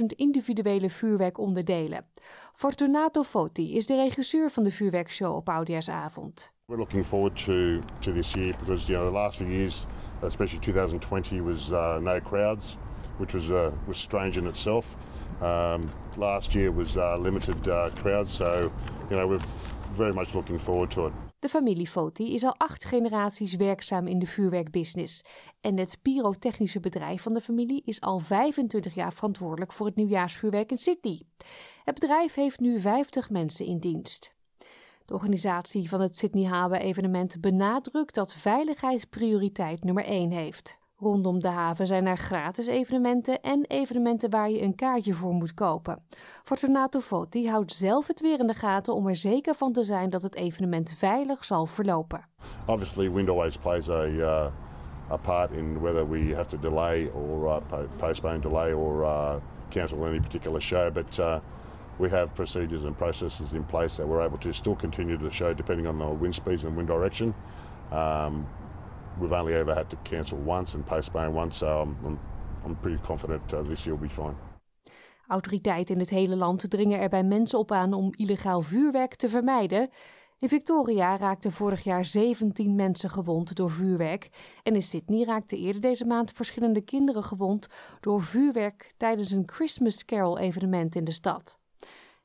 100.000 0.00 0.04
individuele 0.06 0.90
vuurwerkonderdelen. 0.90 2.04
Fortunato 2.52 3.22
Foti 3.22 3.76
is 3.76 3.86
de 3.86 3.94
regisseur 3.94 4.50
van 4.50 4.62
de 4.62 4.70
vuurwerkshow 4.70 5.34
op 5.34 5.48
Oudjaarsavond. 5.48 6.54
We're 6.68 6.78
looking 6.78 7.06
forward 7.06 7.44
to, 7.44 7.78
to 8.00 8.12
this 8.12 8.32
year 8.32 8.54
because 8.58 8.86
you 8.86 8.98
know 8.98 9.06
the 9.06 9.18
last 9.18 9.36
few 9.36 9.48
years, 9.48 9.86
especially 10.20 10.60
2020, 10.60 11.40
was 11.40 11.70
uh, 11.70 11.98
no 12.00 12.20
crowds, 12.20 12.76
which 13.18 13.32
was 13.32 13.48
uh, 13.48 13.70
was 13.86 14.00
strange 14.00 14.38
in 14.38 14.46
itself. 14.46 14.96
Um, 15.40 15.90
last 16.16 16.54
year 16.54 16.72
was 16.72 16.96
uh, 16.96 17.16
limited 17.18 17.68
uh, 17.68 17.90
crowds, 18.02 18.32
so 18.32 18.72
you 19.10 19.16
know 19.16 19.28
we're 19.28 19.46
very 19.94 20.12
much 20.12 20.34
looking 20.34 20.58
forward 20.58 20.90
to 20.90 21.06
it. 21.06 21.12
De 21.46 21.52
familie 21.52 21.86
Foti 21.86 22.34
is 22.34 22.44
al 22.44 22.54
acht 22.56 22.84
generaties 22.84 23.54
werkzaam 23.54 24.06
in 24.06 24.18
de 24.18 24.26
vuurwerkbusiness. 24.26 25.24
En 25.60 25.78
het 25.78 25.98
pyrotechnische 26.02 26.80
bedrijf 26.80 27.22
van 27.22 27.34
de 27.34 27.40
familie 27.40 27.82
is 27.84 28.00
al 28.00 28.18
25 28.18 28.94
jaar 28.94 29.12
verantwoordelijk 29.12 29.72
voor 29.72 29.86
het 29.86 29.96
nieuwjaarsvuurwerk 29.96 30.70
in 30.70 30.78
Sydney. 30.78 31.22
Het 31.84 31.94
bedrijf 31.94 32.34
heeft 32.34 32.60
nu 32.60 32.80
50 32.80 33.30
mensen 33.30 33.66
in 33.66 33.78
dienst. 33.78 34.34
De 35.04 35.14
organisatie 35.14 35.88
van 35.88 36.00
het 36.00 36.16
Sydney 36.16 36.44
Haven 36.44 36.80
evenement 36.80 37.40
benadrukt 37.40 38.14
dat 38.14 38.34
veiligheid 38.34 39.10
prioriteit 39.10 39.84
nummer 39.84 40.04
1 40.04 40.30
heeft. 40.30 40.78
Rondom 40.98 41.40
de 41.40 41.48
haven 41.48 41.86
zijn 41.86 42.06
er 42.06 42.16
gratis 42.16 42.66
evenementen 42.66 43.42
en 43.42 43.64
evenementen 43.66 44.30
waar 44.30 44.50
je 44.50 44.62
een 44.62 44.74
kaartje 44.74 45.14
voor 45.14 45.32
moet 45.32 45.54
kopen. 45.54 46.02
Fortunato 46.42 47.00
Foti 47.00 47.48
houdt 47.48 47.72
zelf 47.72 48.06
het 48.06 48.20
weer 48.20 48.40
in 48.40 48.46
de 48.46 48.54
gaten 48.54 48.94
om 48.94 49.06
er 49.06 49.16
zeker 49.16 49.54
van 49.54 49.72
te 49.72 49.84
zijn 49.84 50.10
dat 50.10 50.22
het 50.22 50.34
evenement 50.34 50.94
veilig 50.96 51.44
zal 51.44 51.66
verlopen. 51.66 52.28
Obviously, 52.66 53.12
wind 53.12 53.28
always 53.28 53.56
plays 53.56 53.88
a, 53.88 54.04
uh, 54.04 54.46
a 55.10 55.16
part 55.16 55.50
in 55.50 55.80
whether 55.80 56.08
we 56.08 56.34
have 56.34 56.48
to 56.48 56.58
delay 56.58 57.10
or 57.14 57.44
uh, 57.44 57.78
postpone, 57.96 58.38
delay 58.38 58.72
or 58.72 59.02
uh, 59.02 59.34
cancel 59.68 60.04
any 60.04 60.20
particular 60.20 60.60
show. 60.60 60.92
But 60.92 61.18
uh, 61.18 61.36
we 61.96 62.08
have 62.08 62.26
procedures 62.32 62.82
and 62.82 62.96
processes 62.96 63.52
in 63.52 63.64
place 63.64 63.96
that 63.96 64.08
we're 64.08 64.26
able 64.26 64.38
to 64.38 64.52
still 64.52 64.76
continue 64.76 65.18
the 65.18 65.30
show 65.30 65.54
depending 65.54 65.86
on 65.86 65.98
the 65.98 66.18
wind 66.20 66.34
speeds 66.34 66.64
and 66.64 66.76
wind 66.76 66.88
direction. 66.88 67.34
Um, 67.92 68.46
we've 69.18 69.40
only 69.40 69.54
ever 69.54 69.74
had 69.74 69.88
to 69.90 69.96
cancel 70.02 70.38
once 70.44 70.74
and 70.74 70.84
postpone 70.84 71.32
once, 71.32 71.56
so 71.56 71.80
I'm, 71.82 72.18
I'm, 72.64 72.76
pretty 72.80 72.98
confident 73.02 73.52
uh, 73.52 73.62
this 73.62 73.84
year 73.84 73.96
will 73.96 74.08
be 74.08 74.14
fine. 74.14 74.34
Autoriteiten 75.28 75.94
in 75.94 76.00
het 76.00 76.10
hele 76.10 76.36
land 76.36 76.70
dringen 76.70 77.00
er 77.00 77.08
bij 77.08 77.24
mensen 77.24 77.58
op 77.58 77.72
aan 77.72 77.92
om 77.92 78.12
illegaal 78.16 78.62
vuurwerk 78.62 79.14
te 79.14 79.28
vermijden. 79.28 79.90
In 80.38 80.48
Victoria 80.48 81.16
raakten 81.16 81.52
vorig 81.52 81.84
jaar 81.84 82.04
17 82.04 82.74
mensen 82.74 83.10
gewond 83.10 83.54
door 83.54 83.70
vuurwerk. 83.70 84.30
En 84.62 84.74
in 84.74 84.82
Sydney 84.82 85.24
raakten 85.24 85.58
eerder 85.58 85.80
deze 85.80 86.04
maand 86.04 86.32
verschillende 86.32 86.80
kinderen 86.80 87.24
gewond 87.24 87.66
door 88.00 88.22
vuurwerk 88.22 88.92
tijdens 88.96 89.30
een 89.30 89.42
Christmas 89.46 90.04
Carol 90.04 90.38
evenement 90.38 90.94
in 90.94 91.04
de 91.04 91.12
stad. 91.12 91.58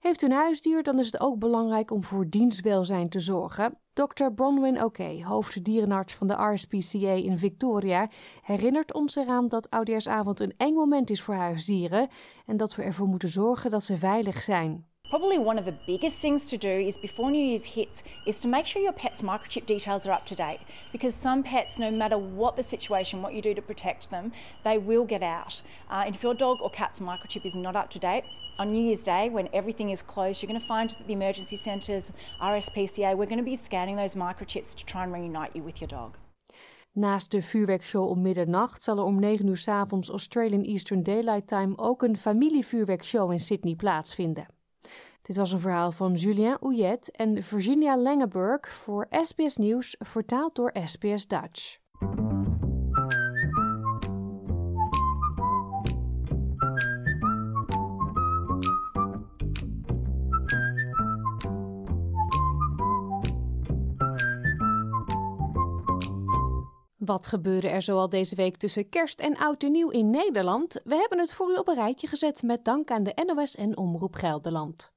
Heeft 0.01 0.21
u 0.21 0.25
een 0.25 0.31
huisdier, 0.31 0.83
dan 0.83 0.99
is 0.99 1.05
het 1.05 1.19
ook 1.19 1.39
belangrijk 1.39 1.91
om 1.91 2.03
voor 2.03 2.29
dienstwelzijn 2.29 3.09
te 3.09 3.19
zorgen. 3.19 3.77
Dr. 3.93 4.31
Bronwyn 4.35 4.83
Oké, 4.83 5.23
hoofddierenarts 5.23 6.13
van 6.13 6.27
de 6.27 6.33
RSPCA 6.33 7.11
in 7.11 7.37
Victoria, 7.37 8.09
herinnert 8.41 8.93
ons 8.93 9.15
eraan 9.15 9.47
dat 9.47 9.69
Oudejaarsavond 9.69 10.39
een 10.39 10.53
eng 10.57 10.73
moment 10.73 11.09
is 11.09 11.21
voor 11.21 11.33
huisdieren 11.33 12.07
en 12.45 12.57
dat 12.57 12.75
we 12.75 12.83
ervoor 12.83 13.07
moeten 13.07 13.29
zorgen 13.29 13.69
dat 13.69 13.83
ze 13.83 13.97
veilig 13.97 14.41
zijn. 14.41 14.90
Probably 15.11 15.37
one 15.37 15.59
of 15.59 15.65
the 15.65 15.73
biggest 15.73 16.19
things 16.19 16.47
to 16.47 16.57
do 16.57 16.69
is 16.69 16.95
before 16.95 17.31
New 17.31 17.43
Year's 17.43 17.65
hits 17.65 18.01
is 18.25 18.39
to 18.39 18.47
make 18.47 18.65
sure 18.65 18.81
your 18.81 18.93
pet's 18.93 19.21
microchip 19.21 19.65
details 19.65 20.07
are 20.07 20.13
up 20.13 20.25
to 20.27 20.35
date 20.35 20.61
because 20.93 21.13
some 21.13 21.43
pets, 21.43 21.77
no 21.77 21.91
matter 21.91 22.17
what 22.17 22.55
the 22.55 22.63
situation, 22.63 23.21
what 23.21 23.33
you 23.33 23.41
do 23.41 23.53
to 23.53 23.61
protect 23.61 24.09
them, 24.09 24.31
they 24.63 24.77
will 24.77 25.03
get 25.03 25.21
out. 25.21 25.61
Uh, 25.89 26.03
and 26.05 26.15
if 26.15 26.23
your 26.23 26.33
dog 26.33 26.59
or 26.61 26.69
cat's 26.69 27.01
microchip 27.01 27.45
is 27.45 27.55
not 27.55 27.75
up 27.75 27.89
to 27.89 27.99
date, 27.99 28.23
on 28.57 28.71
New 28.71 28.85
Year's 28.85 29.03
Day, 29.03 29.29
when 29.29 29.49
everything 29.51 29.89
is 29.89 30.01
closed, 30.01 30.41
you're 30.41 30.47
going 30.47 30.61
to 30.61 30.65
find 30.65 30.91
that 30.91 31.05
the 31.07 31.13
emergency 31.13 31.57
centres, 31.57 32.13
RSPCA, 32.41 33.17
we're 33.17 33.25
going 33.25 33.37
to 33.37 33.43
be 33.43 33.57
scanning 33.57 33.97
those 33.97 34.15
microchips 34.15 34.73
to 34.75 34.85
try 34.85 35.03
and 35.03 35.11
reunite 35.11 35.53
you 35.53 35.61
with 35.61 35.81
your 35.81 35.89
dog. 35.89 36.17
Naast 36.93 37.31
de 37.31 37.41
vuurwerkshow 37.41 38.09
om 38.09 38.21
middernacht 38.21 38.83
zal 38.83 38.97
er 38.97 39.03
om 39.03 39.19
9 39.19 39.47
uur 39.47 39.57
s 39.57 39.67
avonds 39.67 40.09
Australian 40.09 40.63
Eastern 40.63 41.03
Daylight 41.03 41.47
Time 41.47 41.77
ook 41.77 42.01
een 42.01 42.17
familievuurwerkshow 42.17 43.31
in 43.31 43.39
Sydney 43.39 43.75
plaatsvinden. 43.75 44.47
Dit 45.31 45.39
was 45.39 45.51
een 45.51 45.59
verhaal 45.59 45.91
van 45.91 46.13
Julien 46.13 46.59
Ouillet 46.59 47.11
en 47.11 47.43
Virginia 47.43 47.97
Langeburg 47.97 48.69
voor 48.69 49.07
SBS 49.21 49.57
Nieuws, 49.57 49.95
vertaald 49.99 50.55
door 50.55 50.73
SBS 50.85 51.27
Dutch. 51.27 51.77
Wat 66.97 67.27
gebeurde 67.27 67.69
er 67.69 67.81
zoal 67.81 68.09
deze 68.09 68.35
week 68.35 68.57
tussen 68.57 68.89
kerst 68.89 69.19
en 69.19 69.37
oud 69.37 69.63
en 69.63 69.71
nieuw 69.71 69.89
in 69.89 70.09
Nederland? 70.09 70.81
We 70.83 70.95
hebben 70.95 71.19
het 71.19 71.33
voor 71.33 71.51
u 71.51 71.55
op 71.55 71.67
een 71.67 71.75
rijtje 71.75 72.07
gezet 72.07 72.41
met 72.41 72.65
dank 72.65 72.91
aan 72.91 73.03
de 73.03 73.33
NOS 73.35 73.55
en 73.55 73.77
Omroep 73.77 74.15
Gelderland. 74.15 74.91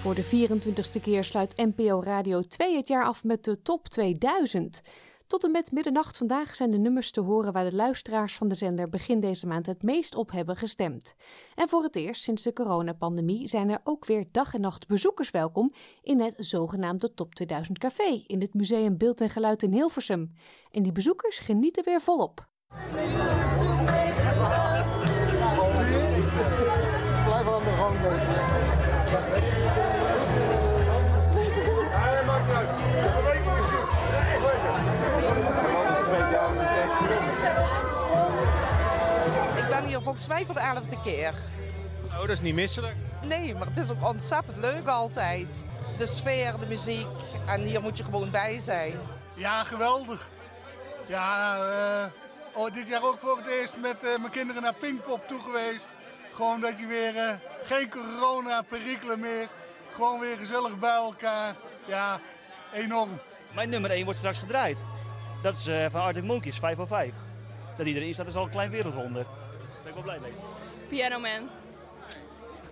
Voor 0.00 0.14
de 0.14 0.48
24ste 0.48 1.00
keer 1.02 1.24
sluit 1.24 1.56
NPO 1.56 2.02
Radio 2.02 2.40
2 2.40 2.76
het 2.76 2.88
jaar 2.88 3.04
af 3.04 3.24
met 3.24 3.44
de 3.44 3.62
top 3.62 3.88
2000. 3.88 4.82
Tot 5.26 5.44
en 5.44 5.50
met 5.50 5.72
middernacht 5.72 6.16
vandaag 6.16 6.54
zijn 6.56 6.70
de 6.70 6.78
nummers 6.78 7.10
te 7.10 7.20
horen 7.20 7.52
waar 7.52 7.70
de 7.70 7.76
luisteraars 7.76 8.36
van 8.36 8.48
de 8.48 8.54
zender 8.54 8.88
begin 8.88 9.20
deze 9.20 9.46
maand 9.46 9.66
het 9.66 9.82
meest 9.82 10.14
op 10.14 10.30
hebben 10.30 10.56
gestemd. 10.56 11.14
En 11.54 11.68
voor 11.68 11.82
het 11.82 11.96
eerst 11.96 12.22
sinds 12.22 12.42
de 12.42 12.52
coronapandemie 12.52 13.48
zijn 13.48 13.70
er 13.70 13.80
ook 13.84 14.06
weer 14.06 14.24
dag 14.30 14.54
en 14.54 14.60
nacht 14.60 14.86
bezoekers 14.86 15.30
welkom 15.30 15.72
in 16.02 16.20
het 16.20 16.34
zogenaamde 16.36 17.14
Top 17.14 17.34
2000 17.34 17.78
Café 17.78 18.24
in 18.26 18.40
het 18.40 18.54
Museum 18.54 18.96
Beeld 18.98 19.20
en 19.20 19.30
Geluid 19.30 19.62
in 19.62 19.72
Hilversum. 19.72 20.34
En 20.70 20.82
die 20.82 20.92
bezoekers 20.92 21.38
genieten 21.38 21.84
weer 21.84 22.00
volop. 22.00 22.48
Volgens 40.10 40.28
mij 40.28 40.44
voor 40.44 40.54
de 40.54 40.60
elfde 40.60 41.00
keer. 41.00 41.34
Oh, 42.06 42.20
dat 42.20 42.28
is 42.28 42.40
niet 42.40 42.54
misselijk. 42.54 42.94
Nee, 43.26 43.54
maar 43.54 43.66
het 43.66 43.78
is 43.78 43.90
ook 43.90 44.08
ontzettend 44.08 44.56
leuk 44.56 44.86
altijd. 44.86 45.64
De 45.98 46.06
sfeer, 46.06 46.58
de 46.60 46.66
muziek 46.66 47.06
en 47.46 47.60
hier 47.60 47.82
moet 47.82 47.98
je 47.98 48.04
gewoon 48.04 48.30
bij 48.30 48.60
zijn. 48.60 48.98
Ja, 49.34 49.62
geweldig. 49.64 50.30
Ja, 51.06 51.58
uh, 51.58 52.04
oh, 52.52 52.72
dit 52.72 52.88
jaar 52.88 53.02
ook 53.02 53.18
voor 53.18 53.36
het 53.36 53.46
eerst 53.46 53.76
met 53.80 54.04
uh, 54.04 54.18
mijn 54.18 54.30
kinderen 54.30 54.62
naar 54.62 54.74
Pinkpop 54.74 55.28
toe 55.28 55.40
geweest. 55.40 55.86
Gewoon 56.32 56.60
dat 56.60 56.78
je 56.78 56.86
weer 56.86 57.14
uh, 57.14 57.30
geen 57.62 57.90
corona-perikelen 57.90 59.20
meer. 59.20 59.48
Gewoon 59.92 60.20
weer 60.20 60.36
gezellig 60.36 60.78
bij 60.78 60.94
elkaar. 60.94 61.54
Ja, 61.86 62.20
enorm. 62.72 63.20
Mijn 63.54 63.68
nummer 63.68 63.90
1 63.90 64.04
wordt 64.04 64.18
straks 64.18 64.38
gedraaid. 64.38 64.84
Dat 65.42 65.54
is 65.54 65.68
van 65.90 66.00
Arctic 66.00 66.24
Monkeys, 66.24 66.58
505. 66.58 67.14
Dat 67.76 67.86
iedereen 67.86 68.08
is, 68.08 68.16
dat 68.16 68.26
is 68.26 68.34
al 68.34 68.44
een 68.44 68.50
klein 68.50 68.70
wereldwonder 68.70 69.26
wel 70.04 70.18
blij 70.18 70.30
mee. 70.30 70.40
Piano 70.88 71.18
Man. 71.18 71.48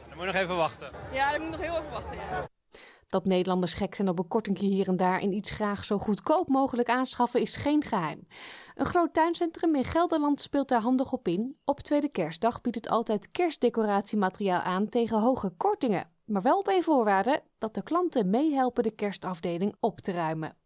Dan 0.09 0.17
moet 0.17 0.27
je 0.27 0.33
nog 0.33 0.35
even 0.35 0.57
wachten. 0.57 0.91
Ja, 1.13 1.33
dan 1.33 1.41
moet 1.41 1.51
nog 1.51 1.61
heel 1.61 1.79
even 1.79 1.91
wachten, 1.91 2.17
ja. 2.17 2.49
Dat 3.09 3.25
Nederlanders 3.25 3.75
gek 3.75 3.95
zijn 3.95 4.09
op 4.09 4.19
een 4.19 4.29
kortingje 4.29 4.67
hier 4.67 4.89
en 4.89 4.97
daar 4.97 5.21
en 5.21 5.33
iets 5.33 5.51
graag 5.51 5.85
zo 5.85 5.99
goedkoop 5.99 6.49
mogelijk 6.49 6.89
aanschaffen 6.89 7.41
is 7.41 7.57
geen 7.57 7.85
geheim. 7.85 8.27
Een 8.75 8.87
groot 8.87 9.15
tuincentrum 9.15 9.75
in 9.75 9.85
Gelderland 9.85 10.41
speelt 10.41 10.69
daar 10.69 10.81
handig 10.81 11.13
op 11.13 11.29
in. 11.29 11.59
Op 11.65 11.81
tweede 11.81 12.09
kerstdag 12.09 12.61
biedt 12.61 12.77
het 12.77 12.89
altijd 12.89 13.31
kerstdecoratiemateriaal 13.31 14.61
aan 14.61 14.89
tegen 14.89 15.21
hoge 15.21 15.53
kortingen. 15.57 16.18
Maar 16.29 16.43
wel 16.43 16.63
bij 16.63 16.83
voorwaarde 16.83 17.43
dat 17.59 17.75
de 17.75 17.83
klanten 17.83 18.31
meehelpen 18.31 18.83
de 18.83 18.91
kerstafdeling 18.91 19.75
op 19.81 20.01
te 20.01 20.13
ruimen. 20.13 20.57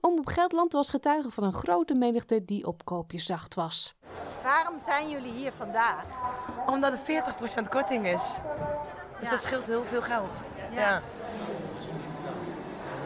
op 0.00 0.26
Gelderland 0.26 0.72
was 0.72 0.90
getuige 0.90 1.30
van 1.30 1.44
een 1.44 1.52
grote 1.52 1.94
menigte 1.94 2.44
die 2.44 2.66
op 2.66 2.84
koopjeszacht 2.84 3.54
was. 3.54 3.94
Waarom 4.42 4.80
zijn 4.80 5.08
jullie 5.08 5.32
hier 5.32 5.52
vandaag? 5.52 6.04
Omdat 6.66 6.92
het 6.92 7.24
40% 7.64 7.68
korting 7.68 8.06
is. 8.06 8.38
Dus 9.20 9.30
dat 9.30 9.42
scheelt 9.42 9.64
heel 9.64 9.84
veel 9.84 10.02
geld. 10.02 10.44
Ja. 10.72 11.02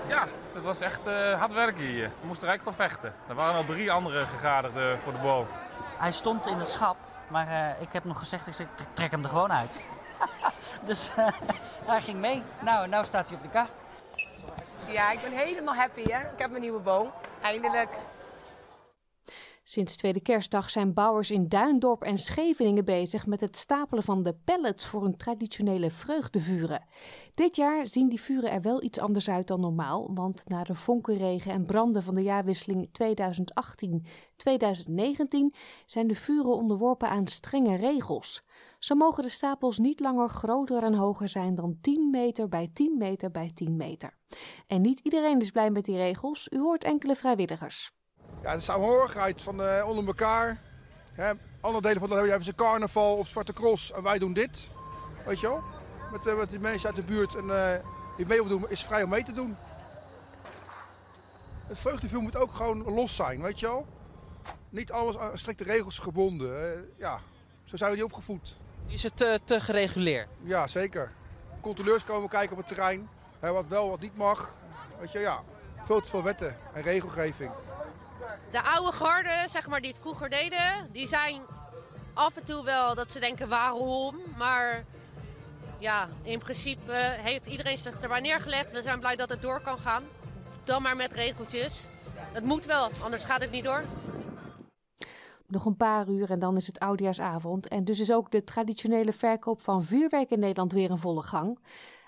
Ja, 0.09 0.27
het 0.53 0.63
was 0.63 0.81
echt 0.81 1.01
uh, 1.07 1.39
hard 1.39 1.53
werken 1.53 1.85
hier. 1.85 2.11
We 2.21 2.27
moesten 2.27 2.49
er 2.49 2.55
eigenlijk 2.55 2.77
voor 2.77 2.89
vechten. 2.89 3.15
Er 3.29 3.35
waren 3.35 3.57
al 3.57 3.65
drie 3.65 3.93
andere 3.93 4.25
gegadigden 4.25 4.99
voor 4.99 5.13
de 5.13 5.19
boom. 5.19 5.47
Hij 5.99 6.13
stond 6.13 6.47
in 6.47 6.57
het 6.57 6.69
schap, 6.69 6.97
maar 7.29 7.47
uh, 7.47 7.83
ik 7.83 7.93
heb 7.93 8.05
nog 8.05 8.19
gezegd, 8.19 8.59
ik 8.59 8.69
trek 8.95 9.11
hem 9.11 9.23
er 9.23 9.29
gewoon 9.29 9.53
uit. 9.53 9.83
dus 10.87 11.11
uh, 11.19 11.29
hij 11.87 12.01
ging 12.01 12.19
mee. 12.19 12.43
Nou, 12.63 12.89
nou 12.89 13.05
staat 13.05 13.29
hij 13.29 13.37
op 13.37 13.43
de 13.43 13.51
kar. 13.51 13.69
Ja, 14.89 15.11
ik 15.11 15.21
ben 15.21 15.33
helemaal 15.33 15.75
happy 15.75 16.03
hè. 16.03 16.21
Ik 16.21 16.39
heb 16.39 16.51
mijn 16.51 16.63
nieuwe 16.63 16.81
boom. 16.81 17.11
Eindelijk. 17.43 17.97
Sinds 19.67 19.97
tweede 19.97 20.21
kerstdag 20.21 20.71
zijn 20.71 20.93
bouwers 20.93 21.31
in 21.31 21.49
Duindorp 21.49 22.03
en 22.03 22.19
Scheveningen 22.19 22.85
bezig 22.85 23.27
met 23.27 23.41
het 23.41 23.57
stapelen 23.57 24.03
van 24.03 24.23
de 24.23 24.35
pallets 24.45 24.87
voor 24.87 25.03
hun 25.03 25.17
traditionele 25.17 25.91
vreugdevuren. 25.91 26.85
Dit 27.35 27.57
jaar 27.57 27.87
zien 27.87 28.09
die 28.09 28.21
vuren 28.21 28.51
er 28.51 28.61
wel 28.61 28.83
iets 28.83 28.99
anders 28.99 29.31
uit 29.31 29.47
dan 29.47 29.61
normaal, 29.61 30.11
want 30.15 30.49
na 30.49 30.63
de 30.63 30.75
vonkenregen 30.75 31.53
en 31.53 31.67
branden 31.67 32.03
van 32.03 32.15
de 32.15 32.23
jaarwisseling 32.23 32.89
2018-2019 32.89 32.93
zijn 35.87 36.07
de 36.07 36.15
vuren 36.15 36.55
onderworpen 36.57 37.09
aan 37.09 37.27
strenge 37.27 37.77
regels. 37.77 38.43
Zo 38.85 38.95
mogen 38.95 39.23
de 39.23 39.29
stapels 39.29 39.79
niet 39.79 40.01
langer 40.01 40.29
groter 40.29 40.83
en 40.83 40.95
hoger 40.95 41.29
zijn 41.29 41.55
dan 41.55 41.79
10 41.81 42.11
meter 42.11 42.49
bij 42.49 42.71
10 42.75 42.99
meter 42.99 43.31
bij 43.31 43.51
10 43.55 43.77
meter. 43.77 44.17
En 44.67 44.81
niet 44.81 45.01
iedereen 45.01 45.41
is 45.41 45.51
blij 45.51 45.71
met 45.71 45.85
die 45.85 45.97
regels, 45.97 46.49
u 46.51 46.59
hoort 46.59 46.85
enkele 46.85 47.17
vrijwilligers. 47.17 47.91
Ja, 48.43 48.55
de 48.55 48.61
saamhorigheid 48.61 49.43
van 49.43 49.61
uh, 49.61 49.85
onder 49.89 50.07
elkaar. 50.07 50.63
Hè, 51.13 51.33
andere 51.61 51.83
delen 51.83 52.01
van 52.01 52.09
de 52.09 52.15
hebben 52.15 52.45
ze 52.45 52.55
carnaval 52.55 53.17
of 53.17 53.29
Zwarte 53.29 53.53
Cross 53.53 53.93
en 53.93 54.03
wij 54.03 54.19
doen 54.19 54.33
dit. 54.33 54.71
Weet 55.27 55.41
je 55.41 55.49
wel? 55.49 55.63
Met, 56.13 56.27
uh, 56.27 56.39
met 56.39 56.51
die 56.51 56.59
mensen 56.59 56.87
uit 56.87 56.97
de 56.97 57.03
buurt 57.03 57.35
en 57.35 57.45
uh, 57.45 57.71
die 58.17 58.27
mee 58.27 58.49
doen, 58.49 58.71
is 58.71 58.85
vrij 58.85 59.03
om 59.03 59.11
mee 59.11 59.25
te 59.25 59.33
doen. 59.33 59.57
Het 61.67 61.79
vreugdevuur 61.79 62.21
moet 62.21 62.37
ook 62.37 62.53
gewoon 62.53 62.83
los 62.83 63.17
zijn, 63.17 63.43
weet 63.43 63.61
je 63.61 63.67
wel? 63.67 63.87
Niet 64.69 64.93
alles 64.93 65.19
aan 65.19 65.39
strikte 65.39 65.65
regels 65.65 65.99
gebonden. 65.99 66.89
ja, 66.99 67.21
zo 67.65 67.77
zijn 67.77 67.91
we 67.91 67.97
niet 67.97 68.05
opgevoed. 68.05 68.63
Is 68.87 69.03
het 69.03 69.17
te, 69.17 69.41
te 69.45 69.61
gereguleerd? 69.61 70.29
Ja, 70.43 70.67
zeker. 70.67 71.13
Controleurs 71.61 72.05
komen 72.05 72.29
kijken 72.29 72.51
op 72.53 72.59
het 72.59 72.69
terrein. 72.69 73.09
Hè, 73.41 73.53
wat 73.53 73.67
wel, 73.67 73.91
wat 73.91 74.01
niet 74.01 74.17
mag. 74.17 74.55
Weet 74.99 75.13
je, 75.13 75.19
ja. 75.19 75.43
Veel 75.85 76.01
te 76.01 76.11
veel 76.11 76.23
wetten 76.23 76.57
en 76.73 76.83
regelgeving. 76.83 77.51
De 78.51 78.63
oude 78.63 78.93
garden, 78.93 79.49
zeg 79.49 79.67
maar, 79.67 79.81
die 79.81 79.91
het 79.91 80.01
vroeger 80.01 80.31
deden, 80.31 80.89
die 80.93 81.09
zijn 81.09 81.41
af 82.15 82.37
en 82.37 82.45
toe 82.45 82.65
wel 82.65 82.95
dat 82.95 83.13
ze 83.13 83.21
denken 83.21 83.49
waarom. 83.49 84.21
Maar 84.37 84.85
ja, 85.79 86.09
in 86.23 86.39
principe 86.39 86.93
heeft 87.21 87.47
iedereen 87.47 87.79
zich 87.79 88.01
erbij 88.01 88.21
neergelegd. 88.21 88.71
We 88.71 88.83
zijn 88.83 89.01
blij 89.01 89.17
dat 89.17 89.29
het 89.29 89.43
door 89.43 89.61
kan 89.61 89.79
gaan. 89.79 90.05
Dan 90.65 90.83
maar 90.83 90.97
met 90.97 91.13
regeltjes. 91.13 91.87
Het 92.33 92.45
moet 92.45 92.65
wel, 92.65 92.91
anders 93.03 93.25
gaat 93.25 93.41
het 93.41 93.51
niet 93.51 93.65
door. 93.65 93.83
Nog 95.47 95.65
een 95.65 95.77
paar 95.77 96.09
uur 96.09 96.31
en 96.31 96.39
dan 96.39 96.57
is 96.57 96.67
het 96.67 96.79
oudjaarsavond. 96.79 97.69
En 97.69 97.85
dus 97.85 98.01
is 98.01 98.13
ook 98.13 98.31
de 98.31 98.45
traditionele 98.45 99.13
verkoop 99.13 99.61
van 99.61 99.85
vuurwerk 99.85 100.31
in 100.31 100.39
Nederland 100.39 100.73
weer 100.73 100.91
in 100.91 100.99
volle 100.99 101.23
gang. 101.23 101.59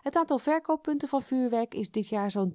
Het 0.03 0.17
aantal 0.17 0.39
verkooppunten 0.39 1.09
van 1.09 1.23
vuurwerk 1.23 1.75
is 1.75 1.91
dit 1.91 2.09
jaar 2.09 2.31
zo'n 2.31 2.55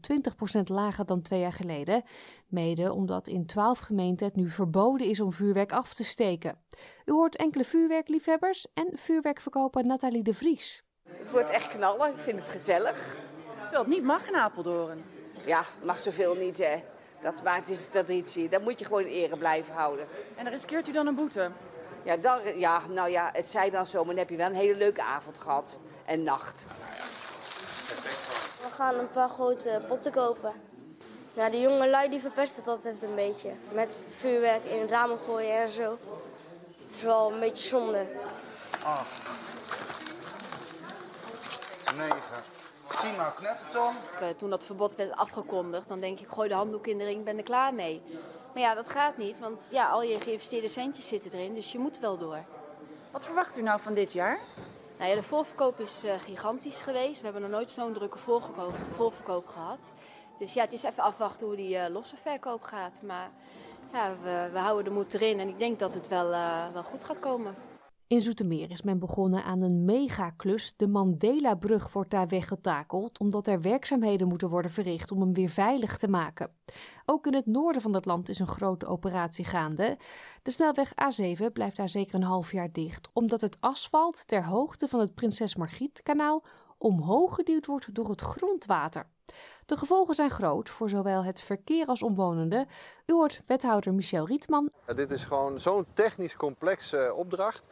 20% 0.58 0.62
lager 0.64 1.06
dan 1.06 1.22
twee 1.22 1.40
jaar 1.40 1.54
geleden. 1.54 2.04
Mede 2.48 2.94
omdat 2.94 3.28
in 3.28 3.46
12 3.46 3.80
gemeenten 3.80 4.26
het 4.26 4.36
nu 4.36 4.50
verboden 4.50 5.08
is 5.08 5.20
om 5.20 5.34
vuurwerk 5.34 5.72
af 5.72 5.94
te 5.94 6.04
steken. 6.04 6.58
U 7.06 7.12
hoort 7.12 7.36
enkele 7.36 7.64
vuurwerkliefhebbers 7.64 8.68
en 8.74 8.90
vuurwerkverkoper 8.94 9.86
Nathalie 9.86 10.24
de 10.24 10.34
Vries. 10.34 10.84
Het 11.10 11.32
wordt 11.32 11.50
echt 11.50 11.68
knallen, 11.68 12.12
ik 12.12 12.20
vind 12.20 12.40
het 12.40 12.48
gezellig. 12.48 13.16
Terwijl 13.62 13.82
het 13.82 13.88
niet 13.88 14.04
mag 14.04 14.28
in 14.28 14.36
Apeldoorn. 14.36 15.04
Ja, 15.46 15.64
mag 15.84 16.00
zoveel 16.00 16.36
niet 16.36 16.58
hè. 16.58 16.84
Dat, 17.22 17.44
maar 17.44 17.56
het 17.56 17.70
is 17.70 17.86
traditie. 17.86 18.50
Dat 18.50 18.62
moet 18.62 18.80
je 18.80 18.86
gewoon 18.86 19.02
in 19.02 19.08
ere 19.08 19.38
blijven 19.38 19.74
houden. 19.74 20.08
En 20.36 20.44
dan 20.44 20.54
riskeert 20.54 20.88
u 20.88 20.92
dan 20.92 21.08
een 21.08 21.16
boete? 21.16 21.52
Ja, 22.04 22.18
dan, 22.18 22.40
ja, 22.58 22.82
nou 22.88 23.10
ja, 23.10 23.30
het 23.34 23.50
zij 23.50 23.70
dan 23.70 23.88
zo, 23.88 23.98
maar 23.98 24.16
dan 24.16 24.18
heb 24.18 24.30
je 24.30 24.36
wel 24.36 24.48
een 24.48 24.56
hele 24.56 24.76
leuke 24.76 25.04
avond 25.04 25.38
gehad. 25.38 25.80
En 26.06 26.24
nacht. 26.24 26.66
We 28.62 28.72
gaan 28.76 28.96
een 28.96 29.12
paar 29.12 29.30
grote 29.30 29.82
potten 29.88 30.12
kopen. 30.12 30.54
Ja, 31.34 31.50
de 31.50 31.60
jonge 31.60 31.90
lui 31.90 32.10
die 32.10 32.20
verpesten 32.20 32.58
het 32.58 32.68
altijd 32.68 33.04
een 33.04 33.16
beetje. 33.16 33.50
Met 33.72 34.02
vuurwerk 34.18 34.64
in 34.64 34.88
ramen 34.88 35.18
gooien 35.26 35.62
en 35.62 35.70
zo. 35.70 35.90
Dat 35.90 36.96
is 36.96 37.04
wel 37.04 37.32
een 37.32 37.40
beetje 37.40 37.68
zonde. 37.68 38.06
8, 38.84 39.08
9, 41.96 42.18
10 43.02 43.16
maar 43.16 43.34
knetterton. 43.38 43.94
Eh, 44.20 44.28
Toen 44.30 44.50
dat 44.50 44.66
verbod 44.66 44.96
werd 44.96 45.12
afgekondigd, 45.16 45.88
dan 45.88 46.00
denk 46.00 46.20
ik, 46.20 46.28
gooi 46.28 46.50
de 46.50 46.56
handdoek 46.56 46.88
in 46.88 46.98
de 46.98 47.04
ring, 47.04 47.24
ben 47.24 47.38
er 47.38 47.44
klaar 47.44 47.74
mee. 47.74 48.02
Maar 48.54 48.64
ja, 48.64 48.74
dat 48.74 48.90
gaat 48.90 49.18
niet, 49.18 49.40
want 49.40 49.62
ja, 49.70 49.90
al 49.90 50.02
je 50.04 50.20
geïnvesteerde 50.20 50.68
centjes 50.68 51.08
zitten 51.08 51.32
erin, 51.32 51.54
dus 51.54 51.72
je 51.72 51.80
moet 51.80 52.00
wel 52.00 52.18
door. 52.18 52.44
Wat 53.12 53.26
verwacht 53.26 53.58
u 53.58 53.62
nou 53.62 53.80
van 53.82 53.94
dit 53.94 54.14
jaar? 54.14 54.40
Nou 54.98 55.10
ja, 55.10 55.16
de 55.16 55.24
voorverkoop 55.24 55.80
is 55.80 56.04
eh, 56.04 56.14
gigantisch 56.20 56.82
geweest. 56.82 57.18
We 57.18 57.24
hebben 57.24 57.42
nog 57.42 57.52
nooit 57.52 57.70
zo'n 57.70 57.94
drukke 57.94 58.18
voorverkoop, 58.18 58.74
voorverkoop 58.96 59.48
gehad. 59.48 59.92
Dus 60.40 60.54
ja, 60.54 60.62
het 60.64 60.74
is 60.74 60.84
even 60.84 61.04
afwachten 61.04 61.48
hoe 61.48 61.56
die 61.56 61.78
eh, 61.78 61.90
losse 61.94 62.16
verkoop 62.22 62.64
gaat. 62.64 63.00
Maar 63.02 63.30
ja, 63.94 64.16
we, 64.24 64.50
we 64.52 64.60
houden 64.60 64.84
de 64.84 64.90
moed 64.92 65.14
erin 65.14 65.40
en 65.40 65.48
ik 65.48 65.58
denk 65.58 65.80
dat 65.80 65.94
het 65.94 66.08
wel, 66.08 66.34
eh, 66.34 66.68
wel 66.74 66.84
goed 66.84 67.04
gaat 67.04 67.20
komen. 67.20 67.56
In 68.12 68.22
Zoetermeer 68.22 68.72
is 68.72 68.82
men 68.82 69.00
begonnen 69.00 69.44
aan 69.44 69.62
een 69.62 69.86
megaklus. 69.86 70.74
De 70.78 70.88
Mandela-brug 70.88 71.94
wordt 71.94 72.10
daar 72.10 72.28
weggetakeld, 72.28 73.20
omdat 73.20 73.48
er 73.48 73.62
werkzaamheden 73.62 74.28
moeten 74.28 74.50
worden 74.50 74.72
verricht 74.72 75.12
om 75.12 75.22
hem 75.22 75.34
weer 75.34 75.50
veilig 75.50 75.98
te 75.98 76.08
maken. 76.08 76.56
Ook 77.06 77.28
in 77.28 77.34
het 77.34 77.46
noorden 77.46 77.82
van 77.82 77.94
het 77.94 78.06
land 78.06 78.30
is 78.30 78.40
een 78.40 78.48
grote 78.48 78.86
operatie 78.86 79.46
gaande. 79.46 79.98
De 80.42 80.52
snelweg 80.52 80.92
A7 80.92 81.46
blijft 81.54 81.78
daar 81.78 81.90
zeker 81.90 82.16
een 82.16 82.24
half 82.24 82.52
jaar 82.52 82.72
dicht, 82.72 83.10
omdat 83.14 83.42
het 83.42 83.58
asfalt 83.60 84.28
ter 84.28 84.46
hoogte 84.46 84.88
van 84.88 85.00
het 85.00 85.14
Prinses 85.14 85.56
Margrietkanaal 85.56 86.44
omhoog 86.78 87.36
geduwd 87.36 87.66
wordt 87.66 87.96
door 87.96 88.10
het 88.10 88.22
grondwater. 88.22 89.10
De 89.66 89.78
gevolgen 89.78 90.16
zijn 90.16 90.30
groot 90.30 90.70
voor 90.70 90.90
zowel 90.90 91.24
het 91.24 91.42
verkeer 91.42 91.86
als 91.86 92.04
omwonenden. 92.04 92.68
U 93.06 93.14
hoort 93.14 93.42
wethouder 93.46 93.94
Michel 93.94 94.28
Rietman. 94.28 94.72
Dit 94.96 95.12
is 95.12 95.24
gewoon 95.24 95.60
zo'n 95.60 95.86
technisch 95.94 96.36
complexe 96.36 97.14
opdracht. 97.16 97.64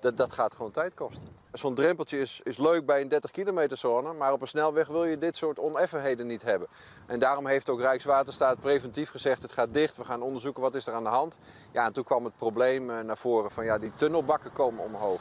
Dat, 0.00 0.16
dat 0.16 0.32
gaat 0.32 0.54
gewoon 0.54 0.70
tijd 0.70 0.94
kosten. 0.94 1.28
Zo'n 1.52 1.74
drempeltje 1.74 2.20
is, 2.20 2.40
is 2.44 2.56
leuk 2.56 2.86
bij 2.86 3.00
een 3.00 3.08
30 3.08 3.30
kilometer 3.30 3.76
zone, 3.76 4.12
maar 4.12 4.32
op 4.32 4.40
een 4.40 4.48
snelweg 4.48 4.86
wil 4.86 5.04
je 5.04 5.18
dit 5.18 5.36
soort 5.36 5.58
oneffenheden 5.58 6.26
niet 6.26 6.42
hebben. 6.42 6.68
En 7.06 7.18
daarom 7.18 7.46
heeft 7.46 7.68
ook 7.68 7.80
Rijkswaterstaat 7.80 8.60
preventief 8.60 9.10
gezegd 9.10 9.42
het 9.42 9.52
gaat 9.52 9.74
dicht, 9.74 9.96
we 9.96 10.04
gaan 10.04 10.22
onderzoeken 10.22 10.62
wat 10.62 10.74
is 10.74 10.86
er 10.86 10.92
aan 10.92 11.02
de 11.02 11.08
hand. 11.08 11.38
Ja, 11.72 11.86
en 11.86 11.92
toen 11.92 12.04
kwam 12.04 12.24
het 12.24 12.36
probleem 12.36 12.90
eh, 12.90 13.00
naar 13.00 13.18
voren 13.18 13.50
van 13.50 13.64
ja, 13.64 13.78
die 13.78 13.92
tunnelbakken 13.96 14.52
komen 14.52 14.84
omhoog. 14.84 15.20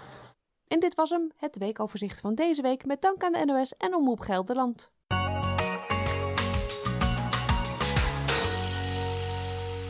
En 0.68 0.80
dit 0.80 0.96
was 0.96 1.10
hem, 1.10 1.32
het 1.38 1.58
weekoverzicht 1.58 2.20
van 2.20 2.36
deze 2.36 2.62
week 2.62 2.86
met 2.86 3.02
dank 3.02 3.24
aan 3.24 3.32
de 3.32 3.46
NOS 3.46 3.74
en 3.78 3.96
Omroep 3.96 4.20
Gelderland. 4.20 4.90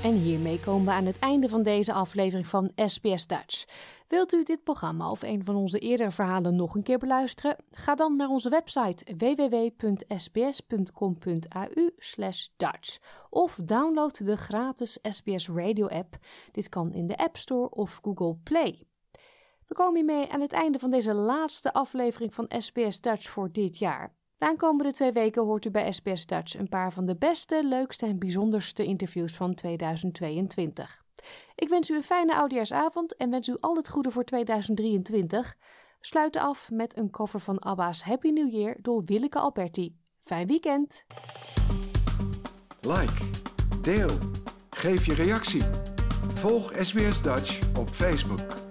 En 0.05 0.13
hiermee 0.13 0.59
komen 0.59 0.85
we 0.85 0.91
aan 0.91 1.05
het 1.05 1.19
einde 1.19 1.49
van 1.49 1.63
deze 1.63 1.93
aflevering 1.93 2.47
van 2.47 2.71
SBS 2.75 3.27
Dutch. 3.27 3.65
Wilt 4.07 4.33
u 4.33 4.43
dit 4.43 4.63
programma 4.63 5.11
of 5.11 5.21
een 5.21 5.43
van 5.43 5.55
onze 5.55 5.79
eerdere 5.79 6.11
verhalen 6.11 6.55
nog 6.55 6.75
een 6.75 6.83
keer 6.83 6.97
beluisteren? 6.97 7.55
Ga 7.71 7.95
dan 7.95 8.15
naar 8.15 8.29
onze 8.29 8.49
website 8.49 9.15
www.sbs.com.au 9.17 10.09
Dutch 12.57 12.97
of 13.29 13.59
download 13.63 14.25
de 14.25 14.37
gratis 14.37 14.99
SBS 15.01 15.49
Radio 15.49 15.87
app. 15.87 16.17
Dit 16.51 16.69
kan 16.69 16.93
in 16.93 17.07
de 17.07 17.17
App 17.17 17.37
Store 17.37 17.69
of 17.69 17.99
Google 18.01 18.35
Play. 18.43 18.83
We 19.67 19.73
komen 19.73 19.95
hiermee 19.95 20.31
aan 20.31 20.41
het 20.41 20.53
einde 20.53 20.79
van 20.79 20.89
deze 20.89 21.13
laatste 21.13 21.73
aflevering 21.73 22.33
van 22.33 22.51
SBS 22.57 23.01
Dutch 23.01 23.29
voor 23.29 23.51
dit 23.51 23.77
jaar. 23.77 24.15
De 24.37 24.45
aankomende 24.45 24.91
twee 24.91 25.11
weken 25.11 25.43
hoort 25.43 25.65
u 25.65 25.71
bij 25.71 25.91
SBS 25.91 26.25
Dutch 26.25 26.57
een 26.57 26.69
paar 26.69 26.93
van 26.93 27.05
de 27.05 27.15
beste, 27.15 27.63
leukste 27.63 28.05
en 28.05 28.19
bijzonderste 28.19 28.85
interviews 28.85 29.35
van 29.35 29.53
2022. 29.53 31.04
Ik 31.55 31.69
wens 31.69 31.89
u 31.89 31.95
een 31.95 32.03
fijne 32.03 32.35
oudejaarsavond 32.35 33.15
en 33.15 33.29
wens 33.29 33.47
u 33.47 33.57
al 33.59 33.75
het 33.75 33.89
goede 33.89 34.11
voor 34.11 34.23
2023. 34.23 35.55
We 35.99 36.05
sluiten 36.05 36.41
af 36.41 36.69
met 36.71 36.97
een 36.97 37.09
cover 37.09 37.39
van 37.39 37.59
ABBA's 37.59 38.03
Happy 38.03 38.29
New 38.29 38.51
Year 38.51 38.75
door 38.81 39.03
Willeke 39.05 39.39
Alberti. 39.39 39.95
Fijn 40.21 40.47
weekend! 40.47 41.05
Like, 42.81 43.29
deel, 43.81 44.11
geef 44.69 45.05
je 45.05 45.13
reactie. 45.13 45.63
Volg 46.33 46.71
SBS 46.81 47.21
Dutch 47.21 47.77
op 47.77 47.89
Facebook. 47.89 48.64